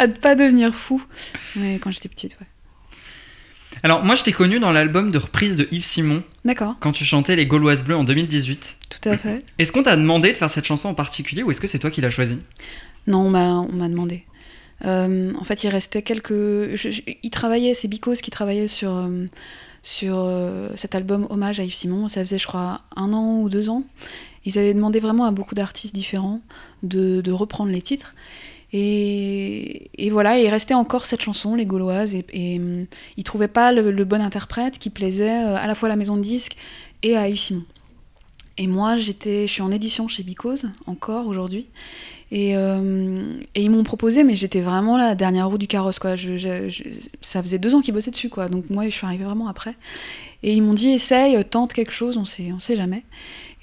ne 0.00 0.12
pas 0.12 0.34
devenir 0.34 0.74
fou. 0.74 1.02
Mais 1.56 1.78
quand 1.78 1.90
j'étais 1.90 2.08
petite, 2.08 2.38
ouais. 2.40 2.46
Alors, 3.82 4.02
moi, 4.02 4.14
je 4.14 4.22
t'ai 4.22 4.32
connu 4.32 4.60
dans 4.60 4.72
l'album 4.72 5.10
de 5.10 5.18
reprise 5.18 5.56
de 5.56 5.68
Yves 5.70 5.84
Simon. 5.84 6.22
D'accord. 6.44 6.76
Quand 6.80 6.92
tu 6.92 7.04
chantais 7.04 7.36
Les 7.36 7.46
Gauloises 7.46 7.82
Bleues 7.82 7.96
en 7.96 8.04
2018. 8.04 8.76
Tout 8.88 9.08
à 9.08 9.18
fait. 9.18 9.44
Est-ce 9.58 9.72
qu'on 9.72 9.82
t'a 9.82 9.96
demandé 9.96 10.32
de 10.32 10.36
faire 10.38 10.48
cette 10.48 10.64
chanson 10.64 10.88
en 10.88 10.94
particulier 10.94 11.42
ou 11.42 11.50
est-ce 11.50 11.60
que 11.60 11.66
c'est 11.66 11.78
toi 11.78 11.90
qui 11.90 12.00
l'as 12.00 12.10
choisie? 12.10 12.38
Non, 13.06 13.26
on 13.26 13.30
m'a 13.30 13.88
demandé. 13.88 14.24
Euh, 14.86 15.32
en 15.38 15.44
fait, 15.44 15.64
il 15.64 15.68
restait 15.68 16.02
quelques. 16.02 16.30
il 16.30 17.30
travaillait, 17.30 17.74
c'est 17.74 17.88
Bicos 17.88 18.14
qui 18.14 18.30
travaillait 18.30 18.68
sur, 18.68 18.90
euh, 18.90 19.26
sur 19.84 20.16
euh, 20.16 20.70
cet 20.76 20.94
album 20.94 21.26
Hommage 21.30 21.60
à 21.60 21.64
Yves 21.64 21.74
Simon. 21.74 22.08
Ça 22.08 22.20
faisait, 22.24 22.38
je 22.38 22.46
crois, 22.46 22.80
un 22.96 23.12
an 23.12 23.40
ou 23.40 23.48
deux 23.48 23.68
ans. 23.68 23.84
Ils 24.46 24.58
avaient 24.58 24.74
demandé 24.74 24.98
vraiment 24.98 25.26
à 25.26 25.30
beaucoup 25.30 25.54
d'artistes 25.54 25.94
différents 25.94 26.40
de, 26.82 27.20
de, 27.20 27.30
reprendre 27.30 27.70
les 27.70 27.82
titres. 27.82 28.14
Et, 28.72 29.90
voilà, 30.10 30.38
il 30.38 30.48
restait 30.48 30.74
encore 30.74 31.04
cette 31.04 31.20
chanson, 31.20 31.54
Les 31.54 31.64
Gauloises, 31.66 32.16
et, 32.16 32.24
et 32.32 32.58
hum, 32.58 32.86
il 33.16 33.22
trouvait 33.22 33.46
pas 33.46 33.72
le, 33.72 34.04
bon 34.04 34.20
interprète 34.20 34.78
qui 34.78 34.90
plaisait 34.90 35.44
euh, 35.44 35.56
à 35.56 35.66
la 35.68 35.76
fois 35.76 35.86
à 35.86 35.90
la 35.90 35.96
maison 35.96 36.16
de 36.16 36.22
disques 36.22 36.56
et 37.02 37.16
à 37.16 37.28
Yves 37.28 37.38
Simon. 37.38 37.64
Et 38.56 38.66
moi, 38.66 38.96
j'étais, 38.96 39.46
je 39.46 39.52
suis 39.52 39.62
en 39.62 39.70
édition 39.70 40.08
chez 40.08 40.22
Bicose, 40.22 40.70
encore 40.86 41.26
aujourd'hui. 41.26 41.66
Et, 42.30 42.56
euh, 42.56 43.34
et, 43.54 43.62
ils 43.62 43.70
m'ont 43.70 43.84
proposé, 43.84 44.24
mais 44.24 44.34
j'étais 44.34 44.60
vraiment 44.60 44.96
la 44.96 45.14
dernière 45.14 45.48
roue 45.48 45.58
du 45.58 45.66
carrosse. 45.66 45.98
Quoi. 45.98 46.16
Je, 46.16 46.68
ça 47.20 47.42
faisait 47.42 47.58
deux 47.58 47.74
ans 47.74 47.80
qu'ils 47.80 47.94
bossaient 47.94 48.10
dessus, 48.10 48.28
quoi. 48.28 48.48
donc 48.48 48.70
moi 48.70 48.84
je 48.84 48.90
suis 48.90 49.06
arrivée 49.06 49.24
vraiment 49.24 49.46
après. 49.46 49.74
Et 50.42 50.54
ils 50.54 50.62
m'ont 50.62 50.74
dit 50.74 50.90
essaye, 50.90 51.42
tente 51.44 51.72
quelque 51.72 51.92
chose, 51.92 52.16
on 52.16 52.24
sait, 52.24 52.52
on 52.52 52.60
sait 52.60 52.76
jamais. 52.76 53.02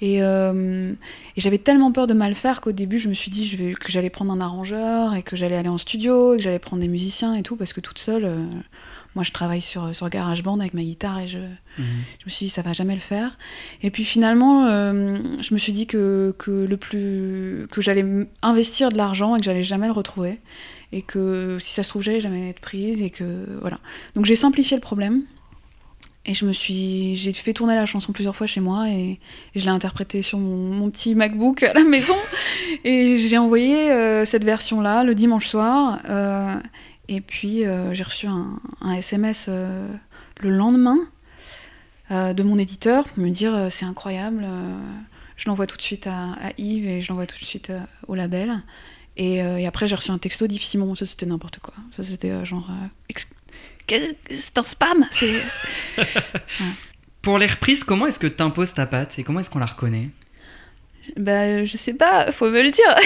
Euh, 0.02 0.92
et, 1.36 1.40
j'avais 1.40 1.58
tellement 1.58 1.92
peur 1.92 2.06
de 2.06 2.14
mal 2.14 2.34
faire 2.34 2.60
qu'au 2.60 2.72
début, 2.72 2.98
je 2.98 3.08
me 3.08 3.14
suis 3.14 3.30
dit 3.30 3.46
je 3.46 3.74
que 3.74 3.90
j'allais 3.90 4.10
prendre 4.10 4.32
un 4.32 4.40
arrangeur 4.40 5.14
et 5.14 5.22
que 5.22 5.36
j'allais 5.36 5.56
aller 5.56 5.68
en 5.68 5.78
studio 5.78 6.34
et 6.34 6.38
que 6.38 6.42
j'allais 6.42 6.58
prendre 6.58 6.82
des 6.82 6.88
musiciens 6.88 7.34
et 7.34 7.42
tout, 7.42 7.56
parce 7.56 7.72
que 7.72 7.80
toute 7.80 7.98
seule, 7.98 8.24
euh, 8.24 8.44
moi 9.14 9.24
je 9.24 9.32
travaille 9.32 9.60
sur, 9.60 9.94
sur 9.94 10.08
GarageBand 10.08 10.58
avec 10.60 10.74
ma 10.74 10.82
guitare 10.82 11.20
et 11.20 11.28
je, 11.28 11.38
mhm. 11.38 11.84
je 12.18 12.24
me 12.24 12.30
suis 12.30 12.46
dit 12.46 12.50
ça 12.50 12.62
va 12.62 12.72
jamais 12.72 12.94
le 12.94 13.00
faire. 13.00 13.38
Et 13.82 13.90
puis 13.90 14.04
finalement, 14.04 14.66
euh, 14.66 15.18
je 15.40 15.54
me 15.54 15.58
suis 15.58 15.72
dit 15.72 15.86
que, 15.86 16.34
que, 16.38 16.50
le 16.50 16.76
plus, 16.76 17.66
que 17.70 17.80
j'allais 17.80 18.04
investir 18.42 18.88
de 18.88 18.96
l'argent 18.96 19.36
et 19.36 19.38
que 19.38 19.44
j'allais 19.44 19.62
jamais 19.62 19.86
le 19.86 19.92
retrouver. 19.92 20.38
Et 20.92 21.02
que 21.02 21.56
si 21.58 21.72
ça 21.72 21.82
se 21.82 21.88
trouve, 21.88 22.02
j'allais 22.02 22.20
jamais 22.20 22.50
être 22.50 22.60
prise. 22.60 23.02
Et 23.02 23.10
que 23.10 23.46
voilà. 23.60 23.78
Donc 24.14 24.24
j'ai 24.24 24.36
simplifié 24.36 24.76
le 24.76 24.82
problème. 24.82 25.22
Et 26.24 26.34
je 26.34 26.44
me 26.44 26.52
suis, 26.52 27.16
j'ai 27.16 27.32
fait 27.32 27.52
tourner 27.52 27.74
la 27.74 27.84
chanson 27.84 28.12
plusieurs 28.12 28.36
fois 28.36 28.46
chez 28.46 28.60
moi 28.60 28.88
et, 28.88 29.18
je 29.56 29.64
l'ai 29.64 29.70
interprétée 29.70 30.22
sur 30.22 30.38
mon, 30.38 30.88
petit 30.88 31.16
MacBook 31.16 31.64
à 31.64 31.72
la 31.72 31.82
maison. 31.82 32.14
Et 32.84 33.18
j'ai 33.18 33.38
envoyé 33.38 33.90
euh, 33.90 34.24
cette 34.24 34.44
version-là 34.44 35.02
le 35.02 35.16
dimanche 35.16 35.48
soir. 35.48 35.98
Euh, 36.08 36.54
et 37.14 37.20
puis 37.20 37.64
euh, 37.64 37.94
j'ai 37.94 38.02
reçu 38.02 38.26
un, 38.26 38.58
SMS 38.96 39.48
le 39.48 40.50
lendemain 40.50 40.98
de 42.10 42.42
mon 42.42 42.58
éditeur 42.58 43.04
pour 43.08 43.22
me 43.22 43.30
dire 43.30 43.68
c'est 43.70 43.86
incroyable, 43.86 44.44
je 45.36 45.48
l'envoie 45.48 45.66
tout 45.66 45.76
de 45.76 45.82
suite 45.82 46.06
à, 46.06 46.36
Yves 46.58 46.86
et 46.86 47.00
je 47.00 47.08
l'envoie 47.08 47.26
tout 47.26 47.38
de 47.38 47.44
suite 47.44 47.70
euh, 47.70 47.80
au 48.06 48.14
label. 48.14 48.62
Et, 49.16 49.42
euh, 49.42 49.66
après, 49.66 49.88
j'ai 49.88 49.94
reçu 49.94 50.10
un 50.10 50.18
texto 50.18 50.46
difficilement. 50.46 50.94
Ça, 50.94 51.04
c'était 51.04 51.26
n'importe 51.26 51.58
quoi. 51.58 51.74
Ça, 51.90 52.02
c'était 52.02 52.30
euh, 52.30 52.44
genre. 52.44 52.68
euh, 52.70 53.98
c'est 54.30 54.56
un 54.58 54.62
spam. 54.62 55.04
Pour 57.22 57.38
les 57.38 57.46
reprises, 57.46 57.84
comment 57.84 58.06
est-ce 58.06 58.18
que 58.18 58.26
t'imposes 58.26 58.72
ta 58.74 58.86
patte 58.86 59.18
et 59.18 59.24
comment 59.24 59.40
est-ce 59.40 59.50
qu'on 59.50 59.58
la 59.58 59.66
reconnaît? 59.66 60.10
Bah, 61.16 61.64
je 61.64 61.76
sais 61.76 61.94
pas, 61.94 62.30
faut 62.30 62.50
me 62.50 62.62
le 62.62 62.70
dire. 62.70 62.96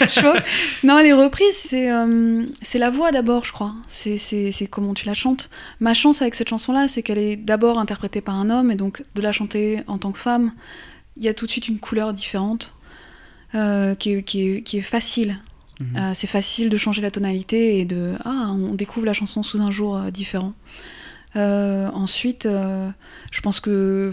je 0.00 0.20
pense... 0.20 0.38
Non, 0.84 1.00
les 1.00 1.12
reprises, 1.12 1.56
c'est 1.56 1.90
euh, 1.90 2.44
c'est 2.62 2.78
la 2.78 2.90
voix 2.90 3.10
d'abord, 3.10 3.44
je 3.44 3.52
crois. 3.52 3.74
C'est 3.88 4.68
comment 4.70 4.94
tu 4.94 5.06
la 5.06 5.14
chantes. 5.14 5.48
Ma 5.80 5.94
chance 5.94 6.20
avec 6.20 6.34
cette 6.34 6.48
chanson-là, 6.48 6.88
c'est 6.88 7.02
qu'elle 7.02 7.18
est 7.18 7.36
d'abord 7.36 7.78
interprétée 7.78 8.20
par 8.20 8.34
un 8.34 8.50
homme, 8.50 8.70
et 8.70 8.74
donc 8.74 9.02
de 9.14 9.22
la 9.22 9.32
chanter 9.32 9.82
en 9.86 9.98
tant 9.98 10.12
que 10.12 10.18
femme, 10.18 10.52
il 11.16 11.24
y 11.24 11.28
a 11.28 11.34
tout 11.34 11.46
de 11.46 11.50
suite 11.50 11.68
une 11.68 11.78
couleur 11.78 12.12
différente 12.12 12.74
euh, 13.54 13.94
qui, 13.94 14.12
est, 14.12 14.22
qui, 14.22 14.48
est, 14.48 14.62
qui 14.62 14.78
est 14.78 14.82
facile. 14.82 15.40
Mhm. 15.80 15.96
Euh, 15.96 16.10
c'est 16.14 16.26
facile 16.26 16.68
de 16.68 16.76
changer 16.76 17.00
la 17.00 17.10
tonalité 17.10 17.78
et 17.78 17.86
de. 17.86 18.14
Ah, 18.24 18.50
on 18.50 18.74
découvre 18.74 19.06
la 19.06 19.14
chanson 19.14 19.42
sous 19.42 19.60
un 19.60 19.70
jour 19.70 19.98
différent. 20.12 20.52
Ensuite, 21.34 22.48
je 23.30 23.40
pense 23.42 23.60
que, 23.60 24.10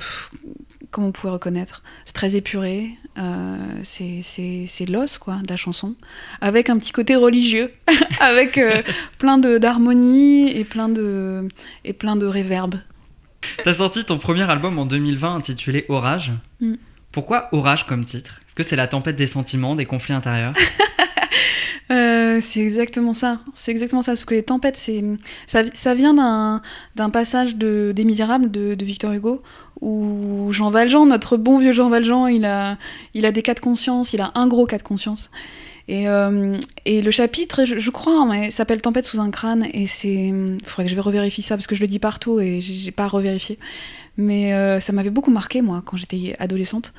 comme 0.94 1.04
on 1.04 1.12
pouvait 1.12 1.34
reconnaître, 1.34 1.84
c'est 2.06 2.14
très 2.14 2.36
épuré. 2.38 2.92
euh, 3.20 3.58
c'est- 3.84 4.22
c'est 4.24 4.64
c'est 4.68 4.86
l'os, 4.90 5.18
quoi, 5.20 5.36
de 5.44 5.48
la 5.50 5.56
chanson. 5.58 5.94
Avec 6.42 6.70
un 6.70 6.78
petit 6.80 6.92
côté 6.92 7.16
religieux, 7.16 7.72
avec 8.20 8.58
euh, 8.58 8.82
plein 9.20 9.38
de- 9.38 9.58
d'harmonie 9.60 10.50
et 10.50 10.64
plein 10.64 10.90
de, 10.90 11.48
et 11.86 11.94
plein 11.94 12.16
de 12.16 12.26
réverb. 12.26 12.76
T'as 13.64 13.74
sorti 13.74 14.04
ton 14.06 14.18
premier 14.18 14.50
album 14.50 14.80
en 14.80 14.86
2020 14.88 15.36
intitulé 15.36 15.86
Orage. 15.90 16.32
Mm. 16.62 16.76
Pourquoi 17.12 17.50
Orage 17.52 17.86
comme 17.86 18.04
titre? 18.06 18.42
Est-ce 18.48 18.56
que 18.56 18.64
c'est 18.64 18.76
la 18.78 18.88
tempête 18.88 19.16
des 19.16 19.28
sentiments, 19.28 19.76
des 19.76 19.86
conflits 19.86 20.14
intérieurs? 20.14 20.54
Euh, 21.92 22.40
c'est 22.42 22.62
exactement 22.62 23.12
ça. 23.14 23.42
C'est 23.54 23.72
exactement 23.72 24.02
ça. 24.02 24.14
Parce 24.14 24.24
que 24.26 24.34
les 24.36 24.44
tempêtes, 24.44 24.78
c'est 24.78 25.04
ça, 25.46 25.64
ça 25.74 25.94
vient 25.94 26.14
d'un 26.14 26.62
d'un 26.96 27.10
passage 27.10 27.58
de 27.58 27.92
des 27.94 28.06
Misérables 28.06 28.50
de, 28.50 28.74
de 28.74 28.86
Victor 28.86 29.12
Hugo 29.12 29.44
où 29.84 30.52
Jean 30.54 30.70
Valjean, 30.70 31.06
notre 31.06 31.36
bon 31.36 31.58
vieux 31.58 31.74
Jean 31.74 31.90
Valjean, 31.90 32.28
il 32.28 32.46
a 32.46 32.78
il 33.14 33.26
a 33.26 33.32
des 33.32 33.42
cas 33.42 33.54
de 33.54 33.60
conscience. 33.60 34.14
Il 34.14 34.22
a 34.22 34.32
un 34.36 34.48
gros 34.48 34.66
cas 34.66 34.78
de 34.78 34.84
conscience. 34.84 35.30
Et, 35.90 36.08
euh, 36.08 36.58
et 36.86 37.02
le 37.02 37.12
chapitre, 37.12 37.66
je, 37.66 37.78
je 37.78 37.92
crois, 37.92 38.22
hein, 38.22 38.50
s'appelle 38.50 38.82
Tempête 38.82 39.06
sous 39.06 39.20
un 39.20 39.30
crâne. 39.30 39.68
Et 39.74 39.86
c'est, 39.86 40.30
il 40.30 40.58
faudrait 40.64 40.86
que 40.86 40.90
je 40.90 40.96
vais 40.96 41.02
revérifier 41.02 41.44
ça 41.44 41.58
parce 41.58 41.68
que 41.68 41.76
je 41.76 41.82
le 41.82 41.88
dis 41.88 42.00
partout 42.00 42.40
et 42.40 42.62
j'ai 42.62 42.92
pas 42.92 43.08
revérifié. 43.08 43.60
Mais 44.16 44.54
euh, 44.54 44.80
ça 44.80 44.94
m'avait 44.94 45.10
beaucoup 45.10 45.32
marqué 45.32 45.62
moi 45.62 45.84
quand 45.86 45.98
j'étais 45.98 46.36
adolescente, 46.40 46.94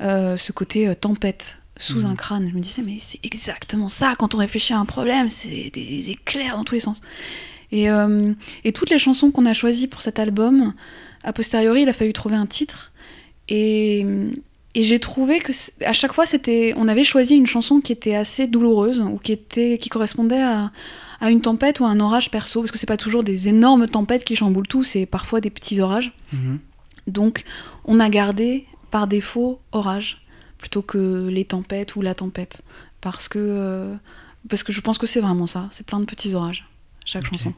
euh, 0.00 0.38
ce 0.38 0.52
côté 0.52 0.94
tempête 0.94 1.58
sous 1.76 2.06
un 2.06 2.14
crâne. 2.14 2.48
Je 2.50 2.56
me 2.56 2.60
disais 2.60 2.82
mais 2.82 2.96
c'est 3.00 3.20
exactement 3.22 3.88
ça 3.88 4.14
quand 4.18 4.34
on 4.34 4.38
réfléchit 4.38 4.72
à 4.72 4.78
un 4.78 4.84
problème, 4.86 5.28
c'est 5.28 5.70
des 5.72 6.10
éclairs 6.10 6.56
dans 6.56 6.64
tous 6.64 6.74
les 6.74 6.80
sens. 6.80 7.02
Et, 7.72 7.86
et 8.64 8.72
toutes 8.72 8.90
les 8.90 8.98
chansons 8.98 9.30
qu'on 9.30 9.46
a 9.46 9.52
choisies 9.52 9.86
pour 9.86 10.02
cet 10.02 10.18
album, 10.18 10.74
a 11.22 11.32
posteriori, 11.32 11.82
il 11.82 11.88
a 11.88 11.92
fallu 11.92 12.12
trouver 12.12 12.36
un 12.36 12.46
titre. 12.46 12.92
Et, 13.48 14.06
et 14.74 14.82
j'ai 14.82 14.98
trouvé 14.98 15.40
que 15.40 15.52
à 15.84 15.92
chaque 15.92 16.12
fois, 16.12 16.26
c'était, 16.26 16.72
on 16.76 16.88
avait 16.88 17.04
choisi 17.04 17.34
une 17.34 17.46
chanson 17.46 17.80
qui 17.80 17.92
était 17.92 18.14
assez 18.14 18.46
douloureuse 18.46 19.00
ou 19.00 19.18
qui 19.18 19.32
était, 19.32 19.78
qui 19.78 19.88
correspondait 19.88 20.42
à, 20.42 20.70
à 21.20 21.30
une 21.30 21.40
tempête 21.40 21.80
ou 21.80 21.84
à 21.84 21.88
un 21.88 22.00
orage 22.00 22.30
perso, 22.30 22.60
parce 22.60 22.70
que 22.70 22.78
c'est 22.78 22.86
pas 22.86 22.96
toujours 22.96 23.24
des 23.24 23.48
énormes 23.48 23.86
tempêtes 23.86 24.24
qui 24.24 24.36
chamboulent 24.36 24.68
tout, 24.68 24.84
c'est 24.84 25.06
parfois 25.06 25.40
des 25.40 25.50
petits 25.50 25.80
orages. 25.80 26.12
Mhm. 26.32 26.58
Donc, 27.06 27.44
on 27.84 28.00
a 28.00 28.08
gardé 28.08 28.66
par 28.90 29.06
défaut 29.06 29.60
orage 29.72 30.24
plutôt 30.58 30.82
que 30.82 31.28
les 31.28 31.44
tempêtes 31.44 31.96
ou 31.96 32.02
la 32.02 32.14
tempête, 32.14 32.62
parce 33.00 33.28
que 33.28 33.38
euh, 33.38 33.94
parce 34.48 34.62
que 34.62 34.72
je 34.72 34.80
pense 34.80 34.98
que 34.98 35.06
c'est 35.06 35.20
vraiment 35.20 35.46
ça. 35.46 35.68
C'est 35.70 35.84
plein 35.84 36.00
de 36.00 36.04
petits 36.04 36.34
orages 36.34 36.64
chaque 37.04 37.26
chanson. 37.26 37.52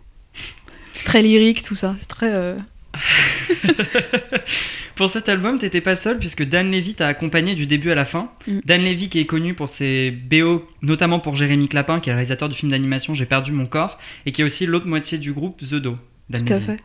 C'est 0.93 1.05
très 1.05 1.23
lyrique 1.23 1.63
tout 1.63 1.75
ça. 1.75 1.97
C'est 2.01 2.09
très 2.09 2.33
euh, 2.33 2.57
Pour 4.95 5.09
cet 5.09 5.29
album, 5.29 5.59
t'étais 5.59 5.81
pas 5.81 5.97
seul 5.97 6.19
puisque 6.19 6.45
Dan 6.45 6.71
Levy 6.71 6.95
t'a 6.95 7.09
accompagné 7.09 7.55
du 7.55 7.67
début 7.67 7.91
à 7.91 7.95
la 7.95 8.05
fin. 8.05 8.31
Mm. 8.47 8.59
Dan 8.65 8.83
Levy 8.83 9.09
qui 9.09 9.21
est 9.21 9.27
connu 9.27 9.55
pour 9.55 9.69
ses 9.69 10.11
BO, 10.11 10.69
notamment 10.83 11.19
pour 11.19 11.35
Jérémy 11.35 11.69
Clapin, 11.69 12.01
qui 12.01 12.11
est 12.11 12.13
le 12.13 12.17
réalisateur 12.17 12.49
du 12.49 12.55
film 12.55 12.71
d'animation 12.71 13.15
J'ai 13.15 13.27
perdu 13.27 13.53
mon 13.53 13.67
corps, 13.67 13.99
et 14.27 14.33
qui 14.33 14.43
est 14.43 14.45
aussi 14.45 14.67
l'autre 14.67 14.87
moitié 14.87 15.19
du 15.19 15.33
groupe 15.33 15.61
The 15.61 15.77
Do. 15.77 15.97
Dan 16.29 16.45
tout 16.45 16.53
à 16.53 16.61
fait. 16.61 16.77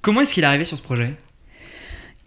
Comment 0.00 0.20
est-ce 0.20 0.34
qu'il 0.34 0.44
est 0.44 0.46
arrivé 0.46 0.64
sur 0.64 0.76
ce 0.76 0.82
projet? 0.82 1.14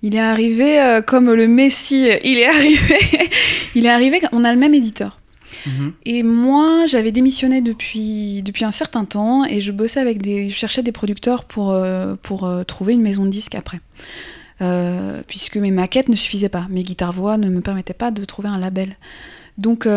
Il 0.02 0.16
est 0.16 0.20
arrivé 0.20 0.80
euh, 0.80 1.02
comme 1.02 1.34
le 1.34 1.48
Messie. 1.48 2.10
Il 2.24 2.38
est 2.38 2.46
arrivé. 2.46 3.00
il 3.76 3.86
est 3.86 3.90
arrivé. 3.90 4.22
On 4.32 4.44
a 4.44 4.54
le 4.54 4.60
même 4.60 4.74
éditeur. 4.74 5.18
Mhm. 5.66 5.94
Et 6.06 6.24
moi, 6.24 6.86
j'avais 6.86 7.12
démissionné 7.12 7.62
depuis, 7.62 8.42
depuis 8.44 8.66
un 8.66 8.72
certain 8.72 9.06
temps 9.06 9.46
et 9.46 9.60
je 9.60 9.72
bossais 9.72 10.00
avec 10.00 10.22
des. 10.22 10.50
Je 10.50 10.56
cherchais 10.56 10.84
des 10.84 10.92
producteurs 10.92 11.46
pour, 11.46 11.72
euh, 11.72 12.16
pour 12.22 12.46
euh, 12.46 12.64
trouver 12.64 12.94
une 12.94 13.02
maison 13.02 13.26
de 13.26 13.30
disque 13.30 13.56
après. 13.56 13.80
Euh, 14.62 15.22
puisque 15.28 15.58
mes 15.58 15.72
maquettes 15.72 16.10
ne 16.10 16.16
suffisaient 16.16 16.50
pas. 16.50 16.68
Mes 16.70 16.84
guitares-voix 16.84 17.38
ne 17.38 17.50
me 17.50 17.62
permettaient 17.62 17.94
pas 17.94 18.12
de 18.12 18.24
trouver 18.24 18.50
un 18.50 18.58
label. 18.58 18.96
Donc. 19.58 19.88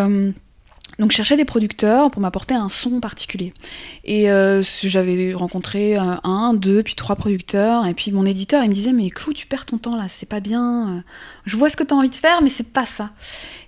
donc 0.98 1.12
je 1.12 1.16
cherchais 1.16 1.37
des 1.37 1.44
producteurs 1.44 2.11
pour 2.11 2.22
m'apporter 2.22 2.54
un 2.54 2.68
son 2.68 2.98
particulier. 2.98 3.52
Et 4.04 4.26
j'avais 4.83 5.33
rencontré 5.33 5.96
un, 5.96 6.54
deux, 6.54 6.83
puis 6.83 6.96
trois 6.96 7.14
producteurs. 7.14 7.87
Et 7.87 7.94
puis 7.94 8.11
mon 8.11 8.26
éditeur, 8.26 8.64
il 8.64 8.68
me 8.68 8.74
disait, 8.74 8.92
mais 8.92 9.11
Clou, 9.11 9.33
tu 9.33 9.46
perds 9.46 9.66
ton 9.66 9.78
temps 9.78 9.96
là, 9.96 10.07
c'est 10.09 10.28
pas 10.28 10.40
bien. 10.40 11.04
Je 11.44 11.57
vois 11.57 11.68
ce 11.68 11.76
que 11.76 11.85
tu 11.85 11.94
as 11.94 11.96
envie 11.96 12.11
de 12.11 12.16
faire, 12.16 12.42
mais 12.42 12.50
c'est 12.50 12.72
pas 12.72 12.87
ça. 12.87 13.11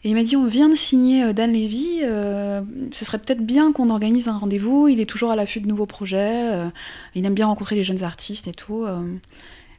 Et 0.02 0.08
il 0.10 0.14
m'a 0.14 0.22
dit, 0.22 0.34
on 0.36 0.46
vient 0.46 0.68
de 0.70 0.74
signer 0.74 1.24
euh, 1.24 1.32
Dan 1.34 1.52
Levy, 1.52 2.00
euh, 2.02 2.62
ce 2.92 3.04
serait 3.04 3.18
peut-être 3.18 3.44
bien 3.44 3.72
qu'on 3.72 3.90
organise 3.90 4.28
un 4.28 4.38
rendez-vous, 4.38 4.88
il 4.88 4.98
est 5.00 5.06
toujours 5.06 5.30
à 5.30 5.36
l'affût 5.36 5.60
de 5.60 5.66
nouveaux 5.66 5.86
projets, 5.86 6.52
euh, 6.54 6.68
il 7.14 7.24
aime 7.26 7.34
bien 7.34 7.46
rencontrer 7.46 7.76
les 7.76 7.84
jeunes 7.84 8.02
artistes 8.02 8.48
et 8.48 8.52
tout. 8.54 8.84
euh. 8.84 9.02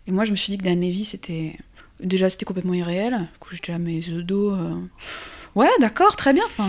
Et 0.08 0.12
moi, 0.12 0.24
je 0.24 0.32
me 0.32 0.36
suis 0.36 0.52
dit 0.52 0.58
que 0.58 0.64
Dan 0.64 0.80
Levy, 0.82 1.06
c'était... 1.06 1.58
Déjà, 2.00 2.30
c'était 2.30 2.46
complètement 2.46 2.74
irréel. 2.74 3.14
Du 3.34 3.40
coup, 3.40 3.50
j'étais 3.54 3.74
à 3.74 3.78
mes 3.80 3.98
œufs 4.10 4.24
d'eau. 4.24 4.56
Ouais, 5.54 5.70
d'accord, 5.80 6.16
très 6.16 6.34
bien. 6.34 6.44
Enfin, 6.46 6.68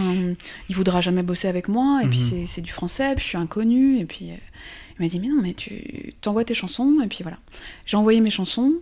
il 0.68 0.74
voudra 0.76 1.00
jamais 1.00 1.22
bosser 1.22 1.48
avec 1.48 1.68
moi, 1.68 2.02
et 2.04 2.06
puis 2.08 2.18
Mhm. 2.18 2.24
c'est- 2.24 2.46
c'est 2.46 2.60
du 2.60 2.70
français, 2.72 3.14
puis 3.14 3.22
je 3.24 3.28
suis 3.28 3.38
inconnue, 3.38 3.98
et 3.98 4.04
puis... 4.04 4.26
il 4.26 5.02
m'a 5.02 5.08
dit, 5.08 5.18
mais 5.20 5.28
non, 5.28 5.40
mais 5.40 5.54
tu 5.54 6.12
t'envoies 6.20 6.44
tes 6.44 6.52
chansons, 6.54 7.00
et 7.02 7.06
puis 7.06 7.20
voilà. 7.22 7.38
J'ai 7.86 7.96
envoyé 7.96 8.20
mes 8.20 8.28
chansons. 8.30 8.74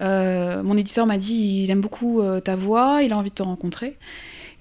Euh, 0.00 0.62
mon 0.62 0.76
éditeur 0.76 1.06
m'a 1.06 1.18
dit, 1.18 1.62
il 1.64 1.70
aime 1.70 1.80
beaucoup 1.80 2.20
euh, 2.20 2.40
ta 2.40 2.54
voix, 2.54 3.02
il 3.02 3.12
a 3.12 3.18
envie 3.18 3.30
de 3.30 3.34
te 3.34 3.42
rencontrer. 3.42 3.96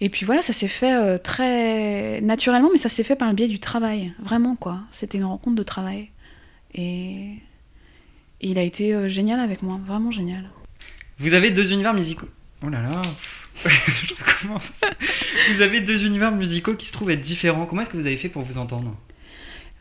Et 0.02 0.10
puis 0.10 0.26
voilà, 0.26 0.42
ça 0.42 0.54
s'est 0.54 0.68
fait 0.68 0.94
euh, 0.94 1.18
très 1.18 2.20
naturellement, 2.22 2.70
mais 2.72 2.78
ça 2.78 2.90
s'est 2.90 3.04
fait 3.04 3.16
par 3.16 3.30
le 3.30 3.34
biais 3.34 3.48
du 3.48 3.60
travail, 3.60 4.14
vraiment 4.20 4.56
quoi. 4.56 4.80
C'était 4.92 5.18
une 5.18 5.26
rencontre 5.26 5.56
de 5.56 5.64
travail. 5.64 6.10
Et, 6.74 7.36
et 8.42 8.50
il 8.50 8.58
a 8.58 8.64
été 8.64 9.10
génial 9.10 9.40
avec 9.40 9.62
moi, 9.62 9.80
vraiment 9.86 10.12
génial. 10.12 10.50
Vous 11.18 11.34
avez 11.34 11.52
deux 11.52 11.72
univers 11.72 11.94
musicaux. 11.94 12.28
Oh 12.66 12.70
là 12.70 12.82
là, 12.82 13.02
je 13.66 14.14
recommence. 14.14 14.72
Vous 15.52 15.62
avez 15.62 15.80
deux 15.80 16.06
univers 16.06 16.32
musicaux 16.32 16.76
qui 16.76 16.88
se 16.88 16.92
trouvent 16.92 17.12
être 17.12 17.22
différents. 17.22 17.66
Comment 17.66 17.82
est-ce 17.82 17.90
que 17.90 17.98
vous 17.98 18.08
avez 18.08 18.18
fait 18.18 18.30
pour 18.30 18.42
vous 18.42 18.58
entendre? 18.58 18.96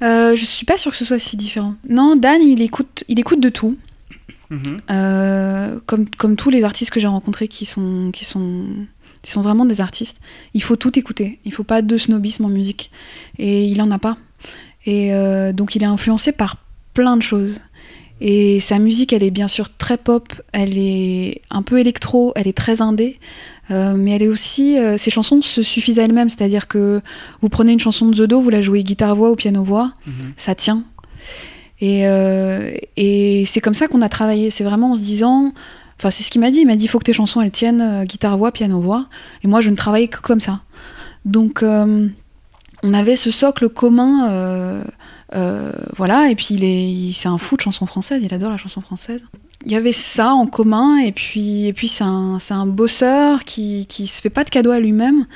Je 0.01 0.45
suis 0.45 0.67
pas 0.67 0.77
sûre 0.77 0.93
que 0.93 0.99
ce 0.99 1.05
soit 1.05 1.19
si 1.19 1.37
différent. 1.37 1.77
Non, 1.89 2.15
Dan, 2.15 2.43
il 2.43 2.61
écoute, 2.63 3.05
il 3.09 3.19
écoute 3.19 3.41
de 3.41 3.49
tout. 3.49 3.79
Mhm. 4.51 4.77
Euh, 4.91 5.81
comme, 5.87 6.09
comme 6.09 6.37
tous 6.37 6.51
les 6.51 6.65
artistes 6.65 6.91
que 6.91 7.01
j'ai 7.01 7.07
rencontrés 7.09 7.49
qui 7.49 7.65
sont, 7.65 8.11
qui, 8.13 8.25
sont, 8.25 8.65
qui 9.23 9.31
sont 9.31 9.43
vraiment 9.43 9.65
des 9.65 9.81
artistes, 9.81 10.19
il 10.53 10.63
faut 10.63 10.77
tout 10.77 10.99
écouter. 10.99 11.39
Il 11.45 11.53
faut 11.53 11.65
pas 11.65 11.83
de 11.83 11.97
snobisme 11.97 12.45
en 12.45 12.49
musique. 12.51 12.91
Et 13.39 13.65
il 13.65 13.81
en 13.83 13.91
a 13.91 13.99
pas. 13.99 14.17
Et 14.87 15.15
euh, 15.15 15.53
donc 15.53 15.75
il 15.77 15.83
est 15.83 15.87
influencé 15.87 16.33
par 16.33 16.57
plein 16.93 17.17
de 17.17 17.23
choses. 17.23 17.55
Et 18.21 18.61
sa 18.61 18.79
musique, 18.79 19.13
elle 19.13 19.25
est 19.25 19.31
bien 19.33 19.49
sûr 19.49 19.77
très 19.77 19.97
pop, 19.97 20.33
elle 20.53 20.79
est 20.79 21.43
un 21.51 21.63
peu 21.63 21.81
électro, 21.81 22.33
elle 22.37 22.47
est 22.47 22.57
très 22.57 22.81
indé, 22.81 23.19
euh, 23.73 23.95
mais 23.97 24.13
elle 24.13 24.23
est 24.23 24.29
aussi. 24.29 24.79
euh, 24.79 24.97
ses 24.97 25.11
chansons 25.11 25.43
se 25.43 25.63
suffisent 25.63 25.99
à 25.99 26.05
elles-mêmes, 26.05 26.31
c'est-à-dire 26.31 26.69
que 26.69 27.01
vous 27.41 27.49
prenez 27.49 27.73
une 27.73 27.81
chanson 27.81 28.07
de 28.09 28.15
The 28.15 28.29
Do, 28.29 28.41
vous 28.41 28.51
la 28.51 28.63
jouez 28.63 28.85
guitare-voix 28.85 29.33
ou 29.33 29.37
piano-voix, 29.37 29.93
Mhm. 30.07 30.33
ça 30.37 30.55
tient. 30.55 30.85
Et, 31.81 32.07
euh, 32.07 32.73
et 32.97 33.45
c'est 33.47 33.61
comme 33.61 33.75
ça 33.75 33.89
qu'on 33.89 34.03
a 34.03 34.09
travaillé. 34.09 34.51
C'est 34.51 34.65
vraiment 34.65 34.93
en 34.93 34.95
se 34.95 35.01
disant. 35.01 35.53
Enfin, 35.99 36.11
c'est 36.11 36.23
ce 36.23 36.31
qu'il 36.31 36.41
m'a 36.41 36.51
dit. 36.51 36.61
Il 36.61 36.67
m'a 36.67 36.77
dit 36.77 36.85
il 36.85 36.89
faut 36.89 36.99
que 36.99 37.05
tes 37.05 37.13
chansons 37.13 37.41
elles 37.41 37.51
tiennent 37.51 37.81
euh, 37.81 38.05
guitare-voix, 38.05 38.53
piano-voix. 38.53 39.07
Et 39.43 39.49
moi, 39.49 39.61
je 39.61 39.71
ne 39.71 39.77
travaillais 39.77 40.09
que 40.09 40.21
comme 40.21 40.41
ça. 40.41 40.61
Donc, 41.25 41.63
euh, 41.63 42.09
on 42.83 42.95
avait 42.95 43.17
ce 43.17 43.31
socle 43.31 43.69
commun. 43.69 44.85
voilà. 45.97 46.31
Et 46.31 46.35
puis, 46.35 47.13
c'est 47.15 47.29
un 47.29 47.39
fou 47.39 47.57
de 47.57 47.63
chansons 47.63 47.87
françaises. 47.87 48.23
Il 48.23 48.33
adore 48.35 48.51
la 48.51 48.57
chanson 48.57 48.81
française. 48.81 49.25
Il 49.67 49.73
y 49.73 49.77
avait 49.77 49.93
ça 49.93 50.33
en 50.33 50.47
commun. 50.47 50.99
Et 50.99 51.13
puis, 51.13 51.67
et 51.67 51.73
puis 51.73 51.89
c'est 51.89 52.05
un, 52.05 52.39
un 52.51 52.67
bosseur 52.67 53.45
qui, 53.45 53.87
qui 53.87 54.07
se 54.07 54.21
fait 54.21 54.31
pas 54.31 54.45
de 54.45 54.51
cadeau 54.51 54.71
à 54.71 54.81
lui-même. 54.81 55.27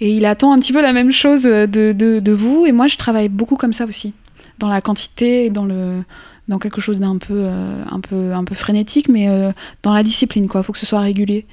Et 0.00 0.14
il 0.16 0.24
attend 0.24 0.52
un 0.52 0.58
petit 0.58 0.72
peu 0.72 0.82
la 0.82 0.92
même 0.92 1.12
chose 1.12 1.42
de, 1.42 1.66
de 1.66 2.32
vous. 2.32 2.64
Et 2.66 2.72
moi, 2.72 2.86
je 2.86 2.96
travaille 2.96 3.28
beaucoup 3.28 3.56
comme 3.56 3.72
ça 3.72 3.84
aussi 3.84 4.14
dans 4.62 4.68
la 4.68 4.80
quantité 4.80 5.50
dans 5.50 5.64
le, 5.64 6.04
dans 6.46 6.60
quelque 6.60 6.80
chose 6.80 7.00
d'un 7.00 7.18
peu, 7.18 7.34
euh, 7.34 7.82
un 7.90 7.98
peu, 8.00 8.32
un 8.32 8.44
peu 8.44 8.54
frénétique, 8.54 9.08
mais 9.08 9.28
euh, 9.28 9.50
dans 9.82 9.92
la 9.92 10.04
discipline, 10.04 10.46
quoi. 10.46 10.60
Il 10.60 10.64
faut 10.64 10.72
que 10.72 10.78
ce 10.78 10.86
soit 10.86 11.00
régulier. 11.00 11.46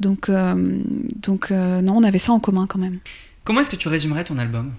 Donc, 0.00 0.28
euh, 0.28 0.80
donc 1.22 1.50
non, 1.50 1.96
on 1.96 2.02
avait 2.02 2.18
ça 2.18 2.32
en 2.32 2.40
commun 2.40 2.66
quand 2.66 2.80
même. 2.80 2.98
Comment 3.44 3.60
est-ce 3.60 3.70
que 3.70 3.76
tu 3.76 3.88
résumerais 3.88 4.24
ton 4.24 4.36
album? 4.38 4.72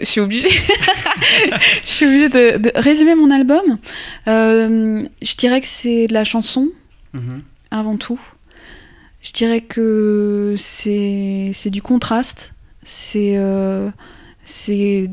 Je 0.00 0.04
suis 0.04 0.20
obligée. 0.20 0.50
Je 1.84 1.88
suis 1.88 2.06
obligée 2.06 2.28
de, 2.28 2.72
résumer 2.74 3.14
mon 3.14 3.30
album. 3.30 3.78
je 4.26 5.36
dirais 5.36 5.60
que 5.60 5.68
c'est 5.68 6.08
de 6.08 6.12
la 6.14 6.24
chanson, 6.24 6.68
mm-hmm. 7.14 7.40
avant 7.70 7.96
tout. 7.96 8.20
Je 9.22 9.32
dirais 9.32 9.60
que 9.60 10.56
c'est 10.58 11.70
du 11.70 11.80
contraste. 11.80 12.54
C'est 12.82 13.38
c'est 14.44 15.08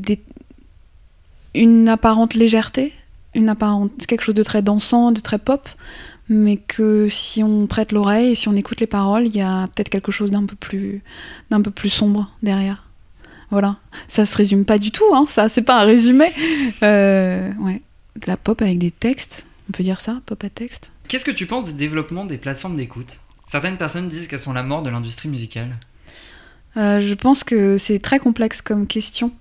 une 1.54 1.88
apparente 1.88 2.34
légèreté, 2.34 2.92
une 3.34 3.48
apparente 3.48 4.06
quelque 4.06 4.22
chose 4.22 4.34
de 4.34 4.42
très 4.42 4.62
dansant, 4.62 5.12
de 5.12 5.20
très 5.20 5.38
pop, 5.38 5.68
mais 6.28 6.56
que 6.56 7.08
si 7.08 7.42
on 7.42 7.66
prête 7.66 7.92
l'oreille 7.92 8.30
et 8.30 8.34
si 8.34 8.48
on 8.48 8.54
écoute 8.54 8.80
les 8.80 8.86
paroles, 8.86 9.26
il 9.26 9.36
y 9.36 9.40
a 9.40 9.66
peut-être 9.68 9.88
quelque 9.88 10.12
chose 10.12 10.30
d'un 10.30 10.44
peu 10.44 10.56
plus 10.56 11.02
peu 11.50 11.70
plus 11.70 11.88
sombre 11.88 12.30
derrière. 12.42 12.84
Voilà, 13.50 13.78
ça 14.06 14.24
se 14.24 14.36
résume 14.36 14.64
pas 14.64 14.78
du 14.78 14.92
tout, 14.92 15.12
hein, 15.12 15.24
ça 15.26 15.48
c'est 15.48 15.62
pas 15.62 15.80
un 15.80 15.84
résumé. 15.84 16.30
Euh, 16.82 17.52
ouais, 17.58 17.82
de 18.16 18.26
la 18.26 18.36
pop 18.36 18.62
avec 18.62 18.78
des 18.78 18.92
textes, 18.92 19.46
on 19.68 19.72
peut 19.72 19.82
dire 19.82 20.00
ça, 20.00 20.20
pop 20.24 20.42
à 20.44 20.48
texte. 20.48 20.92
Qu'est-ce 21.08 21.24
que 21.24 21.32
tu 21.32 21.46
penses 21.46 21.64
du 21.64 21.72
développement 21.72 22.24
des 22.24 22.38
plateformes 22.38 22.76
d'écoute? 22.76 23.18
Certaines 23.48 23.76
personnes 23.76 24.08
disent 24.08 24.28
qu'elles 24.28 24.38
sont 24.38 24.52
la 24.52 24.62
mort 24.62 24.82
de 24.82 24.90
l'industrie 24.90 25.28
musicale. 25.28 25.76
Euh, 26.76 27.00
je 27.00 27.14
pense 27.14 27.42
que 27.42 27.78
c'est 27.78 27.98
très 27.98 28.18
complexe 28.18 28.62
comme 28.62 28.86
question. 28.86 29.32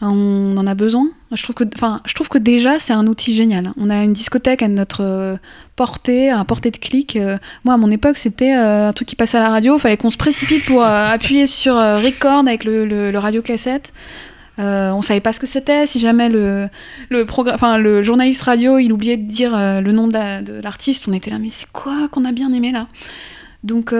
On 0.00 0.56
en 0.56 0.66
a 0.66 0.74
besoin. 0.74 1.08
Je 1.32 1.42
trouve 1.42 1.54
que, 1.54 1.64
enfin, 1.74 2.00
je 2.06 2.14
trouve 2.14 2.28
que 2.28 2.38
déjà 2.38 2.78
c'est 2.78 2.94
un 2.94 3.06
outil 3.06 3.34
génial. 3.34 3.72
On 3.76 3.90
a 3.90 4.02
une 4.02 4.14
discothèque 4.14 4.62
à 4.62 4.68
notre 4.68 5.02
euh, 5.04 5.36
portée, 5.76 6.30
à 6.30 6.42
portée 6.44 6.70
de 6.70 6.78
clic. 6.78 7.16
Euh, 7.16 7.36
moi, 7.64 7.74
à 7.74 7.76
mon 7.76 7.90
époque, 7.90 8.16
c'était 8.16 8.52
un 8.52 8.92
truc 8.92 9.08
qui 9.08 9.16
passait 9.16 9.36
à 9.36 9.40
la 9.40 9.50
radio. 9.50 9.76
Il 9.76 9.80
fallait 9.80 9.96
qu'on 9.98 10.10
se 10.10 10.16
précipite 10.16 10.64
pour 10.64 10.82
appuyer 10.84 11.46
sur 11.46 11.74
record 11.74 12.40
avec 12.46 12.64
le, 12.64 12.86
le, 12.86 13.18
radio 13.18 13.42
cassette. 13.42 13.92
on 14.56 15.02
savait 15.02 15.20
pas 15.20 15.34
ce 15.34 15.40
que 15.40 15.46
c'était. 15.46 15.84
Si 15.84 16.00
jamais 16.00 16.30
le, 16.30 16.68
le, 17.10 17.26
enfin, 17.52 17.76
le 17.76 18.02
journaliste 18.02 18.42
radio, 18.42 18.78
il 18.78 18.92
oubliait 18.94 19.18
de 19.18 19.28
dire 19.28 19.52
le 19.54 19.92
nom 19.92 20.08
de 20.08 20.62
l'artiste, 20.62 21.06
on 21.06 21.12
était 21.12 21.30
là, 21.30 21.38
mais 21.38 21.50
c'est 21.50 21.70
quoi 21.70 22.08
qu'on 22.10 22.24
a 22.24 22.32
bien 22.32 22.50
aimé 22.54 22.72
là? 22.72 22.86
Donc 23.62 23.92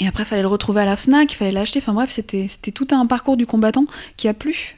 et 0.00 0.08
après, 0.08 0.24
il 0.24 0.26
fallait 0.26 0.42
le 0.42 0.48
retrouver 0.48 0.82
à 0.82 0.86
la 0.86 0.96
FNAC, 0.96 1.32
il 1.32 1.36
fallait 1.36 1.52
l'acheter. 1.52 1.78
Enfin 1.78 1.92
bref, 1.92 2.10
c'était 2.10 2.72
tout 2.72 2.88
un 2.90 3.06
parcours 3.06 3.36
du 3.36 3.46
combattant 3.46 3.86
qui 4.16 4.28
a 4.28 4.34
plus. 4.34 4.76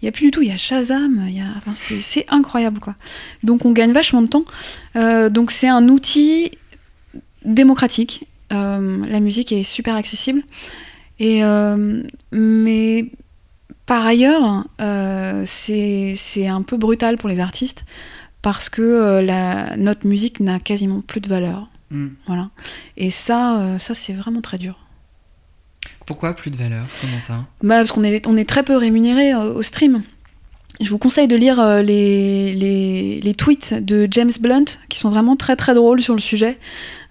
Il 0.00 0.04
n'y 0.04 0.08
a 0.08 0.12
plus 0.12 0.26
du 0.26 0.30
tout, 0.30 0.42
il 0.42 0.48
y 0.48 0.52
a 0.52 0.56
Shazam, 0.58 1.30
c'est 1.74 2.26
incroyable 2.28 2.78
quoi. 2.78 2.94
Donc 3.42 3.64
on 3.64 3.70
gagne 3.70 3.92
vachement 3.92 4.20
de 4.20 4.26
temps. 4.26 4.44
Euh, 4.96 5.30
donc 5.30 5.50
c'est 5.50 5.68
un 5.68 5.88
outil 5.88 6.50
démocratique. 7.44 8.26
Euh, 8.52 9.04
la 9.06 9.20
musique 9.20 9.50
est 9.52 9.62
super 9.62 9.94
accessible. 9.94 10.42
Et, 11.20 11.42
euh, 11.44 12.02
mais 12.32 13.06
par 13.86 14.04
ailleurs, 14.04 14.66
c'est 15.46 16.46
un 16.46 16.62
peu 16.62 16.76
brutal 16.76 17.16
pour 17.16 17.28
les 17.28 17.40
artistes 17.40 17.84
parce 18.42 18.68
que 18.68 19.76
notre 19.76 20.06
musique 20.06 20.40
n'a 20.40 20.58
quasiment 20.58 21.00
plus 21.00 21.20
de 21.20 21.28
valeur. 21.28 21.68
Mm. 21.90 22.08
Voilà. 22.26 22.50
Et 22.96 23.10
ça, 23.10 23.58
euh, 23.58 23.78
ça 23.78 23.94
c'est 23.94 24.12
vraiment 24.12 24.40
très 24.40 24.58
dur. 24.58 24.78
Pourquoi 26.06 26.34
plus 26.34 26.50
de 26.50 26.56
valeur? 26.56 26.86
Comment 27.00 27.20
ça? 27.20 27.44
Bah, 27.62 27.76
Parce 27.76 27.92
qu'on 27.92 28.04
est, 28.04 28.26
on 28.26 28.36
est 28.36 28.48
très 28.48 28.62
peu 28.62 28.76
rémunéré 28.76 29.32
euh, 29.32 29.54
au 29.54 29.62
stream. 29.62 30.02
Je 30.80 30.90
vous 30.90 30.98
conseille 30.98 31.28
de 31.28 31.36
lire 31.36 31.60
euh, 31.60 31.82
les, 31.82 32.52
les, 32.52 33.20
les, 33.20 33.34
tweets 33.34 33.74
de 33.74 34.08
James 34.10 34.32
Blunt, 34.40 34.64
qui 34.88 34.98
sont 34.98 35.08
vraiment 35.08 35.36
très 35.36 35.54
très 35.54 35.72
drôles 35.72 36.02
sur 36.02 36.14
le 36.14 36.20
sujet, 36.20 36.58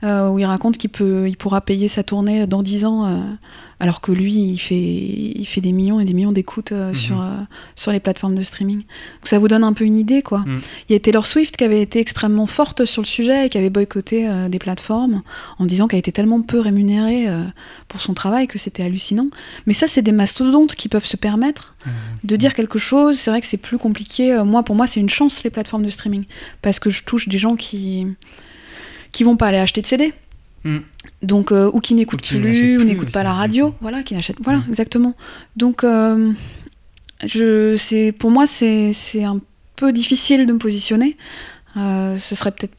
où 0.03 0.37
il 0.37 0.43
raconte 0.43 0.77
qu'il 0.77 0.89
peut, 0.89 1.29
il 1.29 1.37
pourra 1.37 1.61
payer 1.61 1.87
sa 1.87 2.03
tournée 2.03 2.45
dans 2.45 2.61
10 2.61 2.83
ans 2.83 3.37
alors 3.79 4.01
que 4.01 4.11
lui, 4.11 4.33
il 4.33 4.57
fait, 4.57 4.75
il 4.75 5.45
fait 5.45 5.61
des 5.61 5.71
millions 5.71 5.99
et 5.99 6.05
des 6.05 6.13
millions 6.13 6.31
d'écoutes 6.31 6.71
euh, 6.71 6.89
mhm. 6.89 6.93
sur, 6.93 7.21
euh, 7.21 7.41
sur 7.75 7.91
les 7.91 7.99
plateformes 7.99 8.35
de 8.35 8.43
streaming. 8.43 8.77
Donc 8.79 9.25
ça 9.25 9.39
vous 9.39 9.47
donne 9.47 9.63
un 9.63 9.73
peu 9.73 9.83
une 9.83 9.95
idée, 9.95 10.21
quoi. 10.21 10.39
Mhm. 10.39 10.61
Il 10.89 10.93
y 10.93 10.95
a 10.95 10.99
Taylor 10.99 11.25
Swift 11.25 11.57
qui 11.57 11.63
avait 11.63 11.81
été 11.81 11.99
extrêmement 11.99 12.45
forte 12.45 12.85
sur 12.85 13.01
le 13.01 13.07
sujet 13.07 13.45
et 13.45 13.49
qui 13.49 13.57
avait 13.57 13.69
boycotté 13.69 14.27
euh, 14.27 14.49
des 14.49 14.59
plateformes 14.59 15.21
en 15.59 15.65
disant 15.65 15.87
qu'elle 15.87 15.99
était 15.99 16.11
tellement 16.11 16.41
peu 16.41 16.59
rémunérée 16.59 17.27
pour 17.87 18.01
son 18.01 18.13
travail 18.13 18.47
que 18.47 18.57
c'était 18.57 18.83
hallucinant. 18.83 19.27
Mais 19.65 19.73
ça, 19.73 19.87
c'est 19.87 20.01
des 20.01 20.11
mastodontes 20.11 20.75
qui 20.75 20.89
peuvent 20.89 21.05
se 21.05 21.17
permettre 21.17 21.75
mhm. 21.85 21.91
de 22.23 22.35
dire 22.35 22.53
quelque 22.53 22.79
chose. 22.79 23.17
C'est 23.17 23.31
vrai 23.31 23.41
que 23.41 23.47
c'est 23.47 23.57
plus 23.57 23.77
compliqué. 23.77 24.41
moi, 24.45 24.63
pour 24.63 24.75
moi, 24.75 24.87
c'est 24.87 24.99
une 24.99 25.09
chance, 25.09 25.43
les 25.43 25.49
plateformes 25.49 25.83
de 25.83 25.89
streaming, 25.89 26.25
parce 26.61 26.79
que 26.79 26.89
je 26.89 27.03
touche 27.03 27.27
des 27.27 27.37
gens 27.37 27.55
qui 27.55 28.07
qui 29.11 29.23
vont 29.23 29.37
pas 29.37 29.47
aller 29.47 29.59
acheter 29.59 29.81
de 29.81 29.87
CD. 29.87 30.13
Donc, 31.23 31.51
euh, 31.51 31.71
ou 31.73 31.79
qui 31.79 31.93
n'écoute 31.93 32.21
plus, 32.21 32.77
ou 32.77 32.83
n'écoute 32.83 33.11
pas 33.11 33.23
la 33.23 33.33
radio, 33.33 33.73
voilà, 33.81 34.03
qui 34.03 34.13
n'achète. 34.13 34.37
Voilà, 34.43 34.61
exactement. 34.67 35.15
Donc, 35.55 35.83
euh, 35.83 36.33
je, 37.25 37.75
c'est, 37.77 38.11
pour 38.11 38.29
moi, 38.29 38.45
c'est, 38.45 38.91
un 39.23 39.39
peu 39.75 39.93
difficile 39.93 40.45
de 40.45 40.53
me 40.53 40.59
positionner. 40.59 41.15
Euh, 41.77 42.17
ce 42.17 42.35
serait 42.35 42.51
peut-être. 42.51 42.75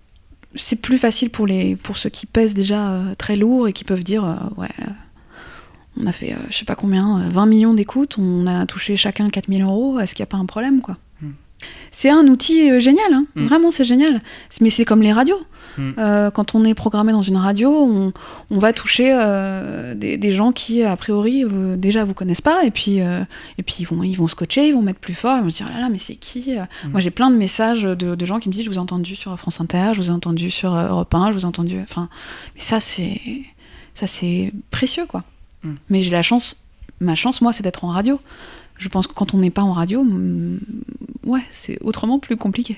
C'est 0.56 0.80
plus 0.80 0.98
facile 0.98 1.30
pour, 1.30 1.48
les, 1.48 1.74
pour 1.74 1.96
ceux 1.96 2.10
qui 2.10 2.26
pèsent 2.26 2.54
déjà 2.54 3.02
très 3.18 3.34
lourd 3.34 3.66
et 3.66 3.72
qui 3.72 3.82
peuvent 3.82 4.04
dire 4.04 4.22
Ouais, 4.56 4.68
on 6.00 6.06
a 6.06 6.12
fait, 6.12 6.36
je 6.48 6.56
sais 6.56 6.64
pas 6.64 6.76
combien, 6.76 7.28
20 7.28 7.46
millions 7.46 7.74
d'écoutes, 7.74 8.18
on 8.18 8.46
a 8.46 8.64
touché 8.64 8.94
chacun 8.94 9.30
4000 9.30 9.62
euros, 9.62 9.98
est-ce 9.98 10.14
qu'il 10.14 10.22
n'y 10.22 10.28
a 10.28 10.30
pas 10.30 10.36
un 10.36 10.46
problème, 10.46 10.80
quoi? 10.80 10.96
C'est 11.90 12.10
un 12.10 12.26
outil 12.26 12.80
génial, 12.80 13.12
hein. 13.12 13.26
vraiment 13.36 13.70
c'est 13.70 13.84
génial. 13.84 14.20
Mais 14.60 14.70
c'est 14.70 14.84
comme 14.84 15.02
les 15.02 15.12
radios. 15.12 15.40
Mm. 15.78 15.92
Euh, 15.98 16.30
quand 16.30 16.54
on 16.54 16.64
est 16.64 16.74
programmé 16.74 17.12
dans 17.12 17.22
une 17.22 17.36
radio, 17.36 17.70
on, 17.70 18.58
va 18.58 18.72
toucher 18.72 19.12
euh, 19.12 19.94
des, 19.94 20.30
gens 20.30 20.52
qui, 20.52 20.82
a 20.82 20.96
priori, 20.96 21.44
euh, 21.44 21.76
déjà 21.76 22.04
vous 22.04 22.14
connaissent 22.14 22.40
pas, 22.40 22.64
et 22.64 22.70
puis, 22.70 22.98
et 22.98 23.62
puis 23.64 23.76
ils, 23.80 23.84
vont, 23.86 24.02
ils 24.02 24.14
vont 24.14 24.26
scotcher, 24.26 24.68
ils 24.68 24.74
vont 24.74 24.82
mettre 24.82 25.00
plus 25.00 25.14
fort, 25.14 25.36
ils 25.38 25.44
vont 25.44 25.50
se 25.50 25.56
dire 25.56 25.66
oh 25.70 25.74
là 25.74 25.82
là, 25.82 25.88
mais 25.90 25.98
c'est 25.98 26.14
qui 26.14 26.54
mm. 26.54 26.90
Moi 26.90 27.00
j'ai 27.00 27.10
plein 27.10 27.30
de 27.30 27.36
messages 27.36 27.82
de, 27.82 28.24
gens 28.24 28.38
qui 28.38 28.48
me 28.48 28.54
disent 28.54 28.64
Je 28.64 28.70
vous 28.70 28.76
ai 28.76 28.80
entendu 28.80 29.16
sur 29.16 29.36
France 29.38 29.60
Inter, 29.60 29.90
je 29.92 29.98
vous 29.98 30.08
ai 30.08 30.12
entendu 30.12 30.50
sur 30.50 30.74
Europe 30.74 31.14
1, 31.14 31.32
je 31.32 31.34
vous 31.34 31.42
ai 31.42 31.46
entendu. 31.46 31.78
Enfin, 31.82 32.08
mais 32.54 32.60
ça 32.60 32.80
c'est, 32.80 33.20
ça, 33.94 34.06
c'est 34.06 34.52
précieux 34.70 35.06
quoi. 35.06 35.24
Mm. 35.62 35.74
Mais 35.90 36.02
j'ai 36.02 36.10
la 36.10 36.22
chance, 36.22 36.56
ma 37.00 37.14
chance, 37.14 37.40
moi, 37.40 37.52
c'est 37.52 37.62
d'être 37.62 37.84
en 37.84 37.88
radio. 37.88 38.20
Je 38.78 38.88
pense 38.88 39.06
que 39.06 39.12
quand 39.14 39.34
on 39.34 39.38
n'est 39.38 39.50
pas 39.50 39.62
en 39.62 39.72
radio, 39.72 40.04
ouais, 41.24 41.42
c'est 41.50 41.78
autrement 41.82 42.18
plus 42.18 42.36
compliqué. 42.36 42.76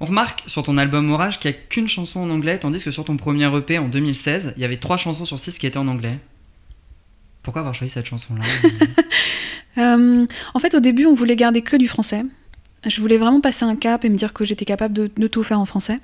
On 0.00 0.04
remarque 0.06 0.42
sur 0.46 0.62
ton 0.64 0.76
album 0.78 1.10
Orage 1.12 1.38
qu'il 1.38 1.50
n'y 1.50 1.56
a 1.56 1.60
qu'une 1.60 1.86
chanson 1.88 2.20
en 2.20 2.30
anglais, 2.30 2.58
tandis 2.58 2.82
que 2.82 2.90
sur 2.90 3.04
ton 3.04 3.16
premier 3.16 3.46
EP 3.56 3.78
en 3.78 3.88
2016, 3.88 4.54
il 4.56 4.62
y 4.62 4.64
avait 4.64 4.78
trois 4.78 4.96
chansons 4.96 5.24
sur 5.24 5.38
six 5.38 5.58
qui 5.58 5.66
étaient 5.66 5.78
en 5.78 5.86
anglais. 5.86 6.18
Pourquoi 7.42 7.60
avoir 7.60 7.74
choisi 7.74 7.92
cette 7.92 8.06
chanson-là? 8.06 8.44
Euh, 9.78 10.26
En 10.52 10.58
fait, 10.58 10.74
au 10.74 10.80
début, 10.80 11.06
on 11.06 11.14
voulait 11.14 11.34
garder 11.34 11.62
que 11.62 11.76
du 11.76 11.88
français. 11.88 12.24
Je 12.86 13.00
voulais 13.00 13.18
vraiment 13.18 13.40
passer 13.40 13.64
un 13.64 13.76
cap 13.76 14.04
et 14.04 14.08
me 14.08 14.16
dire 14.16 14.32
que 14.32 14.44
j'étais 14.44 14.64
capable 14.64 14.94
de, 14.94 15.26
tout 15.28 15.42
faire 15.42 15.60
en 15.60 15.64
français. 15.64 16.00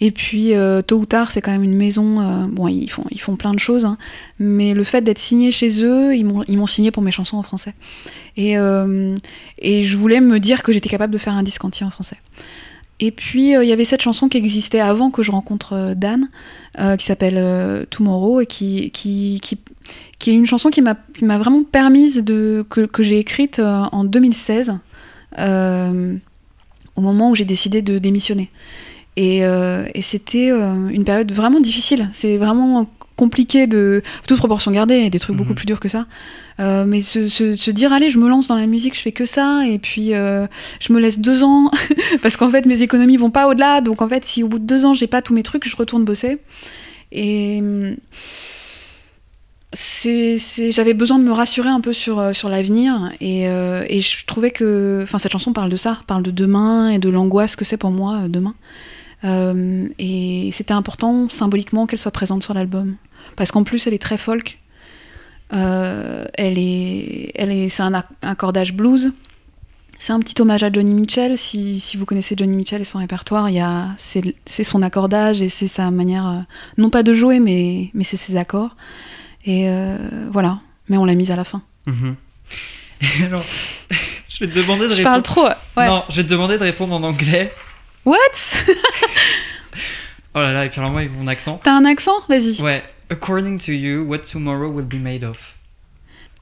Et 0.00 0.10
puis, 0.10 0.54
euh, 0.54 0.80
tôt 0.80 0.98
ou 0.98 1.06
tard, 1.06 1.30
c'est 1.30 1.42
quand 1.42 1.50
même 1.50 1.62
une 1.62 1.76
maison. 1.76 2.20
Euh, 2.20 2.46
bon, 2.46 2.68
ils 2.68 2.88
font, 2.88 3.04
ils 3.10 3.20
font 3.20 3.36
plein 3.36 3.52
de 3.52 3.58
choses, 3.58 3.84
hein. 3.84 3.98
mais 4.38 4.72
le 4.72 4.84
fait 4.84 5.02
d'être 5.02 5.18
signé 5.18 5.52
chez 5.52 5.84
eux, 5.84 6.14
ils 6.16 6.24
m'ont 6.24 6.66
signé 6.66 6.90
pour 6.90 7.02
mes 7.02 7.10
chansons 7.10 7.36
en 7.36 7.42
français. 7.42 7.74
Et, 8.36 8.54
et 9.58 9.82
je 9.82 9.96
voulais 9.96 10.20
me 10.20 10.40
dire 10.40 10.62
que 10.62 10.72
j'étais 10.72 10.88
capable 10.88 11.12
de 11.12 11.18
faire 11.18 11.34
un 11.34 11.42
disque 11.42 11.64
entier 11.64 11.84
en 11.84 11.90
français. 11.90 12.16
Et 13.02 13.10
puis 13.10 13.56
euh, 13.56 13.64
il 13.64 13.68
y 13.68 13.72
avait 13.72 13.84
cette 13.84 14.00
chanson 14.00 14.28
qui 14.28 14.38
existait 14.38 14.78
avant 14.78 15.10
que 15.10 15.24
je 15.24 15.32
rencontre 15.32 15.72
euh, 15.72 15.94
Dan, 15.96 16.28
euh, 16.78 16.96
qui 16.96 17.04
s'appelle 17.04 17.86
Tomorrow, 17.90 18.40
et 18.40 18.46
qui, 18.46 18.92
qui, 18.92 19.40
qui, 19.40 20.30
est 20.30 20.34
une 20.34 20.46
chanson 20.46 20.70
qui 20.70 20.82
m'a 20.82 20.96
vraiment 21.20 21.64
permise 21.64 22.22
de, 22.22 22.64
que, 22.70 22.82
que 22.82 23.02
j'ai 23.02 23.18
écrite 23.18 23.58
en 23.58 24.04
2016, 24.04 24.78
au 25.38 27.00
moment 27.00 27.30
où 27.30 27.34
j'ai 27.34 27.44
décidé 27.44 27.82
de 27.82 27.98
démissionner. 27.98 28.50
Et, 29.16 29.38
et 29.38 30.02
c'était 30.02 30.50
une 30.50 31.04
période 31.04 31.32
vraiment 31.32 31.60
difficile. 31.60 32.08
C'est 32.12 32.36
vraiment 32.36 32.88
compliqué 33.16 33.66
de 33.66 34.02
toute 34.26 34.38
proportion 34.38 34.70
gardée, 34.70 35.10
des 35.10 35.18
trucs 35.18 35.36
beaucoup 35.36 35.50
mhm. 35.50 35.56
plus 35.56 35.66
durs 35.66 35.80
que 35.80 35.88
ça. 35.88 36.06
Euh, 36.60 36.84
mais 36.84 37.00
se, 37.00 37.70
dire 37.70 37.92
allez 37.92 38.10
je 38.10 38.18
me 38.18 38.28
lance 38.28 38.48
dans 38.48 38.56
la 38.56 38.66
musique 38.66 38.94
je 38.94 39.00
fais 39.00 39.12
que 39.12 39.24
ça 39.24 39.66
et 39.66 39.78
puis 39.78 40.12
euh, 40.12 40.46
je 40.80 40.92
me 40.92 41.00
laisse 41.00 41.18
deux 41.18 41.44
ans 41.44 41.70
parce 42.22 42.36
qu'en 42.36 42.50
fait 42.50 42.66
mes 42.66 42.82
économies 42.82 43.16
vont 43.16 43.30
pas 43.30 43.48
au-delà 43.48 43.80
donc 43.80 44.02
en 44.02 44.08
fait 44.08 44.26
si 44.26 44.42
au 44.42 44.48
bout 44.48 44.58
de 44.58 44.66
deux 44.66 44.84
ans 44.84 44.92
j'ai 44.92 45.06
pas 45.06 45.22
tous 45.22 45.32
mes 45.32 45.42
trucs 45.42 45.66
je 45.66 45.74
retourne 45.74 46.04
bosser 46.04 46.38
et 47.10 47.62
j'avais 50.70 50.94
besoin 50.94 51.18
de 51.18 51.24
me 51.24 51.32
rassurer 51.32 51.68
un 51.68 51.80
peu 51.80 51.92
sur, 51.92 52.18
euh, 52.18 52.32
sur 52.32 52.48
l'avenir 52.48 53.12
et, 53.20 53.42
et, 53.42 54.00
je 54.00 54.26
trouvais 54.26 54.50
que 54.50 55.00
enfin 55.02 55.18
cette 55.18 55.32
chanson 55.32 55.52
parle 55.52 55.70
de 55.70 55.76
ça 55.76 56.00
parle 56.06 56.22
de 56.22 56.30
demain 56.30 56.90
et 56.90 56.98
de 56.98 57.08
l'angoisse 57.08 57.56
que 57.56 57.64
c'est 57.64 57.76
pour 57.76 57.90
moi 57.90 58.28
demain 58.28 58.54
et 59.24 60.50
c'était 60.52 60.74
important 60.74 61.28
symboliquement 61.28 61.86
qu'elle 61.86 62.00
soit 62.00 62.10
présente 62.10 62.42
sur 62.42 62.54
l'album 62.54 62.96
parce 63.36 63.52
qu'en 63.52 63.62
plus 63.62 63.86
elle 63.86 63.94
est 63.94 64.02
très 64.02 64.16
folk 64.18 64.58
euh, 65.52 66.24
elle 66.34 66.58
est, 66.58 67.32
elle 67.34 67.52
est, 67.52 67.68
c'est 67.68 67.82
un 67.82 68.02
accordage 68.22 68.74
blues. 68.74 69.12
C'est 69.98 70.12
un 70.12 70.18
petit 70.18 70.40
hommage 70.42 70.64
à 70.64 70.72
Johnny 70.72 70.94
Mitchell. 70.94 71.38
Si, 71.38 71.78
si 71.78 71.96
vous 71.96 72.06
connaissez 72.06 72.34
Johnny 72.36 72.56
Mitchell 72.56 72.80
et 72.80 72.84
son 72.84 72.98
répertoire, 72.98 73.50
il 73.50 73.64
c'est, 73.96 74.64
son 74.64 74.82
accordage 74.82 75.42
et 75.42 75.48
c'est 75.48 75.68
sa 75.68 75.90
manière, 75.90 76.26
euh, 76.26 76.40
non 76.78 76.90
pas 76.90 77.02
de 77.02 77.14
jouer, 77.14 77.38
mais, 77.38 77.90
mais 77.94 78.04
c'est 78.04 78.16
ses 78.16 78.36
accords. 78.36 78.74
Et 79.44 79.68
euh, 79.68 79.96
voilà. 80.30 80.60
Mais 80.88 80.96
on 80.96 81.04
l'a 81.04 81.14
mise 81.14 81.30
à 81.30 81.36
la 81.36 81.44
fin. 81.44 81.62
Et 81.86 81.90
alors, 83.24 83.44
je 84.28 84.44
vais 84.44 84.50
te 84.52 84.58
demander 84.58 84.84
de 84.84 84.90
Je 84.90 84.96
répondre. 84.98 85.04
parle 85.10 85.22
trop. 85.22 85.48
Ouais. 85.76 85.86
Non, 85.86 86.04
je 86.08 86.16
vais 86.16 86.24
te 86.24 86.28
demander 86.30 86.58
de 86.58 86.62
répondre 86.64 86.94
en 86.94 87.02
anglais. 87.02 87.52
What? 88.04 88.16
Oh 90.34 90.38
là 90.40 90.50
là, 90.54 90.64
et 90.64 90.70
puis 90.70 90.80
alors 90.80 90.90
moi 90.90 91.00
avec 91.00 91.12
mon 91.12 91.26
accent. 91.26 91.60
T'as 91.62 91.72
un 91.72 91.84
accent? 91.84 92.14
Vas-y. 92.26 92.58
Ouais. 92.62 92.82
According 93.10 93.58
to 93.66 93.72
you, 93.72 94.02
what 94.08 94.20
tomorrow 94.20 94.70
will 94.70 94.86
be 94.86 94.94
made 94.98 95.24
of? 95.24 95.56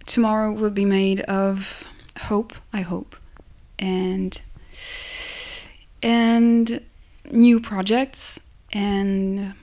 Tomorrow 0.07 0.53
will 0.53 0.71
be 0.71 0.85
made 0.87 1.25
of 1.29 1.83
hope, 2.31 2.55
I 2.73 2.83
hope, 2.83 3.17
and 3.83 4.31
and 6.05 6.81
new 7.33 7.61
projects 7.61 8.39
and 8.73 9.55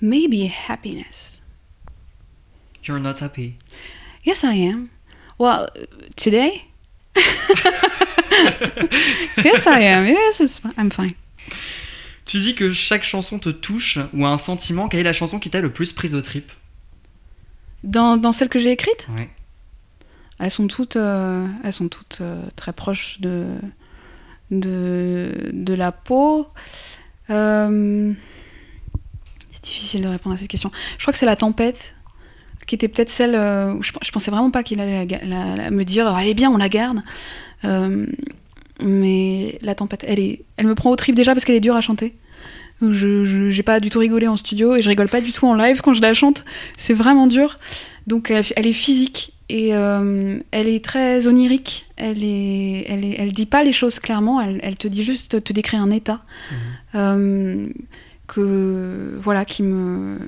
maybe 0.00 0.46
happiness. 0.46 1.42
You're 2.84 3.00
not 3.00 3.18
happy. 3.20 3.56
Yes, 4.24 4.44
I 4.44 4.54
am. 4.54 4.88
Well, 5.38 5.68
today? 6.16 6.64
yes, 9.44 9.66
I 9.66 9.80
am. 9.80 10.06
Yes, 10.06 10.40
it's, 10.40 10.58
fi- 10.60 10.72
I'm 10.76 10.90
fine. 10.90 11.14
Tu 12.24 12.38
dis 12.38 12.54
que 12.54 12.72
chaque 12.72 13.04
chanson 13.04 13.38
te 13.38 13.48
touche 13.50 13.98
ou 14.12 14.26
a 14.26 14.28
un 14.28 14.38
sentiment. 14.38 14.88
Quelle 14.88 15.00
est 15.00 15.04
la 15.04 15.12
chanson 15.12 15.38
qui 15.38 15.50
t'a 15.50 15.60
le 15.60 15.72
plus 15.72 15.92
prise 15.92 16.14
au 16.14 16.20
trip? 16.20 16.52
Dans, 17.84 18.16
dans 18.16 18.32
celles 18.32 18.48
que 18.48 18.58
j'ai 18.58 18.72
écrites, 18.72 19.08
Ouais. 19.16 19.30
elles 20.38 20.50
sont 20.50 20.66
toutes, 20.66 20.96
euh, 20.96 21.46
elles 21.64 21.72
sont 21.72 21.88
toutes 21.88 22.18
euh, 22.20 22.42
très 22.56 22.72
proches 22.72 23.20
de, 23.20 23.46
de, 24.50 25.50
de 25.52 25.74
la 25.74 25.92
peau. 25.92 26.48
Euh, 27.30 28.12
difficile 29.68 30.02
de 30.02 30.08
répondre 30.08 30.34
à 30.34 30.38
cette 30.38 30.48
question. 30.48 30.70
Je 30.96 31.02
crois 31.04 31.12
que 31.12 31.18
c'est 31.18 31.26
la 31.26 31.36
tempête, 31.36 31.94
qui 32.66 32.74
était 32.74 32.88
peut-être 32.88 33.08
celle 33.10 33.34
euh, 33.34 33.72
où 33.74 33.82
je, 33.82 33.92
je 34.02 34.10
pensais 34.10 34.30
vraiment 34.30 34.50
pas 34.50 34.62
qu'il 34.62 34.80
allait 34.80 34.98
la 34.98 35.06
ga- 35.06 35.20
la- 35.24 35.56
la- 35.56 35.70
me 35.70 35.84
dire 35.84 36.06
allez 36.08 36.34
bien, 36.34 36.50
on 36.50 36.56
la 36.58 36.68
garde. 36.68 37.00
Euh, 37.64 38.06
mais 38.82 39.58
la 39.62 39.74
tempête, 39.74 40.04
elle, 40.06 40.20
est, 40.20 40.42
elle 40.56 40.66
me 40.66 40.74
prend 40.74 40.90
au 40.90 40.96
trip 40.96 41.14
déjà 41.14 41.32
parce 41.32 41.44
qu'elle 41.44 41.56
est 41.56 41.60
dure 41.60 41.76
à 41.76 41.80
chanter. 41.80 42.14
Je 42.80 43.24
j'ai 43.50 43.62
pas 43.64 43.80
du 43.80 43.90
tout 43.90 43.98
rigolé 43.98 44.28
en 44.28 44.36
studio 44.36 44.76
et 44.76 44.82
je 44.82 44.88
rigole 44.88 45.08
pas 45.08 45.20
du 45.20 45.32
tout 45.32 45.46
en 45.48 45.54
live 45.54 45.80
quand 45.80 45.94
je 45.94 46.00
la 46.02 46.14
chante. 46.14 46.44
C'est 46.76 46.94
vraiment 46.94 47.26
dur. 47.26 47.58
Donc 48.06 48.30
elle, 48.30 48.44
elle 48.54 48.66
est 48.68 48.72
physique 48.72 49.32
et 49.48 49.74
euh, 49.74 50.38
elle 50.52 50.68
est 50.68 50.84
très 50.84 51.26
onirique. 51.26 51.86
Elle 51.96 52.22
est, 52.22 52.84
elle 52.88 53.04
est, 53.04 53.16
elle 53.18 53.32
dit 53.32 53.46
pas 53.46 53.64
les 53.64 53.72
choses 53.72 53.98
clairement. 53.98 54.40
Elle, 54.40 54.60
elle 54.62 54.78
te 54.78 54.86
dit 54.86 55.02
juste, 55.02 55.42
te 55.42 55.52
décrit 55.52 55.76
un 55.76 55.90
état 55.90 56.20
euh, 56.94 57.66
que 58.28 59.18
voilà 59.20 59.44
qui 59.44 59.64
me, 59.64 60.18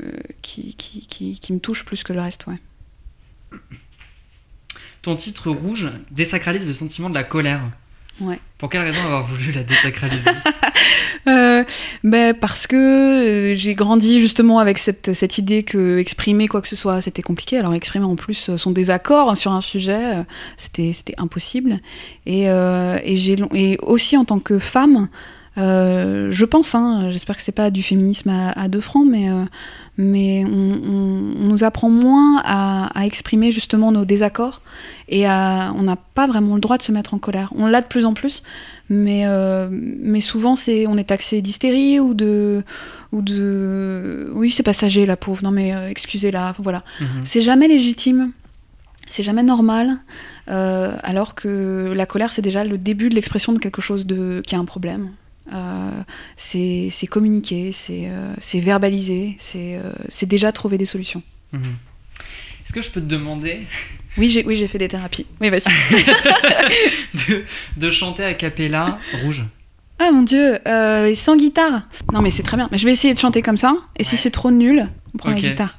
qui, 0.43 0.75
qui, 0.75 1.07
qui, 1.07 1.39
qui 1.39 1.53
me 1.53 1.61
touche 1.61 1.85
plus 1.85 2.03
que 2.03 2.13
le 2.13 2.21
reste. 2.21 2.47
Ouais. 2.49 2.59
Ton 5.03 5.15
titre 5.15 5.51
rouge 5.51 5.89
désacralise 6.11 6.67
le 6.67 6.75
sentiment 6.75 7.09
de 7.09 7.15
la 7.15 7.25
colère. 7.25 7.63
Ouais. 8.21 8.41
Pour 8.59 8.69
quelle 8.69 8.83
raison 8.83 9.01
avoir 9.05 9.25
voulu 9.25 9.53
la 9.53 9.63
désacraliser 9.63 10.31
Euh, 11.29 11.65
ben 12.03 12.35
parce 12.35 12.67
que 12.67 12.77
euh, 12.77 13.55
j'ai 13.55 13.75
grandi 13.75 14.21
justement 14.21 14.59
avec 14.59 14.79
cette, 14.79 15.13
cette 15.13 15.37
idée 15.37 15.63
que 15.63 15.99
exprimer 15.99 16.49
quoi 16.49 16.63
que 16.63 16.69
ce 16.69 16.77
soit 16.77 17.03
c'était 17.03 17.23
compliqué. 17.23 17.59
Alors 17.59 17.75
exprimer 17.75 18.07
en 18.07 18.17
plus 18.17 18.49
euh, 18.49 18.57
son 18.57 18.71
désaccord 18.71 19.37
sur 19.37 19.53
un 19.53 19.61
sujet, 19.61 20.25
c'était 20.57 20.93
c'était 20.95 21.15
impossible. 21.19 21.81
Et, 22.25 22.49
euh, 22.49 22.99
et, 23.05 23.17
j'ai 23.17 23.37
et 23.53 23.79
aussi 23.83 24.17
en 24.17 24.25
tant 24.25 24.39
que 24.39 24.59
femme, 24.59 25.09
je 26.31 26.45
pense, 26.45 26.75
hein, 26.75 27.09
j'espère 27.11 27.37
que 27.37 27.43
c'est 27.43 27.53
pas 27.53 27.71
du 27.71 27.83
féminisme 27.83 28.31
à, 28.31 28.51
à 28.53 28.69
deux 28.69 28.81
francs, 28.81 29.07
mais, 29.09 29.31
euh, 29.31 29.45
mais 29.99 30.45
on, 30.45 30.51
on- 30.51 31.35
on 31.43 31.47
nous 31.47 31.65
apprend 31.65 31.91
moins 31.91 32.41
à, 32.45 32.87
à 32.99 33.07
exprimer 33.07 33.53
justement 33.53 33.93
nos 33.93 34.05
désaccords 34.05 34.61
et 35.09 35.27
à, 35.27 35.73
on 35.77 35.83
n'a 35.83 35.97
pas 35.97 36.27
vraiment 36.27 36.55
le 36.55 36.61
droit 36.61 36.77
de 36.79 36.83
se 36.83 36.93
mettre 36.93 37.15
en 37.15 37.19
colère. 37.19 37.53
On 37.57 37.67
l'a 37.67 37.81
de 37.81 37.87
plus 37.87 38.05
en 38.05 38.15
plus, 38.15 38.43
mais, 38.89 39.23
euh, 39.27 39.69
mais 39.71 40.21
souvent 40.21 40.55
c'est, 40.57 40.87
on 40.87 40.97
est 40.97 41.05
taxé 41.09 41.43
d'hystérie 41.43 41.99
ou 42.01 42.15
de, 42.15 42.63
ou 43.13 43.21
de, 43.23 44.31
oui 44.35 44.51
c'est 44.51 44.63
passager 44.63 45.07
la 45.07 45.17
pauvre. 45.17 45.43
Non 45.43 45.51
mais 45.51 45.75
euh, 45.75 45.89
excusez-la, 45.89 46.55
voilà. 46.59 46.85
Mhm. 47.01 47.07
C'est 47.25 47.41
jamais 47.41 47.67
légitime, 47.69 48.33
c'est 49.09 49.23
jamais 49.25 49.43
normal, 49.43 49.99
euh, 50.49 50.95
alors 51.03 51.35
que 51.35 51.93
la 51.95 52.07
colère 52.07 52.31
c'est 52.33 52.43
déjà 52.43 52.63
le 52.65 52.79
début 52.79 53.09
de 53.09 53.15
l'expression 53.17 53.53
de 53.53 53.59
quelque 53.59 53.81
chose 53.83 54.07
de, 54.07 54.43
qui 54.47 54.55
a 54.55 54.59
un 54.59 54.65
problème. 54.65 55.11
Euh, 55.53 56.03
c'est 56.37 57.07
communiquer, 57.09 57.73
c'est 57.73 58.09
euh, 58.09 58.35
verbaliser, 58.55 59.37
c'est 59.39 59.77
euh, 59.77 59.93
c'est 60.09 60.27
déjà 60.27 60.53
trouver 60.53 60.79
des 60.79 60.85
solutions. 60.85 61.23
Mhm. 61.53 61.75
Est-ce 62.65 62.73
que 62.73 62.81
je 62.83 62.91
peux 62.91 63.01
te 63.01 63.07
demander 63.07 63.63
Oui, 64.19 64.29
j'ai 64.29 64.45
oui, 64.45 64.67
fait 64.69 64.79
des 64.79 64.89
thérapies. 64.89 65.27
Oui, 65.41 65.51
vas-y. 65.51 65.71
de, 67.29 67.45
de 67.77 67.91
chanter 67.91 68.25
a 68.25 68.35
cappella 68.35 68.99
rouge 69.23 69.45
Ah 69.99 70.11
mon 70.13 70.23
dieu, 70.23 70.59
euh, 70.69 71.07
et 71.07 71.15
sans 71.15 71.37
guitare. 71.37 71.83
Non 72.13 72.21
mais 72.21 72.31
c'est 72.31 72.43
très 72.43 72.57
bien. 72.57 72.69
Mais 72.71 72.79
je 72.79 72.85
vais 72.85 72.93
essayer 72.93 73.15
de 73.15 73.19
chanter 73.19 73.43
comme 73.43 73.57
ça. 73.57 73.77
Et 73.99 74.05
si 74.05 74.17
c'est 74.17 74.31
trop 74.31 74.51
nul, 74.51 74.89
on 75.15 75.19
prend 75.19 75.31
la 75.31 75.37
guitare. 75.37 75.77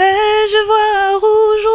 Et 0.00 0.02
je 0.02 0.66
vois 0.66 1.18
rouge, 1.18 1.66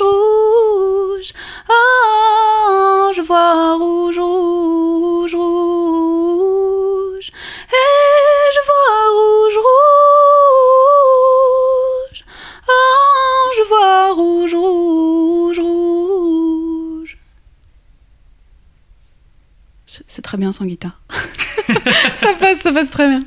rouge, 0.00 0.02
rouge. 0.02 1.32
Ah, 1.68 3.10
je 3.14 3.20
vois 3.20 3.76
rouge, 3.76 4.18
rouge, 4.18 5.34
rouge. 5.34 5.91
Et 7.72 8.48
je 8.54 8.60
vois 8.66 9.08
rouge, 9.16 9.56
rouge. 12.12 12.20
Ah, 12.68 13.48
je 13.56 13.62
rouge, 14.12 14.54
rouge, 14.54 15.58
rouge. 15.58 17.16
C'est 20.06 20.22
très 20.22 20.36
bien 20.36 20.52
sans 20.52 20.66
guitare. 20.66 21.00
ça 22.14 22.34
passe, 22.34 22.60
ça 22.60 22.72
passe 22.72 22.90
très 22.90 23.08
bien. 23.08 23.22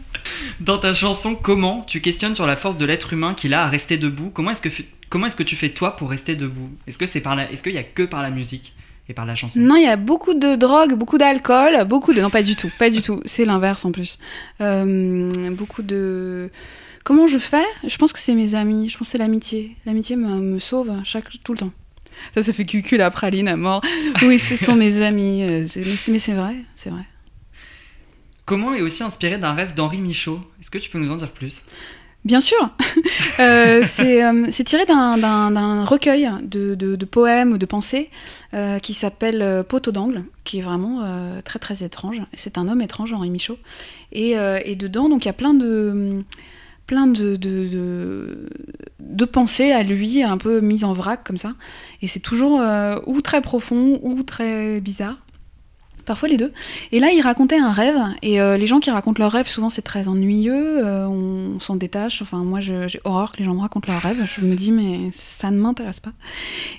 Dans 0.60 0.78
ta 0.78 0.94
chanson 0.94 1.36
Comment 1.36 1.82
tu 1.82 2.02
questionnes 2.02 2.36
sur 2.36 2.46
la 2.46 2.56
force 2.56 2.78
de 2.78 2.86
l'être 2.86 3.14
humain 3.14 3.34
qu'il 3.34 3.54
a 3.54 3.64
à 3.64 3.70
rester 3.70 3.98
debout? 3.98 4.30
Comment 4.30 4.52
est-ce 4.52 4.62
que 4.62 5.44
tu 5.44 5.56
fais 5.56 5.70
toi 5.70 5.96
pour 5.96 6.10
rester 6.10 6.36
debout? 6.36 6.70
Est-ce 6.88 6.98
que 6.98 7.08
c'est 7.08 7.24
est-ce 7.52 7.64
qu'il 7.64 7.74
y 7.74 7.78
a 7.78 7.84
que 7.84 8.04
par 8.04 8.22
la 8.22 8.30
musique? 8.30 8.76
Et 9.08 9.14
par 9.14 9.26
la 9.26 9.36
chanson 9.36 9.60
Non, 9.60 9.76
il 9.76 9.84
y 9.84 9.88
a 9.88 9.98
beaucoup 9.98 10.34
de 10.34 10.56
drogue, 10.56 10.94
beaucoup 10.96 11.18
d'alcool, 11.18 11.86
beaucoup 11.86 12.14
de... 12.14 12.22
Non, 12.22 12.30
pas 12.30 12.44
du 12.44 12.56
tout, 12.56 12.72
pas 12.80 12.90
du 12.90 13.02
tout. 13.02 13.22
C'est 13.26 13.46
l'inverse 13.46 13.86
en 13.86 13.92
plus. 13.92 14.18
Euh, 14.62 15.32
beaucoup 15.52 15.84
de... 15.84 16.50
Comment 17.04 17.28
je 17.28 17.38
fais? 17.38 17.66
Je 17.86 17.98
pense 17.98 18.14
que 18.14 18.20
c'est 18.20 18.34
mes 18.34 18.56
amis, 18.56 18.90
je 18.90 18.98
pense 18.98 19.08
que 19.08 19.12
c'est 19.12 19.18
l'amitié. 19.20 19.76
L'amitié 19.86 20.16
me, 20.16 20.40
me 20.42 20.60
sauve 20.60 20.92
chaque... 21.04 21.26
tout 21.44 21.54
le 21.54 21.60
temps. 21.60 21.72
Ça, 22.34 22.42
ça 22.42 22.54
fait 22.54 22.66
cucul 22.66 22.98
la 22.98 23.12
praline 23.12 23.48
à 23.48 23.58
mort. 23.58 23.82
Oui, 24.24 24.40
ce 24.40 24.56
sont 24.56 24.76
mes 24.76 25.02
amis. 25.02 25.44
euh, 25.44 25.68
mais 26.10 26.20
c'est 26.20 26.34
vrai, 26.34 26.56
c'est 26.76 26.90
vrai. 26.90 27.04
Comment 28.46 28.74
est 28.74 28.82
aussi 28.82 29.04
inspiré 29.04 29.38
d'un 29.38 29.54
rêve 29.54 29.74
d'Henri 29.74 29.98
Michaud? 29.98 30.40
Est-ce 30.60 30.70
que 30.70 30.78
tu 30.78 30.90
peux 30.90 31.00
nous 31.00 31.12
en 31.12 31.18
dire 31.18 31.32
plus? 31.32 31.64
Bien 32.26 32.42
sûr. 32.42 32.70
Euh, 33.38 33.82
c'est 33.84 34.24
euh, 34.24 34.48
c'est 34.52 34.64
tiré 34.64 34.86
d'un- 34.86 35.84
recueil 35.84 36.30
de, 36.42 37.06
poèmes 37.06 37.52
ou 37.52 37.58
de 37.58 37.66
pensées 37.66 38.10
euh, 38.54 38.80
qui 38.80 38.94
s'appelle 38.94 39.66
Poteau 39.68 39.92
d'angle, 39.92 40.24
qui 40.46 40.60
est 40.60 40.62
vraiment 40.62 41.04
très 41.44 41.60
très 41.60 41.84
étrange. 41.84 42.22
C'est 42.34 42.58
un 42.58 42.70
homme 42.70 42.82
étrange, 42.82 43.12
Henri 43.12 43.30
Michaud. 43.30 43.58
Et, 44.14 44.36
dedans, 44.78 45.10
donc 45.10 45.26
il 45.26 45.28
y 45.28 45.30
a 45.30 45.34
plein 45.34 45.54
de 45.54 46.24
plein 46.88 47.08
de, 47.08 47.26
pensées 49.26 49.74
à 49.74 49.84
lui, 49.84 50.24
un 50.24 50.38
peu 50.38 50.62
mises 50.62 50.86
en 50.86 50.94
vrac 50.94 51.26
comme 51.26 51.38
ça. 51.38 51.56
Et 52.02 52.08
c'est 52.08 52.22
toujours 52.22 52.62
ou 53.06 53.22
très 53.22 53.42
profond 53.42 54.00
ou 54.02 54.24
très 54.24 54.80
bizarre. 54.80 55.25
Parfois 56.06 56.30
les 56.30 56.38
deux. 56.38 56.54
Et 56.92 57.00
là, 57.00 57.12
il 57.12 57.22
racontait 57.22 57.58
un 57.58 57.72
rêve. 57.72 57.98
Et 58.22 58.40
euh, 58.40 58.58
les 58.58 58.68
gens 58.68 58.80
qui 58.80 58.92
racontent 58.92 59.22
leurs 59.22 59.32
rêves, 59.32 59.48
souvent 59.48 59.70
c'est 59.70 59.82
très 59.82 60.08
ennuyeux. 60.08 60.86
euh, 60.86 61.08
on 61.08 61.60
s'en 61.60 61.76
détache. 61.76 62.22
Enfin, 62.22 62.38
moi, 62.38 62.60
j'ai 62.60 63.00
horreur 63.04 63.32
que 63.32 63.38
les 63.38 63.44
gens 63.46 63.54
me 63.56 63.62
racontent 63.62 63.92
leurs 63.92 64.02
rêves. 64.02 64.24
Je 64.26 64.42
me 64.46 64.56
dis, 64.56 64.72
mais 64.72 65.10
ça 65.12 65.50
ne 65.52 65.58
m'intéresse 65.58 66.00
pas. 66.00 66.12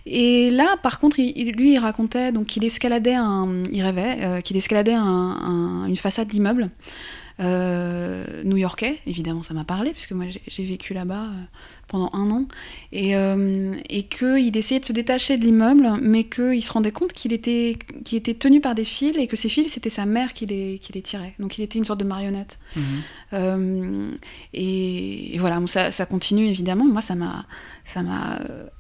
Et 0.06 0.50
là, 0.50 0.76
par 0.82 1.00
contre, 1.00 1.18
il- 1.18 1.52
lui, 1.52 1.72
il 1.74 1.78
racontait 1.78 2.30
donc 2.32 2.46
qu'il 2.46 2.64
escaladait 2.64 3.14
un. 3.14 3.48
Il 3.72 3.82
rêvait 3.82 4.18
euh, 4.22 4.40
qu'il 4.40 4.56
escaladait 4.56 4.94
un- 4.94 5.02
un- 5.04 5.86
une 5.86 5.96
façade 5.96 6.28
d'immeuble. 6.28 6.70
Euh, 7.38 8.42
new-yorkais, 8.44 8.98
évidemment 9.06 9.42
ça 9.42 9.52
m'a 9.52 9.64
parlé, 9.64 9.90
puisque 9.92 10.12
moi 10.12 10.26
j'ai- 10.28 10.64
vécu 10.64 10.94
là-bas 10.94 11.24
euh, 11.24 11.42
pendant 11.86 12.10
un 12.14 12.30
an, 12.30 12.48
et, 12.92 13.14
euh, 13.14 13.74
et 13.90 14.04
qu'il 14.04 14.56
essayait 14.56 14.80
de 14.80 14.86
se 14.86 14.92
détacher 14.92 15.36
de 15.36 15.44
l'immeuble, 15.44 15.98
mais 16.00 16.24
qu'il 16.24 16.62
se 16.62 16.72
rendait 16.72 16.92
compte 16.92 17.12
qu'il 17.12 17.32
était, 17.32 17.76
était 18.10 18.34
tenu 18.34 18.60
par 18.60 18.74
des 18.74 18.84
fils, 18.84 19.16
et 19.18 19.26
que 19.26 19.36
ces 19.36 19.48
fils, 19.48 19.72
c'était 19.72 19.90
sa 19.90 20.06
mère 20.06 20.32
qui 20.32 20.46
les, 20.46 20.78
qui 20.80 20.92
les 20.92 21.02
tirait. 21.02 21.34
Donc 21.38 21.58
il 21.58 21.62
était 21.62 21.78
une 21.78 21.84
sorte 21.84 22.00
de 22.00 22.04
marionnette. 22.06 22.58
Euh, 23.32 24.06
et, 24.52 25.34
et 25.34 25.38
voilà, 25.38 25.60
ça, 25.66 25.90
ça 25.90 26.06
continue 26.06 26.46
évidemment. 26.46 26.84
Moi, 26.84 27.00
ça 27.00 27.14
m'a, 27.14 27.46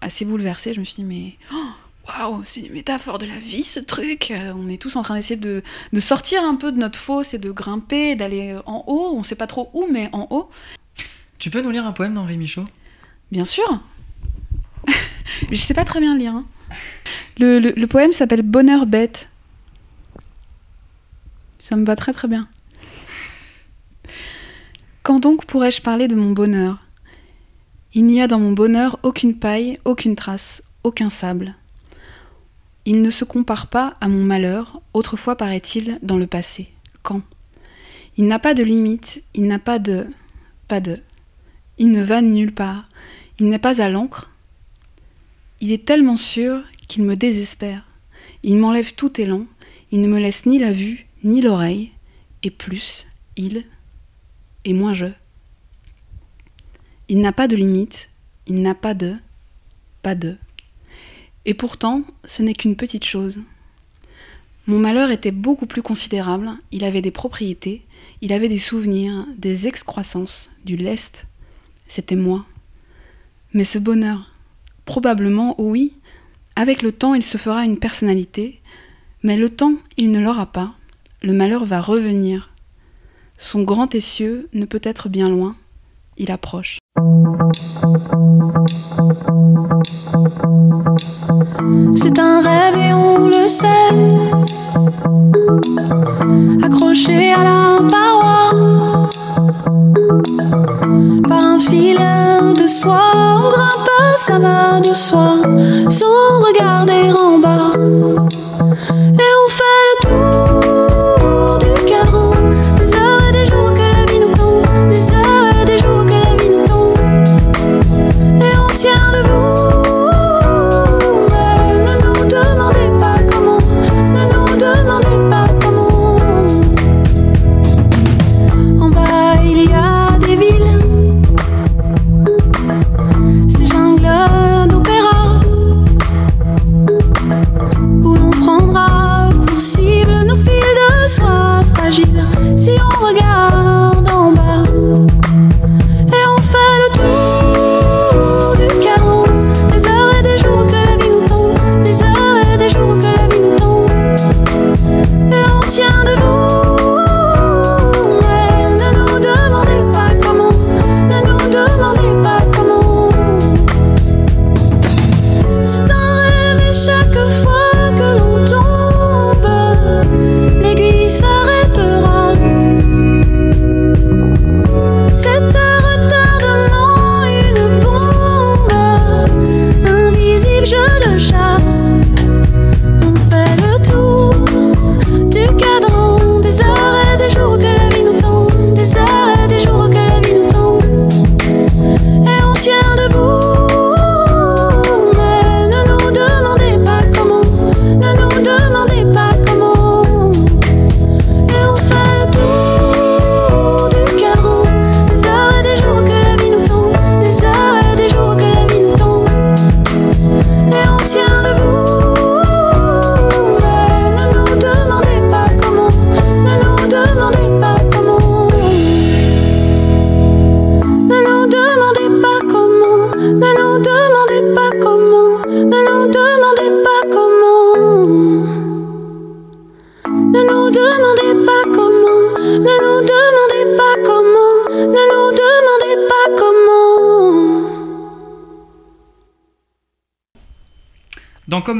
assez 0.00 0.24
bouleversée. 0.24 0.72
Je 0.72 0.80
me 0.80 0.84
suis 0.84 0.96
dit, 0.96 1.04
mais 1.04 1.32
oh, 1.52 1.70
waouh, 2.08 2.42
c'est 2.44 2.60
une 2.60 2.72
métaphore 2.72 3.18
de 3.18 3.26
la 3.26 3.38
vie 3.38 3.62
ce 3.64 3.80
truc. 3.80 4.30
Euh, 4.30 4.52
on 4.56 4.68
est 4.68 4.80
tous 4.80 4.96
en 4.96 5.02
train 5.02 5.14
d'essayer 5.16 5.38
de, 5.40 5.62
de 5.92 6.00
sortir 6.00 6.42
un 6.44 6.54
peu 6.56 6.72
de 6.72 6.78
notre 6.78 6.98
fosse 6.98 7.34
et 7.34 7.38
de 7.38 7.50
grimper, 7.50 8.14
d'aller 8.16 8.56
en 8.66 8.84
haut. 8.86 9.12
On 9.16 9.22
sait 9.22 9.34
pas 9.34 9.46
trop 9.46 9.70
où, 9.74 9.86
mais 9.90 10.08
en 10.12 10.26
haut. 10.30 10.50
Tu 11.38 11.50
peux 11.50 11.60
nous 11.62 11.70
lire 11.70 11.86
un 11.86 11.92
poème 11.92 12.14
d'Henri 12.14 12.36
Michaud? 12.38 12.64
Bien 13.32 13.44
sûr. 13.44 13.82
Je 15.50 15.56
sais 15.56 15.74
pas 15.74 15.84
très 15.84 16.00
bien 16.00 16.16
lire. 16.16 16.34
hein. 16.34 16.46
Le, 17.38 17.58
le- 17.58 17.72
le 17.76 17.86
poème 17.86 18.12
s'appelle 18.12 18.42
Bonheur 18.42 18.86
bête. 18.86 19.28
Ça 21.58 21.76
me 21.76 21.84
va 21.84 21.96
très 21.96 22.12
très 22.12 22.28
bien. 22.28 22.48
Quand 25.02 25.20
donc 25.20 25.44
pourrais-je 25.46 25.82
parler 25.82 26.08
de 26.08 26.14
mon 26.14 26.30
bonheur? 26.32 26.78
Il 27.94 28.04
n'y 28.04 28.20
a 28.22 28.26
dans 28.28 28.38
mon 28.38 28.52
bonheur 28.52 28.98
aucune 29.02 29.34
paille, 29.38 29.78
aucune 29.84 30.16
trace, 30.16 30.62
aucun 30.84 31.08
sable. 31.10 31.54
Il 32.86 33.02
ne 33.02 33.10
se 33.10 33.24
compare 33.24 33.66
pas 33.66 33.96
à 34.00 34.08
mon 34.08 34.22
malheur, 34.22 34.80
autrefois 34.94 35.36
paraît-il 35.36 35.98
dans 36.02 36.16
le 36.16 36.28
passé. 36.28 36.68
Quand? 37.02 37.22
Il 38.16 38.26
n'a 38.26 38.38
pas 38.38 38.54
de 38.54 38.62
limite, 38.62 39.22
il 39.34 39.46
n'a 39.46 39.58
pas 39.58 39.78
de... 39.78 40.06
pas 40.68 40.80
de... 40.80 41.00
Il 41.78 41.90
ne 41.90 42.02
va 42.02 42.22
nulle 42.22 42.54
part. 42.54 42.88
Il 43.38 43.48
n'est 43.48 43.58
pas 43.58 43.82
à 43.82 43.88
l'encre. 43.88 44.30
Il 45.60 45.72
est 45.72 45.84
tellement 45.84 46.16
sûr 46.16 46.62
qu'il 46.88 47.02
me 47.02 47.16
désespère. 47.16 47.84
Il 48.42 48.56
m'enlève 48.56 48.94
tout 48.94 49.20
élan. 49.20 49.46
Il 49.90 50.00
ne 50.00 50.08
me 50.08 50.18
laisse 50.18 50.46
ni 50.46 50.58
la 50.58 50.72
vue, 50.72 51.06
ni 51.24 51.42
l'oreille. 51.42 51.90
Et 52.42 52.50
plus, 52.50 53.06
il, 53.36 53.64
et 54.64 54.72
moins 54.72 54.94
je. 54.94 55.06
Il 57.08 57.20
n'a 57.20 57.32
pas 57.32 57.48
de 57.48 57.56
limite. 57.56 58.10
Il 58.46 58.62
n'a 58.62 58.74
pas 58.74 58.94
de, 58.94 59.16
pas 60.02 60.14
de. 60.14 60.36
Et 61.46 61.54
pourtant, 61.54 62.02
ce 62.24 62.42
n'est 62.42 62.54
qu'une 62.54 62.76
petite 62.76 63.04
chose. 63.04 63.40
Mon 64.66 64.80
malheur 64.80 65.12
était 65.12 65.30
beaucoup 65.30 65.66
plus 65.66 65.80
considérable. 65.80 66.50
Il 66.72 66.84
avait 66.84 67.02
des 67.02 67.12
propriétés. 67.12 67.82
Il 68.20 68.32
avait 68.32 68.48
des 68.48 68.58
souvenirs, 68.58 69.24
des 69.38 69.68
excroissances, 69.68 70.50
du 70.64 70.76
lest. 70.76 71.26
C'était 71.86 72.16
moi. 72.16 72.44
Mais 73.52 73.62
ce 73.62 73.78
bonheur, 73.78 74.32
probablement, 74.86 75.54
oui, 75.58 75.94
avec 76.56 76.82
le 76.82 76.90
temps, 76.90 77.14
il 77.14 77.22
se 77.22 77.38
fera 77.38 77.64
une 77.64 77.78
personnalité, 77.78 78.60
mais 79.22 79.36
le 79.36 79.50
temps, 79.50 79.76
il 79.96 80.10
ne 80.10 80.20
l'aura 80.20 80.46
pas. 80.46 80.74
Le 81.22 81.32
malheur 81.32 81.64
va 81.64 81.80
revenir. 81.80 82.52
Son 83.38 83.62
grand 83.62 83.94
essieu 83.94 84.48
ne 84.52 84.64
peut 84.64 84.80
être 84.82 85.08
bien 85.08 85.28
loin, 85.28 85.54
il 86.16 86.32
approche. 86.32 86.78
C'est 91.94 92.18
un 92.18 92.40
rêve 92.40 92.76
et 92.76 92.94
on 92.94 93.28
le 93.28 93.46
sait. 93.46 93.66
Accroché 96.62 97.32
à 97.32 97.42
la 97.44 97.78
paroi. 97.90 99.08
Par 101.28 101.44
un 101.44 101.58
fil 101.58 101.98
de 102.60 102.66
soie, 102.66 103.12
on 103.14 103.48
grimpe, 103.48 103.90
ça 104.16 104.38
va 104.38 104.80
de 104.80 104.92
soi. 104.92 105.36
Sans 105.88 106.42
regarder 106.46 107.12
en 107.12 107.38
bas. 107.38 107.70
Et 107.74 109.30
on 109.42 109.48
fait 109.48 109.82
le 109.88 109.94
tour 110.02 110.25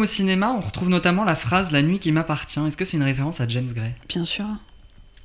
au 0.06 0.08
cinéma, 0.08 0.52
on 0.56 0.60
retrouve 0.60 0.88
notamment 0.88 1.24
la 1.24 1.34
phrase 1.34 1.72
La 1.72 1.82
nuit 1.82 1.98
qui 1.98 2.12
m'appartient. 2.12 2.60
Est-ce 2.60 2.76
que 2.76 2.84
c'est 2.84 2.96
une 2.96 3.02
référence 3.02 3.40
à 3.40 3.48
James 3.48 3.66
Gray, 3.74 3.92
Bien 4.08 4.24
sûr. 4.24 4.46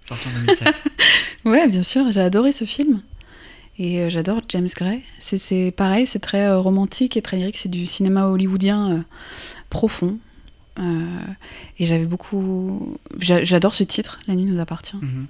sorti 0.08 0.28
en 0.28 0.40
2007 0.40 0.76
Ouais, 1.46 1.68
bien 1.68 1.84
sûr, 1.84 2.12
j'ai 2.12 2.22
adoré 2.22 2.52
ce 2.52 2.66
film. 2.66 2.98
Et 3.78 4.00
euh, 4.00 4.10
j'adore 4.10 4.42
James 4.50 4.68
Gray. 4.76 5.04
C'est- 5.20 5.72
pareil, 5.72 6.06
c'est 6.06 6.20
très 6.20 6.46
euh, 6.48 6.58
romantique 6.60 7.16
et 7.18 7.22
très 7.22 7.38
lyrique. 7.38 7.58
C'est 7.58 7.70
du 7.70 7.86
cinéma 7.86 8.26
hollywoodien 8.28 8.92
euh, 8.92 9.02
profond. 9.70 10.18
Euh, 10.80 11.06
et 11.80 11.86
j'avais 11.86 12.06
beaucoup. 12.06 12.98
j'a- 13.20 13.44
J'adore 13.44 13.74
ce 13.74 13.84
titre, 13.84 14.20
La 14.28 14.36
nuit 14.36 14.46
nous 14.46 14.60
appartient. 14.60 14.98
Mhm. 14.98 15.28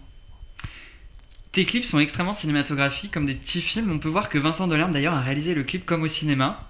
Tes 1.52 1.66
clips 1.66 1.86
sont 1.86 1.99
extrêmement 1.99 2.34
cinématographiques, 2.34 3.12
comme 3.12 3.26
des 3.26 3.34
petits 3.36 3.60
films. 3.62 3.91
On 3.91 3.99
peut 3.99 4.08
voir 4.10 4.30
que 4.30 4.38
Vincent 4.38 4.68
Delerme 4.68 4.91
d'ailleurs 4.91 5.14
a 5.14 5.22
réalisé 5.22 5.54
le 5.54 5.64
clip 5.64 5.86
comme 5.86 6.04
au 6.04 6.08
cinéma. 6.08 6.70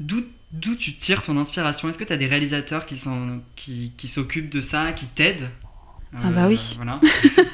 D'où 0.00 0.22
d'où 0.52 0.74
tu 0.74 0.94
tires 0.94 1.22
ton 1.22 1.36
inspiration? 1.36 1.88
Est-ce 1.88 1.98
que 1.98 2.04
tu 2.04 2.12
as 2.12 2.16
des 2.16 2.26
réalisateurs 2.26 2.86
qui 2.86 2.96
sont 2.96 3.40
qui, 3.56 3.92
qui 3.96 4.08
s'occupent 4.08 4.50
de 4.50 4.60
ça, 4.60 4.92
qui 4.92 5.06
t'aident? 5.06 5.48
Ah 6.22 6.30
bah 6.30 6.46
oui. 6.48 6.74
Voilà. 6.76 7.00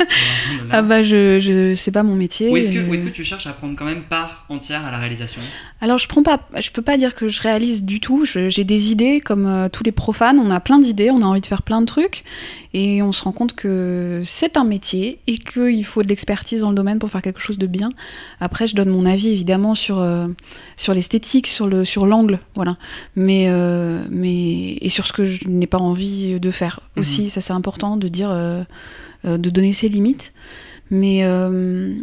Ah 0.70 0.82
bah 0.82 1.02
je, 1.02 1.38
je 1.38 1.74
c'est 1.74 1.90
pas 1.92 2.02
mon 2.02 2.14
métier. 2.14 2.50
Ou 2.50 2.56
est-ce 2.56 2.72
que, 2.72 2.78
euh, 2.78 2.92
est-ce 2.92 3.02
que 3.02 3.08
tu 3.10 3.24
cherches 3.24 3.46
à 3.46 3.52
prendre 3.52 3.74
quand 3.76 3.84
même 3.84 4.02
part 4.02 4.44
entière 4.48 4.84
à 4.84 4.90
la 4.90 4.98
réalisation? 4.98 5.40
Alors 5.80 5.98
je 5.98 6.08
prends 6.08 6.22
pas, 6.22 6.40
je 6.60 6.70
peux 6.70 6.82
pas 6.82 6.96
dire 6.96 7.14
que 7.14 7.28
je 7.28 7.40
réalise 7.42 7.84
du 7.84 8.00
tout. 8.00 8.24
J'ai 8.24 8.64
des 8.64 8.90
idées 8.92 9.20
comme 9.20 9.46
euh, 9.46 9.68
tous 9.68 9.84
les 9.84 9.92
profanes. 9.92 10.38
On 10.38 10.50
a 10.50 10.60
plein 10.60 10.78
d'idées, 10.78 11.10
on 11.10 11.22
a 11.22 11.24
envie 11.24 11.40
de 11.40 11.46
faire 11.46 11.62
plein 11.62 11.80
de 11.80 11.86
trucs, 11.86 12.24
et 12.72 13.02
on 13.02 13.12
se 13.12 13.22
rend 13.22 13.32
compte 13.32 13.52
que 13.54 14.22
c'est 14.24 14.56
un 14.56 14.64
métier 14.64 15.18
et 15.26 15.38
qu'il 15.38 15.84
faut 15.84 16.02
de 16.02 16.08
l'expertise 16.08 16.60
dans 16.62 16.70
le 16.70 16.76
domaine 16.76 16.98
pour 16.98 17.10
faire 17.10 17.22
quelque 17.22 17.40
chose 17.40 17.58
de 17.58 17.66
bien. 17.66 17.90
Après, 18.40 18.66
je 18.66 18.74
donne 18.74 18.88
mon 18.90 19.06
avis 19.06 19.28
évidemment 19.30 19.74
sur 19.74 19.98
euh, 20.00 20.26
sur 20.76 20.94
l'esthétique, 20.94 21.46
sur 21.46 21.66
le 21.66 21.84
sur 21.84 22.06
l'angle, 22.06 22.38
voilà. 22.54 22.76
Mais 23.16 23.48
mais 24.10 24.72
et 24.80 24.88
sur 24.88 25.06
ce 25.06 25.12
que 25.12 25.24
je 25.24 25.48
n'ai 25.48 25.66
pas 25.66 25.78
envie 25.78 26.38
de 26.40 26.50
faire 26.50 26.80
Mhm. 26.96 27.00
aussi. 27.00 27.30
Ça 27.30 27.40
c'est 27.40 27.52
important 27.52 27.96
de 27.96 28.08
dire, 28.08 28.30
de 29.24 29.50
donner 29.50 29.72
ses 29.72 29.88
limites. 29.88 30.32
Mais 30.90 31.24
euh, 31.24 31.94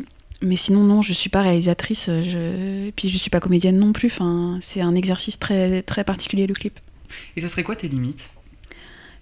mais 0.42 0.56
sinon, 0.56 0.84
non, 0.84 1.02
je 1.02 1.14
suis 1.14 1.30
pas 1.30 1.42
réalisatrice, 1.44 2.08
euh, 2.10 2.24
je... 2.24 2.88
et 2.88 2.92
puis 2.92 3.10
je 3.10 3.18
suis 3.18 3.30
pas 3.30 3.40
comédienne 3.40 3.78
non 3.78 3.94
plus. 3.94 4.08
Enfin, 4.08 4.58
c'est 4.60 4.82
un 4.82 4.96
exercice 4.96 5.38
très, 5.38 5.84
très 5.84 6.04
particulier, 6.04 6.48
le 6.48 6.54
clip. 6.56 6.80
Et 7.38 7.42
ce 7.42 7.48
serait 7.48 7.64
quoi 7.64 7.76
tes 7.76 7.88
limites? 7.88 8.30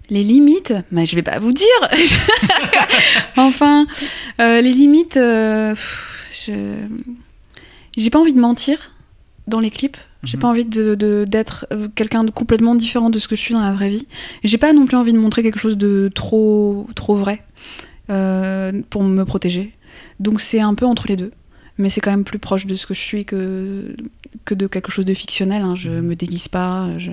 Les 0.10 0.24
limites, 0.24 0.74
mais 0.92 1.06
je 1.06 1.16
vais 1.16 1.22
pas 1.22 1.38
vous 1.40 1.52
dire. 1.54 1.68
enfin, 3.38 3.86
euh, 4.40 4.62
les 4.62 4.72
limites, 4.72 5.18
euh, 5.18 5.72
pff, 5.72 6.46
je 6.48 6.76
j'ai 7.98 8.10
pas 8.10 8.20
envie 8.20 8.34
de 8.34 8.40
mentir 8.40 8.94
dans 9.48 9.60
les 9.60 9.70
clips. 9.72 9.98
J'ai 10.24 10.38
Mhm. 10.38 10.42
pas 10.42 10.48
envie 10.48 10.66
de 10.66 11.26
d'être 11.28 11.66
euh, 11.72 11.88
quelqu'un 11.96 12.24
de 12.24 12.32
complètement 12.32 12.76
différent 12.76 13.10
de 13.10 13.20
ce 13.20 13.28
que 13.28 13.36
je 13.36 13.42
suis 13.42 13.54
dans 13.54 13.62
la 13.62 13.74
vraie 13.74 13.90
vie. 13.90 14.08
J'ai 14.44 14.58
pas 14.58 14.74
non 14.74 14.86
plus 14.86 14.98
envie 14.98 15.14
de 15.14 15.18
montrer 15.20 15.44
quelque 15.44 15.60
chose 15.60 15.78
de 15.78 16.10
trop 16.14 16.88
trop 16.96 17.16
vrai 17.16 17.44
euh, 17.44 17.89
pour 18.90 19.04
me 19.04 19.24
protéger. 19.24 19.74
Donc 20.20 20.42
c'est 20.42 20.60
un 20.62 20.74
peu 20.76 20.86
entre 20.86 21.08
les 21.08 21.16
deux. 21.18 21.32
Mais 21.78 21.90
c'est 21.90 22.02
quand 22.02 22.12
même 22.12 22.26
plus 22.26 22.40
proche 22.40 22.66
de 22.66 22.76
ce 22.76 22.86
que 22.86 22.94
je 22.94 23.00
suis 23.00 23.24
que 23.26 23.96
que 24.46 24.54
de 24.54 24.68
quelque 24.68 24.92
chose 24.92 25.06
de 25.06 25.14
fictionnel. 25.14 25.62
hein. 25.64 25.76
Je 25.76 25.90
Mhm. 25.90 26.02
me 26.08 26.16
déguise 26.16 26.48
pas. 26.50 26.90
Je 26.98 27.12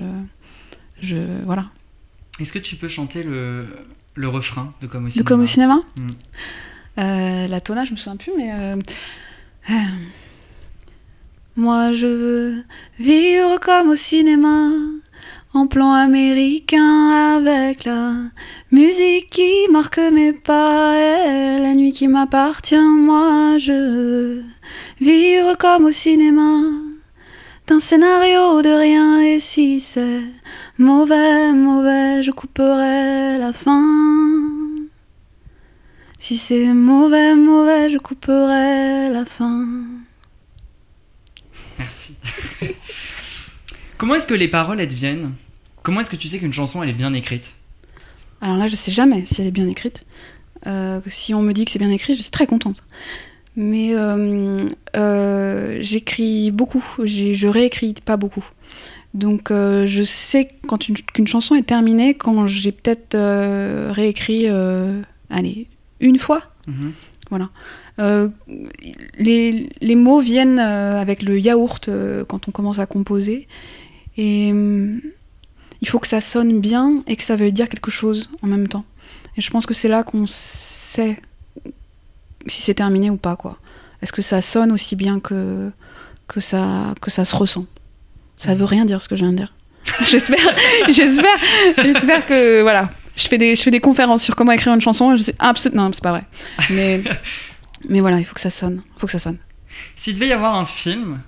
je 1.01 1.15
voilà. 1.45 1.65
Est-ce 2.39 2.51
que 2.53 2.59
tu 2.59 2.75
peux 2.75 2.87
chanter 2.89 3.23
le, 3.23 3.65
le 4.15 4.27
refrain 4.27 4.73
de 4.81 4.87
Comme 4.87 5.03
au 5.05 5.07
De 5.07 5.11
cinéma 5.13 5.27
comme 5.29 5.41
au 5.41 5.45
cinéma 5.45 5.81
Mm. 5.97 6.07
Euh, 6.99 7.47
La 7.47 7.61
tona, 7.61 7.85
je 7.85 7.91
me 7.91 7.97
souviens 7.97 8.17
plus, 8.17 8.31
mais. 8.37 8.51
euh, 8.53 8.75
euh, 9.69 9.73
Moi, 11.55 11.91
je 11.93 12.05
veux 12.07 12.63
vivre 12.99 13.59
comme 13.59 13.89
au 13.89 13.95
cinéma, 13.95 14.71
plan 15.65 15.93
américain, 15.93 17.37
avec 17.37 17.85
la 17.85 18.13
musique 18.71 19.31
qui 19.31 19.51
marque 19.71 19.97
mes 19.97 20.33
pas 20.33 20.93
la 21.57 21.73
nuit 21.73 21.91
qui 21.91 22.07
m'appartient. 22.07 22.75
Moi, 22.75 23.57
je 23.57 23.71
veux 23.71 24.43
vivre 25.01 25.57
comme 25.57 25.85
au 25.85 25.91
cinéma, 25.91 26.61
d'un 27.65 27.79
scénario 27.79 28.61
de 28.61 28.69
rien, 28.69 29.21
et 29.21 29.39
si 29.39 29.79
c'est 29.79 30.21
mauvais, 30.77 31.53
mauvais, 31.53 32.21
je 32.21 32.31
couperai 32.31 33.39
la 33.39 33.53
fin. 33.53 33.83
Si 36.19 36.37
c'est 36.37 36.73
mauvais, 36.73 37.33
mauvais, 37.35 37.89
je 37.89 37.97
couperai 37.97 39.09
la 39.09 39.25
fin. 39.25 39.65
Merci. 41.79 42.15
Comment 43.97 44.15
est-ce 44.15 44.27
que 44.27 44.33
les 44.33 44.47
paroles, 44.47 44.79
elles 44.79 44.87
te 44.87 44.95
viennent 44.95 45.33
Comment 45.87 46.01
est-ce 46.01 46.09
que 46.09 46.17
tu 46.17 46.27
sais 46.27 46.37
qu'une 46.37 46.51
chanson, 46.51 46.83
elle 46.83 46.89
est 46.89 46.93
bien 46.93 47.13
écrite? 47.13 47.55
Alors 48.41 48.57
là, 48.57 48.67
je 48.67 48.75
sais 48.75 48.91
jamais 48.91 49.25
si 49.25 49.39
elle 49.39 49.47
est 49.47 49.51
bien 49.51 49.69
écrite. 49.69 50.03
Euh, 50.65 50.99
si 51.07 51.33
on 51.33 51.41
me 51.41 51.53
dit 51.53 51.63
que 51.63 51.71
c'est 51.71 51.79
bien 51.79 51.91
écrit, 51.91 52.13
je 52.13 52.21
suis 52.21 52.29
très 52.29 52.45
contente. 52.45 52.83
Mais 53.55 53.95
euh, 53.95 54.57
euh, 54.97 55.77
j'écris 55.79 56.51
beaucoup, 56.51 56.83
je 57.05 57.47
réécris 57.47 57.93
pas 58.03 58.17
beaucoup. 58.17 58.43
Donc 59.13 59.47
je 59.49 60.03
sais 60.03 60.49
quand 60.67 60.89
une- 60.89 60.97
qu'une 60.97 61.25
chanson 61.25 61.55
est 61.55 61.63
terminée, 61.63 62.15
quand 62.15 62.47
j'ai 62.47 62.73
peut-être 62.73 63.15
réécrit, 63.93 64.47
allez, 65.29 65.67
une 66.01 66.17
fois. 66.19 66.41
Mhm. 66.67 66.91
Euh, 67.99 68.27
les, 69.17 69.69
les 69.79 69.95
mots 69.95 70.19
viennent 70.19 70.59
avec 70.59 71.21
le 71.21 71.39
yaourt 71.39 71.87
euh, 71.87 72.25
quand 72.25 72.49
on 72.49 72.51
commence 72.51 72.79
à 72.79 72.85
composer. 72.85 73.47
Et 74.17 74.51
hum, 74.51 74.99
il 75.81 75.87
faut 75.87 75.99
que 75.99 76.07
ça 76.07 76.21
sonne 76.21 76.59
bien 76.59 77.03
et 77.07 77.15
que 77.15 77.23
ça 77.23 77.35
veuille 77.35 77.53
dire 77.53 77.69
quelque 77.69 77.91
chose 77.91 78.29
en 78.41 78.47
même 78.47 78.67
temps. 78.67 78.85
Et 79.37 79.41
je 79.41 79.49
pense 79.49 79.65
que 79.65 79.73
c'est 79.73 79.87
là 79.87 80.03
qu'on 80.03 80.25
sait 80.27 81.19
si 82.47 82.61
c'est 82.61 82.73
terminé 82.73 83.09
ou 83.09 83.17
pas. 83.17 83.35
quoi. 83.35 83.57
Est-ce 84.01 84.13
que 84.13 84.21
ça 84.21 84.41
sonne 84.41 84.71
aussi 84.71 84.95
bien 84.95 85.19
que, 85.19 85.71
que, 86.27 86.39
ça, 86.39 86.93
que 87.01 87.11
ça 87.11 87.25
se 87.25 87.35
ressent? 87.35 87.65
Ça 88.37 88.53
veut 88.55 88.65
rien 88.65 88.85
dire 88.85 89.01
ce 89.01 89.07
que 89.07 89.15
je 89.15 89.21
viens 89.21 89.31
de 89.31 89.37
dire. 89.37 89.53
j'espère, 90.05 90.55
j'espère, 90.89 91.37
j'espère 91.77 92.25
que 92.25 92.61
voilà. 92.61 92.89
Je 93.15 93.27
fais 93.27 93.37
des, 93.39 93.55
je 93.55 93.63
fais 93.63 93.71
des 93.71 93.79
conférences 93.79 94.21
sur 94.21 94.35
comment 94.35 94.51
écrire 94.51 94.73
une 94.73 94.81
chanson. 94.81 95.15
Je 95.15 95.23
sais 95.23 95.35
absolument, 95.39 95.85
non, 95.85 95.91
c'est 95.91 96.03
pas 96.03 96.11
vrai. 96.11 96.23
Mais, 96.69 97.03
mais 97.89 97.99
voilà, 97.99 98.19
il 98.19 98.25
faut 98.25 98.35
que 98.35 98.41
ça 98.41 98.51
sonne. 98.51 98.81
Il 98.95 98.99
faut 98.99 99.07
que 99.07 99.11
ça 99.11 99.19
sonne. 99.19 99.37
S'il 99.95 100.13
devait 100.15 100.27
y 100.27 100.33
avoir 100.33 100.55
un 100.55 100.65
film 100.65 101.19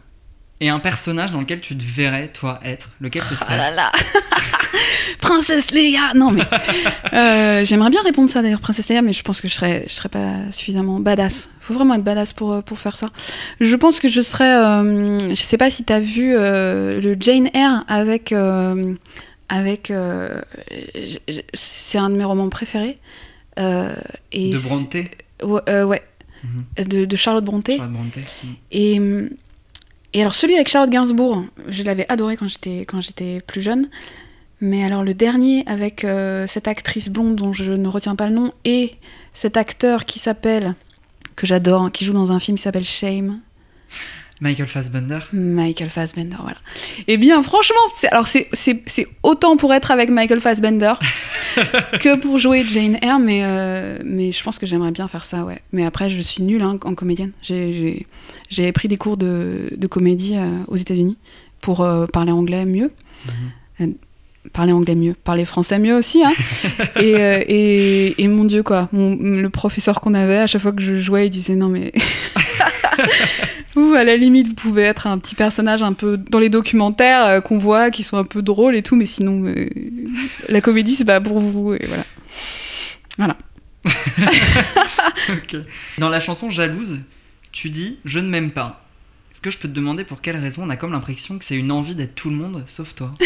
et 0.62 0.70
un 0.70 0.80
personnage 0.80 1.32
dans 1.32 1.39
lequel 1.39 1.62
tu 1.62 1.78
te 1.78 1.84
verrais, 1.84 2.28
toi, 2.28 2.60
être, 2.64 2.89
lequel 2.99 3.22
ce 3.22 3.34
Ah 3.34 3.45
serait 3.45 3.57
là 3.57 3.72
là 3.72 3.91
Princesse 5.22 5.72
Leia 5.72 6.14
Non 6.16 6.32
mais 6.32 6.43
euh, 7.14 7.64
j'aimerais 7.66 7.89
bien 7.89 8.01
répondre 8.03 8.30
ça 8.30 8.41
d'ailleurs 8.41 8.60
Princesse 8.60 8.89
Leia 8.89 9.01
mais 9.01 9.14
je 9.14 9.24
pense 9.24 9.41
que 9.41 9.47
je 9.47 9.53
serais 9.53 9.86
je 9.88 9.93
serais 9.93 10.10
pas 10.10 10.51
suffisamment 10.51 10.99
badass. 10.99 11.49
Faut 11.60 11.74
vraiment 11.74 11.95
être 11.95 12.03
badass 12.03 12.34
pour 12.34 12.53
euh, 12.53 12.62
pour 12.62 12.80
faire 12.80 12.97
ça. 12.97 13.07
Je 13.60 13.76
pense 13.76 13.99
que 13.99 14.07
je 14.07 14.22
serais 14.22 14.53
euh, 14.53 15.18
je 15.30 15.36
sais 15.41 15.57
pas 15.57 15.70
si 15.70 15.84
t'as 15.84 15.99
vu 15.99 16.36
euh, 16.36 16.99
le 17.01 17.16
Jane 17.20 17.49
Eyre 17.53 17.84
avec 17.88 18.34
avec 19.49 19.93
c'est 21.53 21.97
un 21.97 22.10
de 22.10 22.16
mes 22.16 22.24
romans 22.26 22.49
préférés. 22.49 22.97
Et 23.57 24.51
De 24.51 24.60
Brontë? 24.68 25.12
Ouais. 25.43 26.03
Mhm. 26.43 26.86
De, 26.88 27.05
de 27.05 27.16
Charlotte 27.16 27.43
Brontë. 27.43 27.78
Charlotte 27.78 27.93
Brontë. 27.93 28.22
Et, 28.72 29.01
et 30.14 30.22
alors 30.22 30.34
celui 30.34 30.55
avec 30.55 30.68
Charlotte 30.68 30.89
Gainsbourg, 30.89 31.43
je 31.68 31.84
l'avais 31.84 32.05
adoré 32.10 32.38
quand 32.38 33.01
j'étais 33.01 33.41
plus 33.41 33.62
jeune. 33.62 33.89
Mais 34.62 34.84
alors 34.84 35.03
le 35.03 35.14
dernier 35.14 35.64
avec 35.68 36.03
euh, 36.03 36.45
cette 36.45 36.68
actrice 36.68 37.10
blonde 37.10 37.36
dont 37.36 37.53
je 37.53 37.72
ne 37.72 37.88
retiens 37.88 38.16
pas 38.16 38.28
le 38.28 38.34
nom 38.34 38.51
et 38.66 38.95
cet 39.34 39.55
acteur 39.55 40.05
qui 40.05 40.20
s'appelle 40.20 40.76
que 41.36 41.47
j'adore, 41.47 41.84
hein, 41.84 41.89
qui 41.91 42.03
joue 42.03 42.14
dans 42.14 42.34
un 42.34 42.39
film 42.39 42.57
qui 42.57 42.64
s'appelle 42.64 42.84
Shame, 42.84 43.39
Michael 44.42 44.68
Fassbender. 44.68 45.20
Michael 45.34 45.90
Fassbender, 45.90 46.38
voilà. 46.40 46.58
Eh 47.08 47.18
bien 47.18 47.44
franchement, 47.44 47.76
c'est- 47.98 48.08
alors 48.08 48.28
c'est- 48.28 48.48
c'est 48.54 48.82
c'est 48.86 49.06
autant 49.24 49.58
pour 49.58 49.74
être 49.74 49.92
avec 49.92 50.10
Michael 50.10 50.40
Fassbender 50.40 50.94
que 52.00 52.16
pour 52.18 52.38
jouer 52.38 52.64
Jane 52.64 52.98
Eyre, 53.02 53.20
mais, 53.20 53.42
euh, 53.44 53.98
mais 54.06 54.32
je 54.32 54.42
pense 54.44 54.58
que 54.58 54.66
j'aimerais 54.66 54.92
bien 54.92 55.08
faire 55.08 55.26
ça, 55.26 55.44
ouais. 55.44 55.60
Mais 55.74 55.86
après, 55.86 56.10
je 56.10 56.22
suis 56.22 56.42
nulle 56.44 56.62
hein, 56.62 56.78
en 56.84 56.96
comédienne. 56.96 57.32
J'ai- 57.42 57.74
J'ai 57.74 58.08
j'ai 58.50 58.72
pris 58.72 58.88
des 58.88 58.98
cours 58.98 59.18
de, 59.18 59.70
de 59.76 59.88
comédie 59.88 60.36
euh, 60.36 60.64
aux 60.68 60.76
États-Unis 60.78 61.18
pour 61.62 61.82
euh, 61.82 62.08
parler 62.08 62.32
anglais 62.32 62.66
mieux. 62.66 62.92
Euh, 63.82 63.88
parler 64.54 64.72
anglais 64.72 64.96
mieux, 64.96 65.14
parler 65.14 65.46
français 65.46 65.78
mieux 65.78 65.96
aussi. 65.96 66.24
Hein. 66.24 66.34
et, 67.00 67.16
euh, 67.16 67.44
et, 67.48 68.16
et 68.24 68.28
mon 68.28 68.46
Dieu, 68.46 68.64
quoi. 68.64 68.88
Mon- 68.92 69.16
le 69.18 69.50
professeur 69.50 70.02
qu'on 70.02 70.14
avait, 70.16 70.38
à 70.38 70.48
chaque 70.48 70.62
fois 70.62 70.72
que 70.72 70.82
je 70.82 70.96
jouais, 71.00 71.28
il 71.28 71.30
disait 71.30 71.56
non, 71.56 71.68
mais. 71.68 71.92
Vous, 73.76 73.93
à 73.93 74.04
la 74.04 74.18
limite, 74.18 74.47
vous 74.47 74.56
pouvez 74.56 74.82
être 74.84 75.08
un 75.08 75.18
petit 75.20 75.36
personnage 75.36 75.84
un 75.84 75.93
peu 75.93 76.18
dans 76.18 76.39
les 76.39 76.50
documentaires 76.50 77.26
euh, 77.26 77.41
qu'on 77.41 77.58
voit, 77.58 77.91
qui 77.91 78.04
sont 78.04 78.18
un 78.18 78.24
peu 78.24 78.41
drôles 78.41 78.76
et 78.76 78.84
tout, 78.84 78.95
mais 78.95 79.06
sinon, 79.06 79.45
euh, 79.45 79.70
la 80.47 80.60
comédie, 80.62 80.95
c'est 80.95 81.06
pas 81.06 81.22
pour 81.22 81.39
vous. 81.39 81.74
Et 81.74 81.88
voilà. 81.88 82.06
Ok. 85.30 85.58
Dans 85.97 86.10
la 86.10 86.20
chanson 86.20 86.50
Jalouse, 86.50 86.97
tu 87.52 87.70
dis 87.70 88.00
Je 88.06 88.20
ne 88.20 88.28
m'aime 88.28 88.52
pas. 88.52 88.84
Est-ce 89.32 89.41
que 89.41 89.50
je 89.50 89.58
peux 89.58 89.68
te 89.68 89.74
demander 89.74 90.04
pour 90.04 90.22
quelle 90.22 90.38
raison 90.38 90.64
on 90.66 90.70
a 90.70 90.76
comme 90.76 90.91
l'impression 90.91 91.38
que 91.38 91.45
c'est 91.45 91.56
une 91.56 91.72
envie 91.72 91.95
d'être 91.95 92.16
tout 92.16 92.30
le 92.30 92.36
monde 92.36 92.64
sauf 92.68 92.95
toi? 92.95 93.14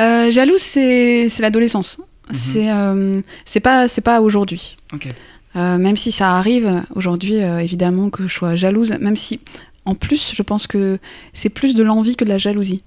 Euh, 0.00 0.30
jalouse, 0.30 0.62
c'est 0.62 1.28
l'adolescence. 1.40 2.00
C'est 2.30 2.70
euh, 2.70 3.20
c'est 3.44 3.60
pas, 3.60 3.88
c'est 3.88 4.00
pas 4.00 4.20
aujourd'hui. 4.20 4.78
Ok. 4.92 5.06
Euh, 5.54 5.78
même 5.78 5.96
si 5.96 6.12
ça 6.12 6.36
arrive 6.36 6.82
aujourd'hui, 6.94 7.42
euh, 7.42 7.58
évidemment, 7.58 8.10
que 8.10 8.26
je 8.26 8.34
sois 8.34 8.54
jalouse, 8.54 8.94
même 9.00 9.16
si, 9.16 9.40
en 9.84 9.94
plus, 9.94 10.32
je 10.34 10.42
pense 10.42 10.66
que 10.66 10.98
c'est 11.32 11.50
plus 11.50 11.74
de 11.74 11.82
l'envie 11.82 12.16
que 12.16 12.24
de 12.24 12.30
la 12.30 12.38
jalousie. 12.38 12.82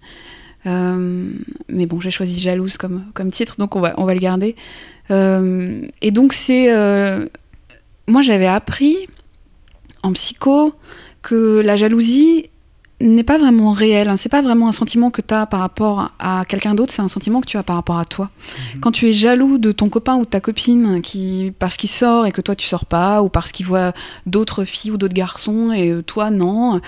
Euh, 0.65 1.29
mais 1.69 1.85
bon, 1.85 1.99
j'ai 1.99 2.09
choisi 2.09 2.39
jalouse 2.39 2.77
comme, 2.77 3.05
comme 3.13 3.31
titre, 3.31 3.55
donc 3.59 3.75
on 3.75 3.81
va, 3.81 3.93
on 3.97 4.05
va 4.05 4.13
le 4.13 4.19
garder. 4.19 4.55
Et 5.09 6.11
donc, 6.11 6.33
c'est. 6.33 6.67
moi, 8.07 8.21
j'avais 8.23 8.47
appris 8.47 9.07
en 10.01 10.13
psycho 10.13 10.73
que 11.21 11.61
la 11.63 11.75
jalousie, 11.75 12.49
n'est 13.01 13.23
pas 13.23 13.37
vraiment 13.37 13.71
réel. 13.71 14.09
Hein. 14.09 14.17
C'est 14.17 14.29
pas 14.29 14.41
vraiment 14.41 14.67
un 14.67 14.71
sentiment 14.71 15.11
que 15.11 15.21
tu 15.21 15.33
as 15.33 15.45
par 15.45 15.59
rapport 15.59 16.11
à 16.19 16.45
quelqu'un 16.47 16.75
d'autre, 16.75 16.93
c'est 16.93 17.01
un 17.01 17.07
sentiment 17.07 17.41
que 17.41 17.47
tu 17.47 17.57
as 17.57 17.63
par 17.63 17.75
rapport 17.75 17.99
à 17.99 18.05
toi. 18.05 18.29
Mhm. 18.75 18.79
Quand 18.79 18.91
tu 18.91 19.09
es 19.09 19.13
jaloux 19.13 19.57
de 19.57 19.71
ton 19.71 19.89
copain 19.89 20.15
ou 20.15 20.21
de 20.21 20.29
ta 20.29 20.39
copine 20.39 21.01
qui, 21.01 21.53
parce 21.59 21.77
qu'il 21.77 21.89
sort 21.89 22.25
et 22.25 22.31
que 22.31 22.41
toi 22.41 22.55
tu 22.55 22.67
sors 22.67 22.85
pas, 22.85 23.21
ou 23.21 23.29
parce 23.29 23.51
qu'il 23.51 23.65
voit 23.65 23.93
d'autres 24.25 24.63
filles 24.63 24.91
ou 24.91 24.97
d'autres 24.97 25.13
garçons 25.13 25.71
et 25.71 25.89
euh, 25.91 26.01
toi 26.01 26.29
non, 26.29 26.79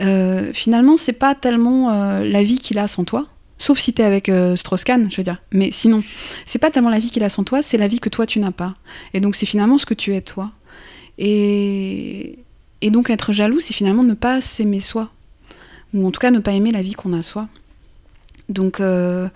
euh, 0.00 0.50
finalement 0.52 0.96
c'est 0.96 1.12
pas 1.12 1.34
tellement 1.34 1.90
euh, 1.90 2.20
la 2.20 2.42
vie 2.42 2.58
qu'il 2.58 2.78
a 2.78 2.88
sans 2.88 3.04
toi. 3.04 3.26
Sauf 3.58 3.78
si 3.78 3.92
t'es 3.92 4.04
avec 4.04 4.30
euh, 4.30 4.56
Strauss-Kahn, 4.56 5.10
je 5.10 5.18
veux 5.18 5.22
dire. 5.22 5.36
Mais 5.52 5.70
sinon, 5.70 6.02
c'est 6.46 6.58
pas 6.58 6.70
tellement 6.70 6.88
la 6.88 6.98
vie 6.98 7.10
qu'il 7.10 7.22
a 7.22 7.28
sans 7.28 7.44
toi, 7.44 7.60
c'est 7.60 7.76
la 7.76 7.88
vie 7.88 8.00
que 8.00 8.08
toi 8.08 8.24
tu 8.24 8.38
n'as 8.38 8.52
pas. 8.52 8.74
Et 9.12 9.20
donc 9.20 9.36
c'est 9.36 9.44
finalement 9.44 9.76
ce 9.76 9.84
que 9.84 9.92
tu 9.92 10.14
es 10.14 10.22
toi. 10.22 10.50
Et, 11.18 12.38
et 12.80 12.90
donc 12.90 13.10
être 13.10 13.34
jaloux, 13.34 13.60
c'est 13.60 13.74
finalement 13.74 14.02
ne 14.02 14.14
pas 14.14 14.40
s'aimer 14.40 14.80
soi. 14.80 15.10
Ou 15.94 16.06
en 16.06 16.10
tout 16.10 16.20
cas 16.20 16.30
ne 16.30 16.38
pas 16.38 16.52
aimer 16.52 16.70
la 16.70 16.82
vie 16.82 16.92
qu'on 16.92 17.12
a 17.12 17.22
soi. 17.22 17.48
Donc, 18.48 18.80
euh, 18.80 19.28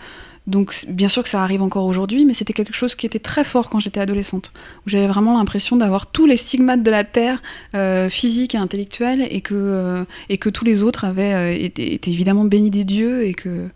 donc 0.46 0.74
bien 0.88 1.09
sûr 1.09 1.22
que 1.22 1.28
ça 1.28 1.42
arrive 1.42 1.62
encore 1.62 1.84
aujourd'hui, 1.86 2.24
mais 2.24 2.34
c'était 2.34 2.52
quelque 2.52 2.74
chose 2.74 2.94
qui 2.94 3.07
était 3.07 3.18
très 3.18 3.44
fort 3.44 3.70
quand 3.70 3.80
j'étais 3.80 4.00
adolescente. 4.00 4.52
Où 4.86 4.90
j'avais 4.90 5.07
vraiment 5.07 5.36
l'impression 5.38 5.76
d'avoir 5.76 6.07
tous 6.07 6.26
les 6.26 6.36
stigmates 6.36 6.82
de 6.82 6.90
la 6.90 7.05
terre, 7.05 7.42
euh, 7.74 8.09
physique 8.09 8.55
et 8.55 8.59
intellectuelle, 8.59 9.26
et 9.30 9.40
que, 9.40 9.55
euh, 9.55 10.05
et 10.28 10.38
que 10.38 10.48
tous 10.50 10.64
les 10.64 10.82
autres 10.82 11.05
avaient 11.05 11.34
euh, 11.34 11.50
été, 11.52 11.94
étaient 11.94 12.11
évidemment 12.11 12.44
bénis 12.44 12.70
des 12.70 12.84
dieux, 12.84 13.24
et 13.26 13.34
que, 13.34 13.68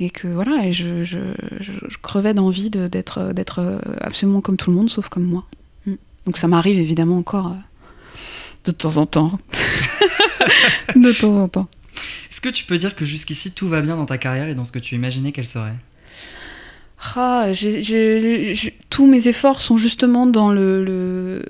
et 0.00 0.10
que 0.10 0.26
voilà, 0.28 0.66
et 0.66 0.72
je, 0.72 1.04
je, 1.04 1.18
je, 1.60 1.72
je 1.88 1.96
crevais 2.02 2.34
d'envie 2.34 2.70
de- 2.70 2.88
d'être 2.88 3.32
d'être 3.32 3.80
absolument 4.00 4.40
comme 4.40 4.56
tout 4.56 4.70
le 4.70 4.76
monde, 4.76 4.90
sauf 4.90 5.08
comme 5.08 5.24
moi. 5.24 5.44
Mm. 5.86 5.92
Donc 6.26 6.38
ça 6.38 6.48
m'arrive 6.48 6.78
évidemment 6.78 7.18
encore 7.18 7.54
de 8.64 8.70
temps 8.72 8.96
en 8.96 9.06
temps. 9.06 9.38
de 10.96 11.12
temps 11.12 11.36
en 11.42 11.48
temps. 11.48 11.68
Est-ce 12.30 12.40
que 12.40 12.48
tu 12.48 12.64
peux 12.64 12.78
dire 12.78 12.94
que 12.96 13.04
jusqu'ici 13.04 13.52
tout 13.52 13.68
va 13.68 13.80
bien 13.80 13.96
dans 13.96 14.06
ta 14.06 14.18
carrière 14.18 14.48
et 14.48 14.54
dans 14.54 14.64
ce 14.64 14.72
que 14.72 14.78
tu 14.78 14.94
imaginais 14.94 15.32
qu'elle 15.32 15.46
serait 15.46 15.74
Ah, 17.16 17.46
tous 18.90 19.06
mes 19.06 19.28
efforts 19.28 19.60
sont 19.60 19.76
justement 19.76 20.26
dans 20.26 20.50
le, 20.50 20.84
le, 20.84 21.44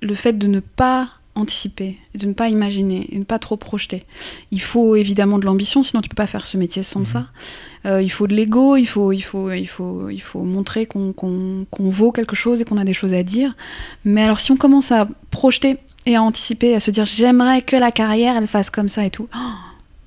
le 0.00 0.14
fait 0.14 0.38
de 0.38 0.46
ne 0.46 0.60
pas 0.60 1.10
anticiper, 1.34 1.96
de 2.16 2.26
ne 2.26 2.32
pas 2.32 2.48
imaginer, 2.48 3.06
et 3.10 3.14
de 3.14 3.18
ne 3.20 3.24
pas 3.24 3.38
trop 3.38 3.56
projeter. 3.56 4.02
Il 4.50 4.60
faut 4.60 4.96
évidemment 4.96 5.38
de 5.38 5.44
l'ambition, 5.44 5.84
sinon 5.84 6.02
tu 6.02 6.08
peux 6.08 6.16
pas 6.16 6.26
faire 6.26 6.44
ce 6.46 6.56
métier 6.56 6.82
sans 6.82 7.00
Mhm. 7.00 7.06
ça. 7.06 7.26
Euh, 7.86 8.02
il 8.02 8.08
faut 8.08 8.26
de 8.26 8.34
l'ego, 8.34 8.74
il 8.76 8.86
faut, 8.86 9.12
il 9.12 9.20
faut, 9.20 9.52
il 9.52 9.66
faut, 9.66 10.08
il 10.10 10.18
faut 10.20 10.42
montrer 10.42 10.86
qu'on 10.86 11.64
vaut 11.70 12.10
quelque 12.10 12.34
chose 12.34 12.60
et 12.60 12.64
qu'on 12.64 12.76
a 12.76 12.84
des 12.84 12.92
choses 12.94 13.12
à 13.14 13.22
dire. 13.22 13.54
Mais 14.04 14.24
alors 14.24 14.40
si 14.40 14.50
on 14.50 14.56
commence 14.56 14.90
à 14.90 15.06
projeter 15.30 15.76
et 16.06 16.16
à 16.16 16.22
anticiper, 16.22 16.74
à 16.74 16.80
se 16.80 16.90
dire 16.90 17.04
j'aimerais 17.04 17.62
que 17.62 17.76
la 17.76 17.92
carrière 17.92 18.36
elle 18.36 18.48
fasse 18.48 18.68
comme 18.70 18.88
ça 18.88 19.04
et 19.04 19.10
tout, 19.10 19.28
oh, 19.32 19.38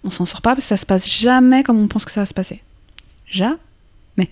on 0.03 0.09
s'en 0.11 0.25
sort 0.25 0.41
pas 0.41 0.51
parce 0.51 0.63
que 0.65 0.69
ça 0.69 0.77
se 0.77 0.85
passe 0.85 1.07
jamais 1.09 1.63
comme 1.63 1.77
on 1.79 1.87
pense 1.87 2.05
que 2.05 2.11
ça 2.11 2.21
va 2.21 2.25
se 2.25 2.33
passer. 2.33 2.61
Jamais. 3.27 3.55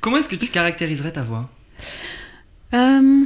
Comment 0.00 0.18
est-ce 0.18 0.28
que 0.28 0.36
tu 0.36 0.48
caractériserais 0.48 1.12
ta 1.12 1.22
voix? 1.22 1.48
Euh, 2.74 3.24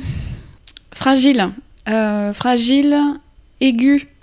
fragile. 0.93 1.51
Euh, 1.89 2.33
fragile, 2.33 2.97
aigu. 3.61 4.07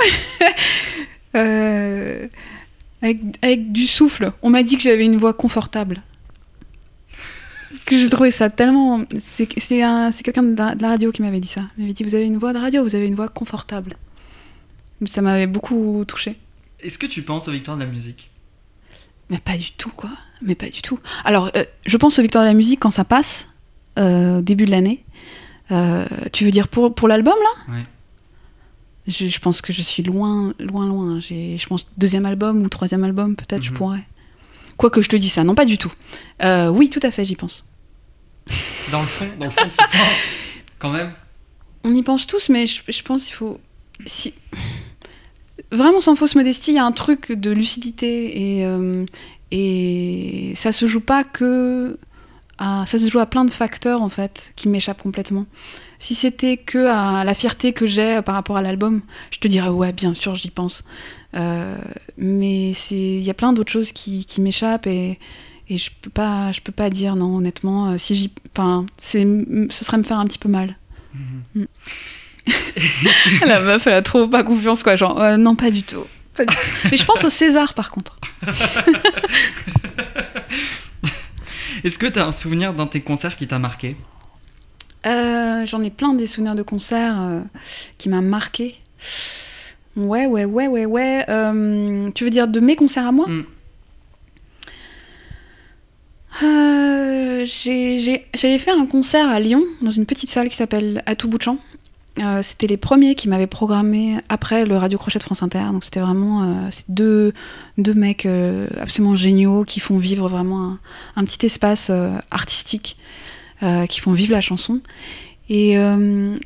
Euh, 1.36 2.28
avec, 3.04 3.20
avec 3.44 3.72
du 3.72 3.86
souffle. 3.86 4.32
On 4.42 4.50
m'a 4.50 4.64
dit 4.64 4.76
que 4.76 4.82
j'avais 4.82 5.06
une 5.06 5.18
voix 5.18 5.34
confortable. 5.34 6.02
Que 7.86 7.96
j'ai 7.96 8.10
trouvé 8.10 8.32
ça 8.32 8.50
tellement. 8.50 9.02
C'est 9.20 9.48
c'est 9.60 9.84
un- 9.84 10.10
c'est 10.12 10.24
quelqu'un 10.24 10.42
de, 10.42 10.58
la- 10.58 10.74
de 10.74 10.82
la 10.82 10.88
radio 10.90 11.12
qui 11.12 11.22
m'avait 11.22 11.40
dit 11.42 11.48
ça. 11.50 11.62
Il 11.78 11.82
m'avait 11.84 11.94
dit 11.94 12.04
Vous 12.04 12.16
avez 12.16 12.26
une 12.26 12.38
voix 12.38 12.54
de 12.54 12.58
radio, 12.58 12.82
vous 12.82 12.96
avez 12.96 13.06
une 13.06 13.14
voix 13.14 13.28
confortable. 13.28 13.94
Ça 15.06 15.22
m'avait 15.22 15.48
beaucoup 15.48 16.04
touché. 16.08 16.38
Est-ce 16.80 16.98
que 16.98 17.06
tu 17.06 17.22
penses 17.24 17.48
aux 17.48 17.52
victoires 17.52 17.78
de 17.78 17.84
la 17.84 17.90
musique? 17.90 18.30
Mais 19.30 19.40
pas 19.40 19.58
du 19.58 19.72
tout, 19.72 19.90
quoi. 19.92 20.10
Mais 20.42 20.56
pas 20.56 20.70
du 20.70 20.82
tout. 20.82 21.00
Alors, 21.26 21.52
euh, 21.56 21.66
je 21.86 21.98
pense 21.98 22.18
aux 22.18 22.22
Victoires 22.22 22.44
de 22.46 22.50
la 22.50 22.54
musique 22.54 22.80
quand 22.80 22.92
ça 22.92 23.04
passe, 23.04 23.50
euh, 24.00 24.40
au 24.40 24.42
début 24.42 24.66
de 24.66 24.72
l'année. 24.72 25.04
Euh, 25.72 26.06
tu 26.32 26.46
veux 26.46 26.52
dire 26.52 26.68
pour, 26.70 26.96
pour 26.96 27.08
l'album, 27.10 27.36
là? 27.68 27.74
Ouais. 27.76 27.84
je, 29.08 29.28
je 29.28 29.40
pense 29.40 29.62
que 29.62 29.74
je 29.74 29.82
suis 29.82 30.02
loin, 30.04 30.54
loin, 30.60 30.86
loin. 30.88 31.20
J'ai, 31.20 31.58
je 31.58 31.68
pense, 31.68 31.88
deuxième 31.98 32.26
album 32.26 32.62
ou 32.64 32.70
troisième 32.70 33.04
album, 33.04 33.36
peut-être, 33.36 33.64
je 33.64 33.72
Mhm. 33.72 33.78
pourrais. 33.78 34.04
Quoi 34.78 34.90
que 34.92 35.02
je 35.02 35.10
te 35.10 35.16
dis 35.18 35.30
ça, 35.30 35.44
non, 35.44 35.56
pas 35.56 35.66
du 35.66 35.78
tout. 35.78 35.92
Oui, 36.42 36.90
tout 36.90 37.02
à 37.04 37.12
fait, 37.12 37.26
j'y 37.26 37.36
pense. 37.36 37.66
Dans 38.92 39.02
le 39.02 39.08
fond, 39.08 39.28
dans 39.38 39.46
le 39.46 39.52
fond, 39.52 39.64
tu 39.68 39.74
y 39.74 39.78
penses 39.98 40.22
quand 40.80 40.92
même? 40.92 41.12
On 41.84 41.94
y 41.94 42.02
pense 42.04 42.26
tous, 42.28 42.48
mais 42.48 42.66
je, 42.66 42.82
je 42.88 43.02
pense 43.02 43.26
qu'il 43.26 43.34
faut. 43.34 43.60
Si... 44.06 44.34
Vraiment, 45.72 46.00
sans 46.00 46.16
fausse 46.16 46.36
modestie, 46.36 46.72
il 46.72 46.76
y 46.76 46.80
a 46.80 46.86
un 46.86 46.92
truc 46.92 47.32
de 47.32 47.52
lucidité 47.52 48.58
et, 48.60 48.66
euh, 48.66 49.06
et 49.52 50.54
ça 50.56 50.72
se 50.72 50.86
joue 50.86 51.02
pas 51.02 51.24
que. 51.24 51.98
À, 52.60 52.86
ça 52.88 52.98
se 52.98 53.08
joue 53.08 53.20
à 53.20 53.28
plein 53.28 53.46
de 53.46 53.52
facteurs 53.52 54.02
en 54.02 54.10
fait 54.10 54.52
qui 54.56 54.68
m'échappent 54.68 55.04
complètement. 55.04 55.46
Si 56.00 56.16
c'était 56.16 56.58
que 56.58 56.88
à 56.88 57.24
la 57.24 57.34
fierté 57.36 57.72
que 57.72 57.86
j'ai 57.86 58.22
par 58.24 58.34
rapport 58.34 58.58
à 58.58 58.62
l'album, 58.64 59.02
je 59.30 59.38
te 59.40 59.48
dirais 59.48 59.70
ouais, 59.70 59.94
bien 59.94 60.14
sûr, 60.16 60.36
j'y 60.36 60.50
pense. 60.50 60.84
Euh, 61.36 61.78
mais 62.18 62.72
c'est, 62.74 62.96
il 62.96 63.22
y 63.24 63.30
a 63.30 63.36
plein 63.36 63.54
d'autres 63.54 63.72
choses 63.72 63.92
qui, 63.92 64.26
qui 64.26 64.42
m'échappent 64.42 64.88
et, 64.88 65.20
et 65.70 65.78
je 65.78 65.92
peux 66.02 66.10
pas, 66.10 66.52
je 66.52 66.62
peux 66.62 66.72
pas 66.72 66.90
dire 66.90 67.16
non 67.16 67.36
honnêtement. 67.36 67.90
euh, 67.92 67.98
Si 68.00 68.16
j'y, 68.16 68.32
ce 68.98 69.84
serait 69.84 69.98
me 69.98 70.04
faire 70.04 70.18
un 70.18 70.26
petit 70.26 70.40
peu 70.40 70.50
mal. 70.50 70.78
La 73.46 73.60
meuf, 73.60 73.88
elle 73.88 73.94
a 73.94 74.02
trop 74.02 74.28
pas 74.28 74.44
confiance, 74.44 74.84
quoi. 74.84 74.96
Genre, 74.96 75.22
euh, 75.22 75.38
non, 75.38 75.56
pas 75.56 75.70
du 75.70 75.84
tout. 75.84 76.06
Pas 76.36 76.46
du 76.46 76.56
tout. 76.56 76.62
Mais 76.92 76.98
je 76.98 77.06
pense 77.06 77.24
au 77.24 77.30
César, 77.30 77.74
par 77.74 77.92
contre. 77.92 78.20
Est-ce 81.84 81.98
que 82.00 82.08
tu 82.08 82.20
as 82.20 82.26
un 82.26 82.32
souvenir 82.32 82.74
d'un 82.74 82.86
de 82.86 82.92
tes 82.92 83.02
concerts 83.02 83.36
qui 83.36 83.48
t'a 83.48 83.60
marqué? 83.60 83.96
Euh, 85.06 85.66
J'en 85.66 85.82
ai 85.84 85.90
plein 85.90 86.14
des 86.14 86.28
souvenirs 86.28 86.56
de 86.56 86.64
concerts 86.64 87.22
euh, 87.22 87.42
qui 87.98 88.10
m'a 88.10 88.22
marqué. 88.22 88.76
Ouais, 89.96 90.26
ouais, 90.26 90.46
ouais, 90.46 90.68
ouais, 90.68 90.86
ouais. 90.86 91.26
Euh, 91.30 92.10
tu 92.14 92.24
veux 92.24 92.30
dire 92.30 92.48
de 92.48 92.60
mes 92.60 92.76
concerts 92.76 93.08
à 93.08 93.12
moi? 93.12 93.28
Mm. 93.28 93.46
J'avais 97.46 98.60
fait 98.60 98.72
un 98.72 98.86
concert 98.86 99.28
à 99.30 99.40
Lyon, 99.40 99.64
dans 99.82 99.92
une 99.92 100.06
petite 100.06 100.30
salle 100.30 100.50
qui 100.50 100.56
s'appelle 100.56 101.02
À 101.06 101.16
tout 101.16 101.28
bout 101.28 101.38
de 101.38 101.44
champ. 101.44 101.58
Euh, 102.20 102.42
c'était 102.42 102.68
les 102.68 102.78
premiers 102.78 103.16
qui 103.16 103.28
m'avaient 103.30 103.48
programmé 103.48 104.18
après 104.30 104.66
le 104.66 104.78
Radio 104.78 104.98
Crochet 104.98 105.20
de 105.20 105.24
France 105.24 105.44
Inter. 105.44 105.66
Donc 105.72 105.84
c'était 105.84 106.00
vraiment 106.00 106.44
euh, 106.44 106.70
deux, 106.90 107.34
deux 107.78 107.94
mecs 107.94 108.26
euh, 108.26 108.68
absolument 108.80 109.16
géniaux 109.16 109.64
qui 109.64 109.80
font 109.80 109.98
vivre 109.98 110.28
vraiment 110.28 110.78
un, 111.16 111.26
petit 111.26 111.46
espace 111.46 111.92
artistique, 112.32 112.98
qui 113.90 114.00
font 114.00 114.14
vivre 114.14 114.32
la 114.32 114.42
chanson. 114.42 114.82
Et, 115.50 115.74
et 115.74 115.78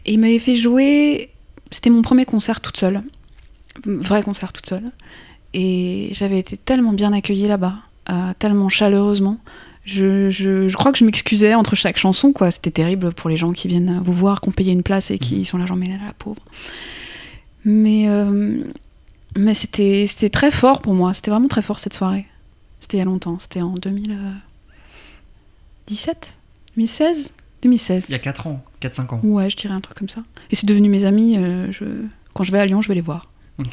ils 0.06 0.20
m'avaient 0.20 0.40
fait 0.40 0.56
jouer. 0.56 1.30
C'était 1.72 1.90
mon 1.90 2.02
premier 2.02 2.26
concert 2.26 2.62
toute 2.62 2.78
seule. 2.78 3.04
Vrai 3.86 4.24
concert 4.24 4.52
toute 4.54 4.68
seule. 4.68 4.92
Et 5.54 6.10
j'avais 6.14 6.40
été 6.40 6.58
tellement 6.58 6.94
bien 6.94 7.14
accueillie 7.14 7.48
là-bas, 7.48 7.76
tellement 8.40 8.70
chaleureusement. 8.70 9.38
Je, 9.84 10.30
je- 10.30 10.70
je 10.70 10.76
crois 10.76 10.92
que 10.92 10.98
je 11.00 11.06
m'excusais 11.06 11.54
entre 11.56 11.76
chaque 11.76 11.98
chanson, 11.98 12.34
quoi. 12.34 12.52
C'était 12.52 12.72
terrible 12.72 13.14
pour 13.14 13.30
les 13.30 13.38
gens 13.38 13.52
qui 13.52 13.68
viennent 13.68 14.00
vous 14.04 14.14
voir, 14.14 14.42
qui 14.42 14.50
ont 14.50 14.52
payé 14.52 14.72
une 14.74 14.84
place 14.84 15.10
et 15.12 15.18
qui 15.20 15.44
sont 15.46 15.58
là, 15.58 15.66
genre, 15.66 15.78
mais 15.78 15.88
là, 15.88 15.96
la 16.06 16.14
pauvre. 16.14 16.42
Mais, 17.66 18.08
euh, 18.08 18.64
mais 19.38 19.54
c'était 19.54 20.06
c'était 20.08 20.30
très 20.30 20.52
fort 20.52 20.82
pour 20.82 20.94
moi. 20.94 21.14
C'était 21.14 21.32
vraiment 21.32 21.48
très 21.48 21.62
fort 21.64 21.80
cette 21.80 21.94
soirée. 21.94 22.26
C'était 22.80 22.98
il 22.98 23.00
y 23.00 23.04
a 23.04 23.06
longtemps. 23.06 23.38
C'était 23.40 23.62
en 23.62 23.74
2017 23.74 26.38
2016 26.76 27.34
2016. 27.64 28.06
Il 28.10 28.14
y 28.14 28.16
a 28.16 28.20
4 28.20 28.48
ans, 28.48 28.64
4-5 28.82 29.14
ans. 29.14 29.20
Ouais, 29.24 29.48
je 29.50 29.56
dirais 29.56 29.74
un 29.76 29.82
truc 29.82 29.96
comme 29.98 30.10
ça. 30.10 30.22
Et 30.52 30.56
c'est 30.56 30.66
devenu 30.66 30.90
mes 30.90 31.06
amis. 31.06 31.38
euh, 31.38 31.72
je... 31.72 31.86
Quand 32.34 32.44
je 32.44 32.52
vais 32.52 32.58
à 32.60 32.66
Lyon, 32.66 32.82
je 32.82 32.88
vais 32.88 32.96
les 32.96 33.02
voir. 33.02 33.30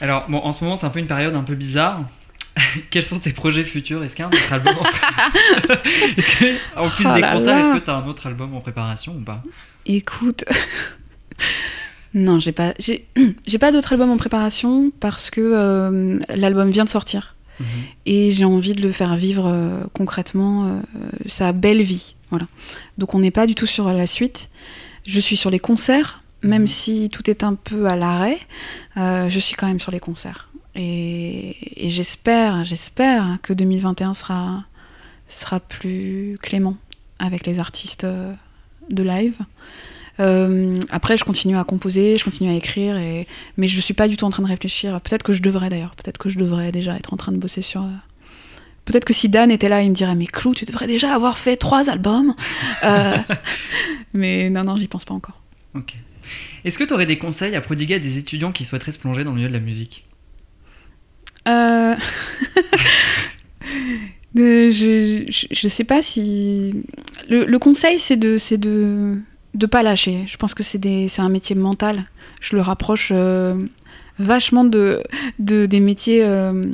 Alors, 0.00 0.28
bon, 0.30 0.38
en 0.38 0.52
ce 0.52 0.64
moment, 0.64 0.76
c'est 0.76 0.86
un 0.86 0.90
peu 0.90 1.00
une 1.00 1.06
période 1.06 1.34
un 1.34 1.42
peu 1.42 1.54
bizarre. 1.54 2.08
Quels 2.90 3.02
sont 3.02 3.18
tes 3.18 3.32
projets 3.32 3.64
futurs? 3.64 4.02
Est-ce 4.04 4.16
qu'il 4.16 4.24
y 4.24 4.26
a 4.26 4.28
un 4.28 4.32
autre 4.32 4.52
album 4.52 4.74
en 4.78 4.82
préparation 4.84 5.32
Est-ce 6.16 6.36
que, 6.36 6.78
en 6.78 6.88
plus 6.88 7.06
Oh 7.08 7.14
des 7.14 7.20
concerts, 7.22 7.56
est-ce 7.58 7.78
que 7.78 7.84
tu 7.84 7.90
as 7.90 7.94
un 7.96 8.06
autre 8.06 8.26
album 8.26 8.54
en 8.54 8.60
préparation 8.60 9.14
ou 9.16 9.20
pas? 9.20 9.42
Écoute. 9.86 10.44
non, 12.14 12.38
j'ai 12.40 12.52
pas, 12.52 12.74
j'ai, 12.78 13.06
j'ai 13.46 13.58
pas 13.58 13.72
d'autre 13.72 13.92
album 13.92 14.10
en 14.10 14.16
préparation 14.16 14.90
parce 15.00 15.30
que 15.30 15.40
euh, 15.40 16.18
l'album 16.34 16.70
vient 16.70 16.84
de 16.84 16.90
sortir 16.90 17.34
Mhm. 17.60 17.66
et 18.06 18.30
j'ai 18.30 18.44
envie 18.44 18.72
de 18.72 18.80
le 18.80 18.92
faire 18.92 19.16
vivre 19.16 19.46
euh, 19.48 19.82
concrètement 19.92 20.66
euh, 20.66 20.80
sa 21.26 21.50
belle 21.52 21.82
vie. 21.82 22.14
Voilà. 22.30 22.46
Donc 22.98 23.14
on 23.16 23.18
n'est 23.18 23.32
pas 23.32 23.48
du 23.48 23.56
tout 23.56 23.66
sur 23.66 23.88
la 23.92 24.06
suite. 24.06 24.48
Je 25.04 25.18
suis 25.18 25.36
sur 25.36 25.50
les 25.50 25.58
concerts, 25.58 26.22
même 26.44 26.62
Mhm. 26.62 26.68
si 26.68 27.10
tout 27.10 27.28
est 27.28 27.42
un 27.42 27.54
peu 27.56 27.86
à 27.86 27.96
l'arrêt. 27.96 28.38
je 28.96 29.38
suis 29.40 29.56
quand 29.56 29.66
même 29.66 29.80
sur 29.80 29.90
les 29.90 29.98
concerts 29.98 30.47
et, 30.78 31.86
et 31.86 31.90
j'espère, 31.90 32.64
j'espère 32.64 33.38
que 33.42 33.52
2021 33.52 34.14
sera 34.14 34.64
sera 35.26 35.60
plus 35.60 36.38
clément 36.40 36.76
avec 37.18 37.46
les 37.46 37.58
artistes 37.58 38.04
euh, 38.04 38.32
de 38.90 39.02
live. 39.02 39.36
Euh, 40.20 40.80
après, 40.90 41.16
je 41.16 41.24
continue 41.24 41.56
à 41.56 41.64
composer, 41.64 42.16
je 42.16 42.24
continue 42.24 42.50
à 42.50 42.54
écrire, 42.54 42.96
et... 42.96 43.26
mais 43.56 43.68
je 43.68 43.80
suis 43.80 43.94
pas 43.94 44.08
du 44.08 44.16
tout 44.16 44.24
en 44.24 44.30
train 44.30 44.42
de 44.42 44.48
réfléchir. 44.48 45.00
Peut-être 45.02 45.22
que 45.22 45.32
je 45.32 45.42
devrais 45.42 45.68
d'ailleurs, 45.68 45.94
peut-être 45.94 46.18
que 46.18 46.28
je 46.28 46.38
devrais 46.38 46.72
déjà 46.72 46.96
être 46.96 47.12
en 47.12 47.16
train 47.16 47.32
de 47.32 47.36
bosser 47.36 47.62
sur. 47.62 47.82
euh, 47.82 47.88
Peut-être 48.84 49.04
que 49.04 49.12
si 49.12 49.28
Dan 49.28 49.50
était 49.50 49.68
là, 49.68 49.82
il 49.82 49.90
me 49.90 49.94
dirait 49.94 50.14
Mais 50.14 50.26
Clou, 50.26 50.54
tu 50.54 50.64
devrais 50.64 50.86
déjà 50.86 51.14
avoir 51.14 51.36
fait 51.36 51.56
trois 51.56 51.90
albums. 51.90 52.34
Euh, 52.84 53.16
mais 54.14 54.48
non, 54.48 54.64
non, 54.64 54.76
j'y 54.76 54.88
pense 54.88 55.04
pas 55.04 55.12
encore. 55.14 55.42
Ok. 55.74 55.94
Est-ce 56.64 56.78
que 56.78 56.84
tu 56.84 56.94
aurais 56.94 57.04
des 57.06 57.18
conseils 57.18 57.54
à 57.54 57.60
prodiguer 57.60 57.96
à 57.96 57.98
des 57.98 58.16
étudiants 58.16 58.50
qui 58.50 58.64
souhaiteraient 58.64 58.92
se 58.92 58.98
plonger 58.98 59.24
dans 59.24 59.30
le 59.30 59.36
milieu 59.36 59.48
de 59.48 59.52
la 59.52 59.60
musique? 59.60 60.07
Euh, 61.48 61.96
je, 64.34 65.24
je, 65.28 65.46
je 65.50 65.68
sais 65.68 65.84
pas 65.84 66.02
si. 66.02 66.74
Le, 67.28 67.56
conseil, 67.58 67.98
c'est 67.98 68.16
de, 68.16 69.18
de 69.54 69.66
pas 69.66 69.82
lâcher. 69.82 70.24
Je 70.26 70.36
pense 70.36 70.54
que 70.54 70.62
c'est, 70.62 71.08
un 71.18 71.28
métier 71.28 71.56
mental. 71.56 72.04
Je 72.40 72.56
le 72.56 72.62
rapproche 72.62 73.10
euh, 73.14 73.54
vachement 74.18 74.64
de, 74.64 75.02
de, 75.38 75.66
des 75.66 75.80
métiers 75.80 76.24
euh, 76.24 76.70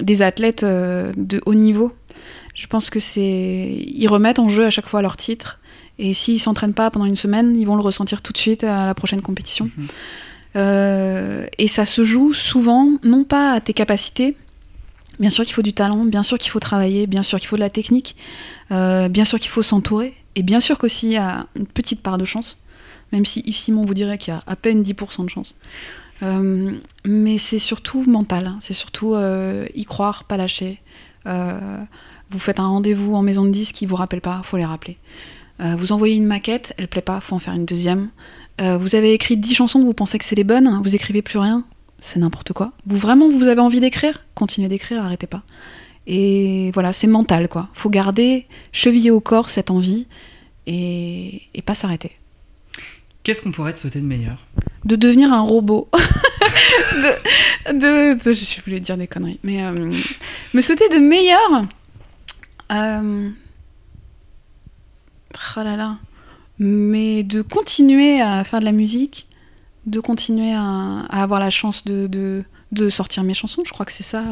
des 0.00 0.22
athlètes 0.22 0.64
de 0.64 1.40
haut 1.46 1.54
niveau. 1.54 1.92
Je 2.54 2.66
pense 2.66 2.90
que. 2.90 2.98
Ils 3.18 4.08
remettent 4.08 4.38
en 4.38 4.48
jeu 4.48 4.66
à 4.66 4.70
chaque 4.70 4.88
fois 4.88 5.02
leur 5.02 5.16
titre. 5.16 5.60
Et 5.98 6.12
s'ils 6.12 6.38
s'entraînent 6.38 6.74
pas 6.74 6.90
pendant 6.90 7.06
une 7.06 7.16
semaine, 7.16 7.56
ils 7.58 7.66
vont 7.66 7.76
le 7.76 7.80
ressentir 7.80 8.20
tout 8.20 8.32
de 8.32 8.38
suite 8.38 8.64
à 8.64 8.84
la 8.84 8.94
prochaine 8.94 9.22
compétition. 9.22 9.70
Mhm. 9.76 9.86
Euh, 10.56 11.46
et 11.58 11.68
ça 11.68 11.84
se 11.84 12.04
joue 12.04 12.32
souvent, 12.32 12.92
non 13.02 13.24
pas 13.24 13.52
à 13.52 13.60
tes 13.60 13.74
capacités, 13.74 14.36
bien 15.20 15.30
sûr 15.30 15.44
qu'il 15.44 15.54
faut 15.54 15.62
du 15.62 15.72
talent, 15.72 16.04
bien 16.04 16.22
sûr 16.22 16.38
qu'il 16.38 16.50
faut 16.50 16.60
travailler, 16.60 17.06
bien 17.06 17.22
sûr 17.22 17.38
qu'il 17.38 17.48
faut 17.48 17.56
de 17.56 17.60
la 17.60 17.70
technique, 17.70 18.16
euh, 18.70 19.08
bien 19.08 19.24
sûr 19.24 19.38
qu'il 19.38 19.50
faut 19.50 19.62
s'entourer, 19.62 20.14
et 20.34 20.42
bien 20.42 20.60
sûr 20.60 20.78
qu'aussi 20.78 21.08
il 21.08 21.12
y 21.12 21.16
a 21.16 21.46
une 21.56 21.66
petite 21.66 22.00
part 22.00 22.16
de 22.16 22.24
chance, 22.24 22.56
même 23.12 23.24
si 23.24 23.40
Yves 23.40 23.56
Simon 23.56 23.84
vous 23.84 23.94
dirait 23.94 24.18
qu'il 24.18 24.32
y 24.32 24.36
a 24.36 24.42
à 24.46 24.56
peine 24.56 24.82
10% 24.82 25.24
de 25.24 25.30
chance. 25.30 25.54
Euh, 26.22 26.72
mais 27.04 27.36
c'est 27.36 27.58
surtout 27.58 28.02
mental, 28.08 28.46
hein. 28.46 28.58
c'est 28.60 28.72
surtout 28.72 29.14
y 29.74 29.84
croire, 29.84 30.24
pas 30.24 30.38
lâcher. 30.38 30.80
Vous 31.26 32.40
faites 32.40 32.58
un 32.58 32.66
rendez-vous 32.66 33.14
en 33.14 33.22
maison 33.22 33.44
de 33.44 33.50
disques, 33.50 33.82
ils 33.82 33.88
vous 33.88 33.96
rappellent 33.96 34.20
pas, 34.22 34.40
faut 34.42 34.56
les 34.56 34.64
rappeler. 34.64 34.96
Vous 35.58 35.92
envoyez 35.92 36.16
une 36.16 36.26
maquette, 36.26 36.74
elle 36.76 36.88
plaît 36.88 37.02
pas, 37.02 37.20
faut 37.20 37.34
en 37.34 37.38
faire 37.38 37.54
une 37.54 37.64
deuxième. 37.66 38.10
Euh, 38.60 38.78
vous 38.78 38.94
avez 38.94 39.12
écrit 39.12 39.36
10 39.36 39.54
chansons, 39.54 39.80
vous 39.84 39.92
pensez 39.94 40.18
que 40.18 40.24
c'est 40.24 40.34
les 40.36 40.44
bonnes, 40.44 40.80
vous 40.82 40.94
écrivez 40.94 41.20
plus 41.22 41.38
rien, 41.38 41.64
c'est 41.98 42.18
n'importe 42.18 42.52
quoi. 42.52 42.72
Vous 42.86 42.96
vraiment 42.96 43.28
vous 43.28 43.48
avez 43.48 43.60
envie 43.60 43.80
d'écrire, 43.80 44.24
continuez 44.34 44.68
d'écrire, 44.68 45.02
arrêtez 45.04 45.26
pas. 45.26 45.42
Et 46.06 46.70
voilà, 46.72 46.92
c'est 46.92 47.06
mental 47.08 47.48
quoi. 47.48 47.68
Faut 47.74 47.90
garder 47.90 48.46
chevillé 48.72 49.10
au 49.10 49.20
corps 49.20 49.50
cette 49.50 49.70
envie 49.70 50.06
et, 50.66 51.42
et 51.54 51.62
pas 51.62 51.74
s'arrêter. 51.74 52.12
Qu'est-ce 53.24 53.42
qu'on 53.42 53.50
pourrait 53.52 53.72
te 53.72 53.78
souhaiter 53.78 54.00
de 54.00 54.06
meilleur? 54.06 54.46
De 54.84 54.94
devenir 54.96 55.32
un 55.32 55.40
robot. 55.40 55.88
de, 56.94 57.72
de- 57.72 58.24
de- 58.24 58.32
je 58.32 58.62
voulais 58.64 58.78
dire 58.80 58.96
des 58.96 59.08
conneries, 59.08 59.40
mais 59.42 59.64
euh, 59.64 59.92
me 60.54 60.60
souhaiter 60.60 60.88
de 60.88 60.98
meilleur. 60.98 61.66
Euh, 62.72 63.28
oh 65.56 65.60
là 65.62 65.76
là. 65.76 65.98
Mais 66.58 67.22
de 67.22 67.42
continuer 67.42 68.20
à 68.20 68.42
faire 68.44 68.60
de 68.60 68.64
la 68.64 68.72
musique, 68.72 69.26
de 69.86 70.00
continuer 70.00 70.52
à, 70.54 71.00
à 71.08 71.22
avoir 71.22 71.40
la 71.40 71.50
chance 71.50 71.84
de, 71.84 72.06
de, 72.06 72.44
de 72.72 72.88
sortir 72.88 73.22
mes 73.22 73.34
chansons. 73.34 73.62
Je 73.64 73.72
crois 73.72 73.86
que 73.86 73.92
c'est 73.92 74.02
ça, 74.02 74.24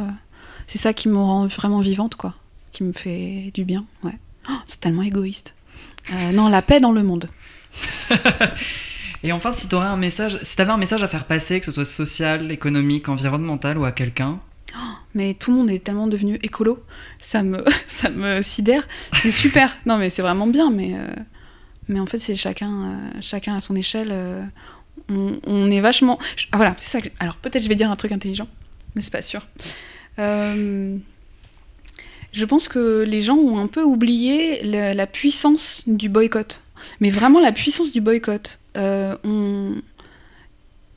c'est 0.66 0.79
ça 0.79 0.93
qui 0.93 1.09
me 1.09 1.16
rend 1.16 1.47
vraiment 1.47 1.81
vivante, 1.81 2.16
quoi. 2.16 2.35
Qui 2.72 2.83
me 2.83 2.93
fait 2.93 3.51
du 3.55 3.64
bien, 3.64 3.85
ouais. 4.03 4.18
Oh, 4.49 4.55
c'est 4.66 4.81
tellement 4.81 5.03
égoïste. 5.03 5.55
Euh, 6.12 6.33
non, 6.33 6.49
la 6.49 6.62
paix 6.62 6.81
dans 6.81 6.93
le 6.93 7.03
monde. 7.03 7.29
Et 9.22 9.33
enfin, 9.33 9.53
si 9.53 9.68
tu 9.68 9.75
un 9.75 9.97
message, 9.97 10.39
si 10.43 10.61
avais 10.61 10.70
un 10.70 10.77
message 10.77 11.03
à 11.03 11.09
faire 11.09 11.25
passer, 11.25 11.59
que 11.59 11.64
ce 11.64 11.72
soit 11.72 11.87
social, 11.87 12.51
économique, 12.51 13.09
environnemental 13.09 13.79
ou 13.79 13.85
à 13.87 13.93
quelqu'un, 13.93 14.39
mais 15.14 15.35
tout 15.35 15.53
le 15.53 15.59
monde 15.59 15.70
est 15.70 15.79
tellement 15.79 16.09
devenu 16.09 16.39
écolo, 16.43 16.85
ça 17.20 17.43
me, 17.43 17.64
ça 17.87 18.11
me 18.11 18.43
sidère. 18.43 18.87
C'est 19.12 19.31
super. 19.31 19.75
Non, 19.87 19.97
mais 19.97 20.11
c'est 20.11 20.22
vraiment 20.22 20.47
bien, 20.47 20.70
mais, 20.70 20.95
euh, 20.95 21.07
mais 21.89 22.01
en 22.01 22.07
fait, 22.07 22.18
c'est 22.18 22.37
chacun, 22.37 22.70
euh, 22.72 23.11
chacun 23.20 23.55
à 23.55 23.61
son 23.61 23.76
échelle. 23.76 24.09
euh, 24.11 24.45
on, 25.09 25.70
est 25.70 25.80
vachement. 25.80 26.18
ah, 26.53 26.57
voilà, 26.57 26.74
c'est 26.76 27.01
ça. 27.01 27.09
Alors, 27.18 27.37
peut-être 27.37 27.62
je 27.62 27.68
vais 27.68 27.74
dire 27.74 27.91
un 27.91 27.97
truc 27.97 28.12
intelligent, 28.12 28.49
mais 28.95 29.03
c'est 29.03 29.12
pas 29.12 29.22
sûr. 29.22 29.47
Euh, 30.18 30.97
je 32.32 32.45
pense 32.45 32.68
que 32.68 33.03
les 33.03 33.20
gens 33.20 33.37
ont 33.37 33.59
un 33.59 33.66
peu 33.66 33.82
oublié 33.82 34.62
la 34.62 35.07
puissance 35.07 35.82
du 35.87 36.09
boycott. 36.09 36.62
Mais 37.01 37.11
vraiment 37.11 37.41
la 37.41 37.53
puissance 37.53 37.93
du 37.93 38.01
boycott. 38.01 38.59
Il, 38.76 39.82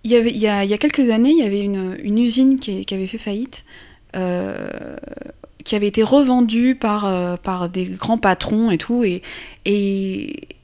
y 0.03 0.47
a, 0.47 0.77
quelques 0.77 1.09
années, 1.09 1.31
il 1.31 1.37
y 1.37 1.43
avait 1.43 1.61
une, 1.61 2.17
usine 2.17 2.59
qui, 2.59 2.85
avait 2.91 3.07
fait 3.07 3.17
faillite, 3.17 3.65
qui 4.13 5.75
avait 5.75 5.87
été 5.87 6.01
revendue 6.01 6.75
par, 6.75 7.69
des 7.69 7.85
grands 7.85 8.17
patrons 8.17 8.71
et 8.71 8.77
tout. 8.77 9.03
Et, 9.03 9.21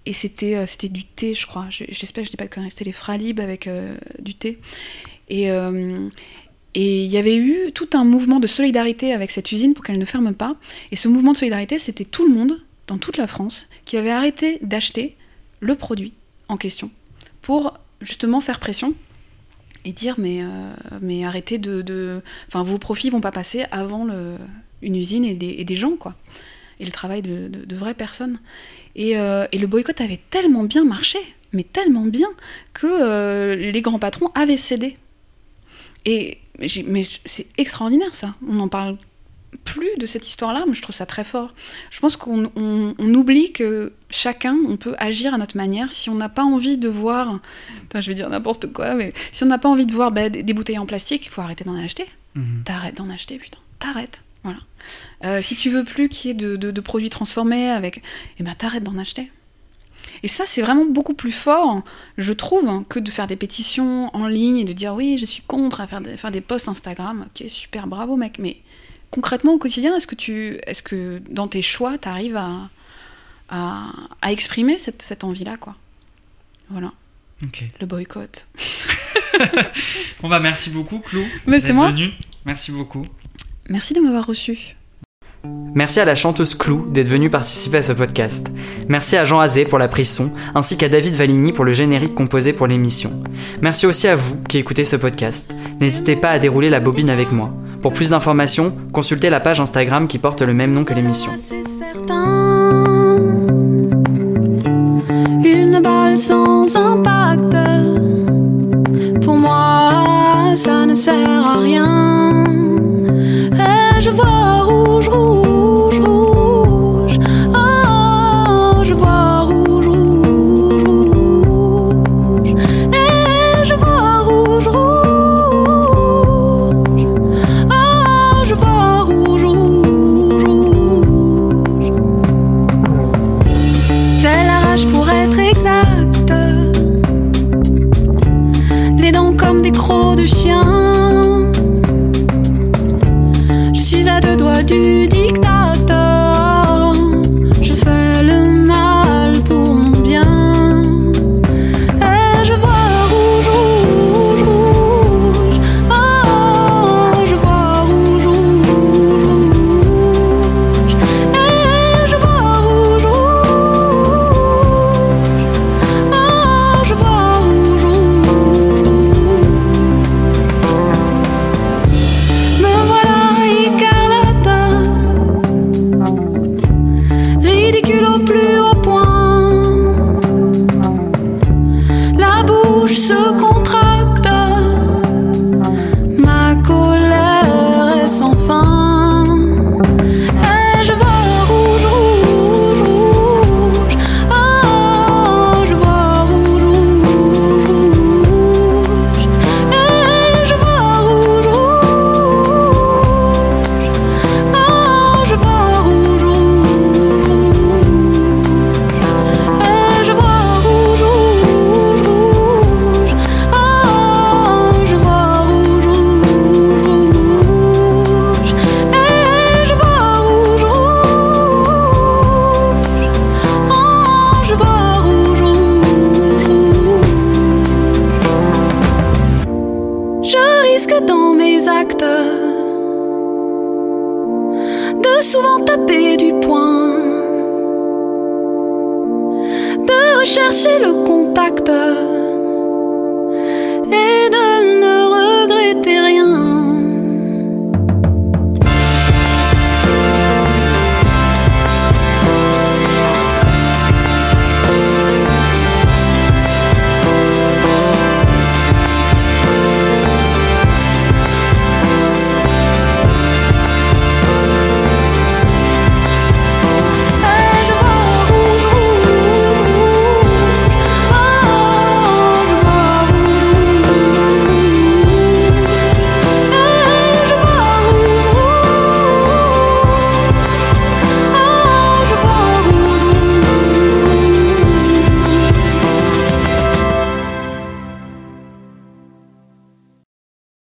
et 0.05 0.13
c'était, 0.13 0.55
euh, 0.55 0.65
c'était 0.65 0.89
du 0.89 1.03
thé, 1.05 1.33
je 1.33 1.45
crois. 1.47 1.67
Je- 1.69 1.85
J'espère 1.89 2.23
que 2.23 2.27
je 2.27 2.31
dis 2.31 2.37
pas 2.37 2.45
de 2.45 2.49
conneries. 2.49 2.71
C'était 2.71 2.85
les 2.85 2.91
Fralib 2.91 3.39
avec 3.39 3.67
euh, 3.67 3.95
du 4.19 4.35
thé. 4.35 4.59
Et, 5.29 5.49
euh, 5.51 6.09
et 6.75 7.03
il 7.05 7.09
y 7.11 7.17
avait 7.17 7.37
eu 7.37 7.71
tout 7.73 7.89
un 7.93 8.03
mouvement 8.03 8.39
de 8.39 8.47
solidarité 8.47 9.13
avec 9.13 9.31
cette 9.31 9.51
usine 9.51 9.73
pour 9.73 9.83
qu'elle 9.83 9.97
ne 9.99 10.05
ferme 10.05 10.33
pas. 10.33 10.55
Et 10.91 10.95
ce 10.95 11.07
mouvement 11.07 11.31
de 11.31 11.37
solidarité, 11.37 11.79
c'était 11.79 12.05
tout 12.05 12.27
le 12.27 12.33
monde, 12.33 12.61
dans 12.87 12.97
toute 12.97 13.17
la 13.17 13.27
France, 13.27 13.69
qui 13.85 13.95
avait 13.97 14.11
arrêté 14.11 14.59
d'acheter 14.61 15.15
le 15.61 15.75
produit 15.75 16.13
en 16.49 16.57
question 16.57 16.91
pour 17.41 17.73
justement 18.01 18.41
faire 18.41 18.59
pression 18.59 18.93
et 19.85 19.93
dire 19.93 20.15
mais, 20.17 20.41
mais 21.01 21.23
arrêtez 21.25 21.57
de. 21.57 22.21
Enfin, 22.47 22.63
vos 22.63 22.77
profits 22.77 23.09
vont 23.09 23.21
pas 23.21 23.31
passer 23.31 23.63
avant 23.71 24.07
une 24.81 24.95
usine 24.95 25.23
et 25.23 25.33
des, 25.35 25.63
des 25.63 25.75
gens, 25.77 25.95
quoi. 25.95 26.15
Et 26.81 26.85
le 26.85 26.91
travail 26.91 27.21
de- 27.21 27.47
de 27.47 27.75
vraies 27.75 27.93
personnes. 27.93 28.39
Et, 28.95 29.17
euh, 29.17 29.45
et 29.51 29.57
le 29.57 29.67
boycott 29.67 29.99
avait 30.01 30.19
tellement 30.29 30.63
bien 30.63 30.85
marché, 30.85 31.19
mais 31.51 31.63
tellement 31.63 32.05
bien, 32.05 32.27
que 32.73 32.87
euh, 32.87 33.55
les 33.55 33.81
grands 33.81 33.99
patrons 33.99 34.29
avaient 34.35 34.57
cédé. 34.57 34.97
Et 36.05 36.37
mais 36.87 37.03
c'est 37.25 37.47
extraordinaire 37.57 38.13
ça. 38.15 38.35
On 38.47 38.53
n'en 38.53 38.67
parle 38.67 38.97
plus 39.65 39.89
de 39.97 40.05
cette 40.05 40.27
histoire-là, 40.27 40.65
mais 40.67 40.73
je 40.73 40.81
trouve 40.81 40.95
ça 40.95 41.05
très 41.05 41.23
fort. 41.23 41.53
Je 41.91 41.99
pense 41.99 42.15
qu'on 42.17 42.51
on- 42.55 42.93
on 42.97 43.13
oublie 43.13 43.51
que 43.51 43.93
chacun, 44.09 44.55
on 44.67 44.77
peut 44.77 44.95
agir 44.97 45.33
à 45.33 45.37
notre 45.37 45.57
manière. 45.57 45.91
Si 45.91 46.09
on 46.09 46.15
n'a 46.15 46.29
pas 46.29 46.43
envie 46.43 46.77
de 46.77 46.89
voir, 46.89 47.39
Putain, 47.81 48.01
je 48.01 48.09
vais 48.09 48.15
dire 48.15 48.29
n'importe 48.29 48.71
quoi, 48.73 48.93
mais 48.95 49.13
si 49.31 49.43
on 49.43 49.47
n'a 49.47 49.57
pas 49.59 49.69
envie 49.69 49.85
de 49.85 49.91
voir 49.93 50.11
bah, 50.11 50.29
des, 50.29 50.43
des 50.43 50.53
bouteilles 50.53 50.77
en 50.79 50.85
plastique, 50.85 51.25
il 51.25 51.29
faut 51.29 51.41
arrêter 51.41 51.63
d'en 51.63 51.75
acheter. 51.77 52.05
Mhm. 52.35 52.63
T'arrêtes 52.65 52.97
d'en 52.97 53.09
acheter, 53.09 53.37
putain. 53.37 53.59
T'arrêtes. 53.79 54.23
Voilà. 54.43 54.59
Euh, 55.23 55.41
si 55.41 55.55
tu 55.55 55.69
veux 55.69 55.83
plus 55.83 56.09
qu'il 56.09 56.27
y 56.27 56.31
ait 56.31 56.33
de, 56.35 56.55
de- 56.57 56.71
de 56.71 56.81
produits 56.81 57.09
transformés 57.09 57.69
avec, 57.69 58.01
eh 58.39 58.43
ben 58.43 58.53
t'arrêtes 58.55 58.83
d'en 58.83 58.97
acheter. 58.97 59.31
Et 60.21 60.27
ça, 60.27 60.43
c'est 60.45 60.61
vraiment 60.61 60.85
beaucoup 60.85 61.13
plus 61.13 61.31
fort, 61.31 61.81
je 62.17 62.33
trouve, 62.33 62.67
hein, 62.67 62.85
que 62.89 62.99
de 62.99 63.09
faire 63.09 63.27
des 63.27 63.35
pétitions 63.37 64.13
en 64.15 64.27
ligne 64.27 64.57
et 64.57 64.63
de 64.65 64.73
dire 64.73 64.93
oui, 64.93 65.17
je 65.17 65.25
suis 65.25 65.41
contre 65.43 65.79
à 65.81 65.87
faire 65.87 66.01
des, 66.01 66.17
faire 66.17 66.31
des 66.31 66.41
posts 66.41 66.67
Instagram. 66.67 67.25
Ok, 67.27 67.47
super, 67.49 67.87
bravo 67.87 68.15
mec. 68.17 68.37
Mais 68.39 68.57
concrètement 69.11 69.53
au 69.53 69.57
quotidien, 69.57 69.95
est-ce 69.95 70.07
que 70.07 70.15
tu, 70.15 70.59
est-ce 70.67 70.83
que 70.83 71.21
dans 71.29 71.47
tes 71.47 71.61
choix, 71.61 71.97
tu 71.97 72.07
arrives 72.09 72.35
à, 72.37 72.69
à, 73.49 73.91
à 74.21 74.31
exprimer 74.31 74.77
cette, 74.77 75.01
cette 75.01 75.23
envie-là, 75.23 75.55
quoi? 75.57 75.75
Voilà, 76.69 76.91
Ok. 77.41 77.63
le 77.79 77.85
boycott. 77.85 78.47
Bon 80.21 80.29
bah 80.29 80.39
merci 80.39 80.69
beaucoup, 80.69 80.99
Clou. 80.99 81.23
Mais 81.47 81.59
c'est 81.59 81.73
moi. 81.73 81.91
venu. 81.91 82.11
Merci 82.45 82.71
beaucoup. 82.71 83.05
Merci 83.69 83.93
de 83.93 84.01
m'avoir 84.01 84.25
reçu. 84.25 84.75
Merci 85.75 85.99
à 85.99 86.05
la 86.05 86.15
chanteuse 86.15 86.55
Clou 86.55 86.85
d'être 86.89 87.07
venue 87.07 87.29
participer 87.29 87.77
à 87.77 87.81
ce 87.81 87.93
podcast. 87.93 88.47
Merci 88.87 89.17
à 89.17 89.25
Jean 89.25 89.39
Azé 89.39 89.65
pour 89.65 89.79
la 89.79 89.87
prise 89.87 90.09
son, 90.09 90.31
ainsi 90.55 90.77
qu'à 90.77 90.87
David 90.87 91.15
Valigny 91.15 91.51
pour 91.51 91.65
le 91.65 91.73
générique 91.73 92.15
composé 92.15 92.53
pour 92.53 92.67
l'émission. 92.67 93.11
Merci 93.61 93.85
aussi 93.85 94.07
à 94.07 94.15
vous 94.15 94.37
qui 94.47 94.57
écoutez 94.57 94.83
ce 94.83 94.95
podcast. 94.95 95.53
N'hésitez 95.81 96.15
pas 96.15 96.29
à 96.29 96.39
dérouler 96.39 96.69
la 96.69 96.79
bobine 96.79 97.09
avec 97.09 97.31
moi. 97.31 97.51
Pour 97.81 97.93
plus 97.93 98.09
d'informations, 98.09 98.73
consultez 98.93 99.29
la 99.29 99.41
page 99.41 99.59
Instagram 99.59 100.07
qui 100.07 100.17
porte 100.17 100.41
le 100.41 100.53
même 100.53 100.73
nom 100.73 100.85
que 100.85 100.93
l'émission. 100.93 101.31
C'est 101.35 101.63
certain. 101.63 102.83
Une 105.43 105.81
balle 105.81 106.15
sans 106.15 106.73
impact. 106.77 107.57
Pour 109.21 109.35
moi, 109.35 110.53
ça 110.55 110.85
ne 110.85 110.95
sert 110.95 111.45
à 111.45 111.59
rien. 111.59 112.52
Et 114.03 114.11
je 114.11 114.52